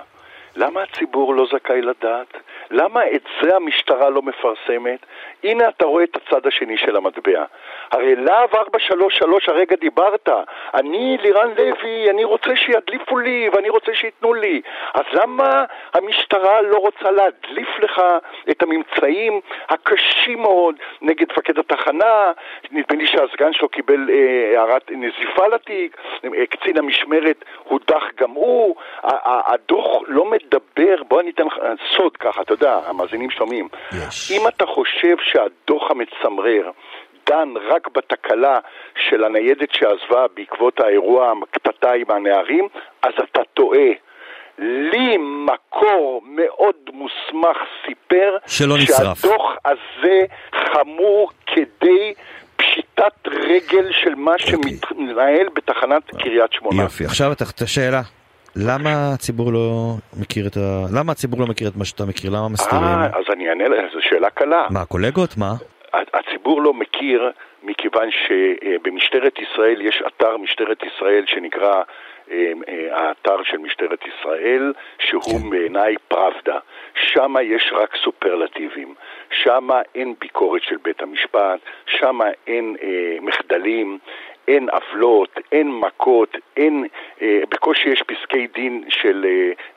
למה 0.56 0.84
הציבור 0.84 1.36
לא 1.36 1.46
זכאי 1.54 1.82
לדעת? 1.82 2.34
למה 2.74 3.02
את 3.16 3.22
זה 3.42 3.56
המשטרה 3.56 4.10
לא 4.10 4.22
מפרסמת? 4.22 5.00
הנה 5.44 5.70
אתה 5.70 5.86
רואה 5.86 6.04
את 6.04 6.16
הצד 6.16 6.48
השני 6.48 6.78
של 6.78 6.96
המטבע. 6.96 7.44
הרי 7.92 8.16
להב 8.16 8.56
433, 8.56 9.50
הרגע 9.50 9.76
דיברת, 9.76 10.30
אני 10.74 11.18
לירן 11.22 11.50
לוי, 11.58 12.10
אני 12.10 12.24
רוצה 12.24 12.56
שידליפו 12.56 13.18
לי 13.18 13.50
ואני 13.54 13.70
רוצה 13.70 13.94
שייתנו 13.94 14.34
לי. 14.34 14.62
אז 14.94 15.04
למה 15.14 15.66
המשטרה 15.94 16.62
לא 16.62 16.78
רוצה 16.78 17.12
להדליף 17.12 17.80
לך 17.80 18.02
את 18.50 18.64
הממצאים 18.64 19.40
הקשים 19.70 20.42
מאוד 20.42 20.76
נגד 21.02 21.32
מפקד 21.32 21.60
התחנה? 21.60 22.32
נדמה 22.72 22.98
לי 22.98 23.08
שהסגן 23.08 23.54
שלו 23.54 23.70
קיבל 23.70 24.10
אה, 24.10 24.60
הערת 24.60 24.92
אה, 24.92 24.96
נזיפה 24.96 25.48
לתיק, 25.48 25.98
אה, 26.26 26.46
קצין 26.46 26.78
המשמרת 26.78 27.46
הודח 27.64 28.04
גם 28.18 28.32
הוא, 28.32 28.76
הדוח 29.24 30.02
לא 30.08 30.26
מדבר, 30.26 31.04
בוא 31.08 31.22
אני 31.22 31.30
אתן 31.30 31.46
לך 31.46 31.54
סוד 31.96 32.18
ככה, 32.18 32.42
אתה 32.42 32.54
יודע, 32.54 32.63
המאזינים 32.70 33.30
שומעים. 33.32 33.68
יש. 33.92 34.32
אם 34.32 34.48
אתה 34.48 34.66
חושב 34.66 35.16
שהדוח 35.32 35.92
המצמרר 35.92 36.72
דן 37.30 37.50
רק 37.70 37.88
בתקלה 37.96 38.60
של 39.10 39.24
הניידת 39.24 39.70
שעזבה 39.72 40.26
בעקבות 40.36 40.80
האירוע 40.80 41.34
הקטטה 41.44 41.92
עם 41.92 42.12
הנערים, 42.12 42.68
אז 43.02 43.14
אתה 43.24 43.42
טועה. 43.54 43.90
לי 44.60 45.18
מקור 45.18 46.22
מאוד 46.26 46.76
מוסמך 46.94 47.58
סיפר 47.86 48.38
שלא 48.48 48.78
נשרף. 48.78 49.22
שהדוח 49.22 49.56
הזה 49.66 50.26
חמור 50.74 51.32
כדי 51.46 52.14
פשיטת 52.56 53.28
רגל 53.28 53.92
של 53.92 54.16
מה 54.16 54.32
okay. 54.36 54.56
אוקיי. 54.56 54.78
שמתנהל 54.80 55.48
בתחנת 55.54 56.04
קריית 56.22 56.54
שמונה. 56.54 56.84
יופי, 56.84 57.06
עכשיו 57.06 57.32
את 57.32 57.62
השאלה. 57.62 58.02
למה 58.56 58.90
הציבור 59.14 59.54
לא 59.54 59.96
מכיר 60.22 60.48
את 60.48 60.58
ה... 60.58 60.86
למה 60.98 61.12
הציבור 61.12 61.40
לא 61.40 61.46
מכיר 61.48 61.68
את 61.68 61.76
מה 61.76 61.86
שאתה 61.86 62.06
מכיר? 62.06 62.32
למה 62.32 62.50
מסתירים? 62.50 62.84
אה, 62.84 63.06
אז 63.06 63.26
אני 63.34 63.50
אענה 63.50 63.68
לך, 63.68 63.94
זו 63.94 64.00
שאלה 64.02 64.30
קלה. 64.30 64.68
מה, 64.70 64.86
קולגות? 64.86 65.38
מה? 65.38 65.54
הציבור 65.94 66.62
לא 66.62 66.74
מכיר 66.74 67.32
מכיוון 67.64 68.10
שבמשטרת 68.12 69.40
ישראל 69.40 69.82
יש 69.82 70.04
אתר 70.08 70.38
משטרת 70.38 70.84
ישראל 70.84 71.24
שנקרא 71.28 71.84
אה, 72.32 72.52
אה, 72.70 72.98
האתר 72.98 73.44
של 73.44 73.58
משטרת 73.58 74.00
ישראל, 74.08 74.74
שהוא 75.00 75.42
כן. 75.42 75.50
בעיניי 75.50 75.96
פראבדה. 76.08 76.60
שם 76.96 77.36
יש 77.44 77.74
רק 77.76 77.96
סופרלטיבים, 78.04 78.94
שם 79.44 79.70
אין 79.96 80.14
ביקורת 80.20 80.62
של 80.64 80.78
בית 80.84 81.02
המשפט, 81.02 81.60
שם 81.86 82.20
אין 82.48 82.76
אה, 82.84 83.18
מחדלים, 83.22 83.98
אין 84.48 84.70
עוולות, 84.70 85.40
אין 85.52 85.72
מכות, 85.72 86.38
אין, 86.58 86.88
אה, 87.22 87.42
בקושי 87.50 87.90
יש 87.90 88.04
פסקי 88.04 88.48
דין 88.48 88.84
של 88.90 89.26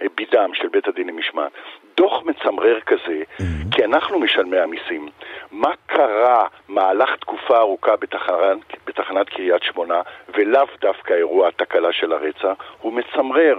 אה, 0.00 0.06
בידם, 0.16 0.50
של 0.54 0.68
בית 0.68 0.88
הדין 0.88 1.08
למשמעת. 1.08 1.52
דוח 1.96 2.22
מצמרר 2.22 2.80
כזה, 2.80 3.22
mm-hmm. 3.22 3.42
כי 3.76 3.84
אנחנו 3.84 4.18
משלמי 4.18 4.58
המיסים. 4.58 5.08
מה 5.50 5.70
קרה 5.86 6.46
מהלך 6.68 7.16
תקופה 7.16 7.58
ארוכה 7.58 7.96
בתחנת, 7.96 8.58
בתחנת 8.86 9.28
קריית 9.28 9.62
שמונה, 9.62 10.02
ולאו 10.34 10.66
דווקא 10.80 11.14
אירוע 11.14 11.48
התקלה 11.48 11.92
של 11.92 12.12
הרצח, 12.12 12.54
הוא 12.80 12.92
מצמרר. 12.92 13.56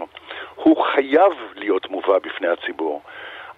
הוא 0.56 0.84
חייב 0.84 1.34
להיות 1.56 1.90
מובא 1.90 2.20
בפני 2.20 2.48
הציבור. 2.48 3.02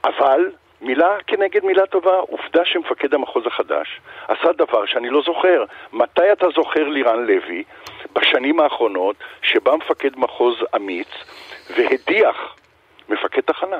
אבל 0.03 0.51
מילה 0.81 1.17
כנגד 1.27 1.65
מילה 1.65 1.85
טובה. 1.85 2.17
עובדה 2.17 2.65
שמפקד 2.65 3.13
המחוז 3.13 3.43
החדש 3.47 4.01
עשה 4.27 4.51
דבר 4.57 4.85
שאני 4.85 5.09
לא 5.09 5.21
זוכר. 5.25 5.63
מתי 5.93 6.31
אתה 6.31 6.45
זוכר 6.55 6.87
לירן 6.87 7.25
לוי, 7.25 7.63
בשנים 8.15 8.59
האחרונות, 8.59 9.15
שבא 9.41 9.75
מפקד 9.75 10.17
מחוז 10.17 10.55
אמיץ 10.75 11.07
והדיח 11.77 12.55
מפקד 13.09 13.41
תחנה? 13.41 13.79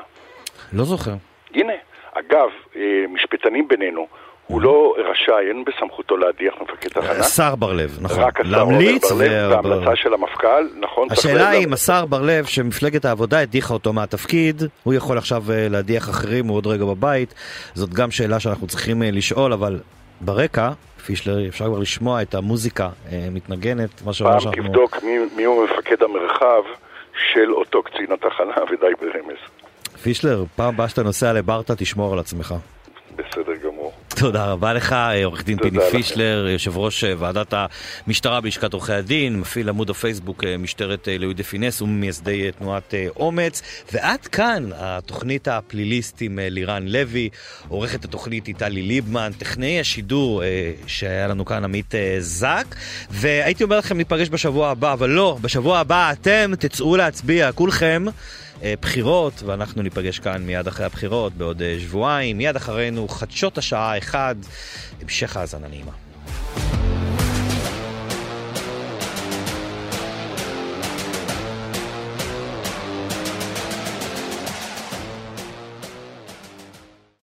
לא 0.73 0.83
זוכר. 0.83 1.11
הנה, 1.53 1.73
אגב, 2.13 2.49
אה, 2.75 3.05
משפטנים 3.09 3.67
בינינו, 3.67 4.07
הוא 4.49 4.61
לא 4.61 4.95
רשאי, 4.97 5.47
אין 5.47 5.63
בסמכותו 5.63 6.17
להדיח 6.17 6.53
מפקד 6.61 6.89
תחנה. 6.89 7.11
השר 7.11 7.55
בר 7.55 7.73
לב, 7.73 7.97
נכון. 8.01 8.19
רק 8.23 8.39
השר 8.39 8.49
להמליץ 8.49 9.11
בר 9.11 9.17
לב, 9.17 9.49
בהמלצה 9.49 9.95
של 9.95 10.13
המפכ"ל, 10.13 10.67
נכון. 10.79 11.07
השאלה 11.11 11.49
היא 11.49 11.65
אם 11.65 11.73
השר 11.73 12.05
בר 12.05 12.21
לב, 12.21 12.45
שמפלגת 12.45 13.05
העבודה 13.05 13.39
הדיחה 13.39 13.73
אותו 13.73 13.93
מהתפקיד, 13.93 14.63
הוא 14.83 14.93
יכול 14.93 15.17
עכשיו 15.17 15.43
אה, 15.49 15.67
להדיח 15.69 16.09
אחרים, 16.09 16.47
הוא 16.47 16.57
עוד 16.57 16.67
רגע 16.67 16.85
בבית. 16.85 17.33
זאת 17.73 17.93
גם 17.93 18.11
שאלה 18.11 18.39
שאנחנו 18.39 18.67
צריכים 18.67 19.03
אה, 19.03 19.11
לשאול, 19.11 19.53
אבל 19.53 19.79
ברקע, 20.21 20.69
פישלר, 21.05 21.47
אפשר 21.47 21.65
כבר 21.65 21.79
לשמוע 21.79 22.21
את 22.21 22.35
המוזיקה 22.35 22.89
מתנגנת, 23.31 24.01
מה 24.05 24.13
שאומר 24.13 24.39
שאנחנו... 24.39 24.63
פעם 24.63 24.67
תבדוק 24.67 25.03
מי, 25.03 25.17
מי 25.35 25.43
הוא 25.43 25.65
מפקד 25.65 26.03
המרחב 26.03 26.63
של 27.33 27.53
אותו 27.53 27.83
קצין 27.83 28.11
התחנה, 28.11 28.63
ודי 28.71 28.93
ברמז. 29.01 29.37
פישלר, 30.03 30.43
פעם 30.55 30.73
הבאה 30.73 30.89
שאתה 30.89 31.03
נוסע 31.03 31.33
לברטה, 31.33 31.75
תשמור 31.75 32.13
על 32.13 32.19
עצמך. 32.19 32.55
בסדר. 33.15 33.58
תודה 34.19 34.45
רבה 34.45 34.73
לך, 34.73 34.95
עורך 35.23 35.43
דין 35.43 35.57
פיני 35.57 35.79
פישלר, 35.91 36.47
יושב 36.49 36.77
ראש 36.77 37.03
אה, 37.03 37.13
ועדת 37.19 37.53
המשטרה 38.07 38.41
בלשכת 38.41 38.73
עורכי 38.73 38.93
הדין, 38.93 39.39
מפעיל 39.39 39.69
עמוד 39.69 39.89
הפייסבוק 39.89 40.43
אה, 40.43 40.57
משטרת 40.57 41.07
אה, 41.07 41.17
לאוי 41.17 41.33
דה 41.33 41.43
פינס 41.43 41.81
וממייסדי 41.81 42.51
תנועת 42.51 42.93
אומץ. 43.15 43.61
ועד 43.93 44.19
כאן 44.19 44.69
התוכנית 44.75 45.47
הפליליסט 45.47 46.17
עם 46.21 46.39
לירן 46.41 46.87
לוי, 46.87 47.29
עורכת 47.67 48.05
התוכנית 48.05 48.47
היא 48.47 48.55
טלי 48.55 48.81
ליבמן, 48.81 49.31
טכנאי 49.37 49.79
השידור 49.79 50.43
שהיה 50.87 51.27
לנו 51.27 51.45
כאן 51.45 51.63
עמית 51.63 51.93
זק, 52.19 52.75
והייתי 53.09 53.63
אומר 53.63 53.77
לכם 53.77 53.97
להיפגש 53.97 54.29
בשבוע 54.29 54.69
הבא, 54.69 54.93
אבל 54.93 55.09
לא, 55.09 55.37
בשבוע 55.41 55.79
הבא 55.79 56.11
אתם 56.11 56.51
תצאו 56.59 56.97
להצביע, 56.97 57.51
כולכם. 57.51 58.05
אה, 58.63 58.73
בחירות, 58.81 59.43
ואנחנו 59.45 59.81
ניפגש 59.81 60.19
כאן 60.19 60.43
מיד 60.43 60.67
אחרי 60.67 60.85
הבחירות 60.85 61.33
בעוד 61.33 61.61
אה, 61.61 61.77
שבועיים. 61.79 62.37
מיד 62.37 62.55
אחרינו 62.55 63.07
חדשות 63.07 63.57
השעה 63.57 63.97
1, 63.97 64.35
המשך 65.01 65.37
האזנה 65.37 65.67
נעימה. 65.67 66.08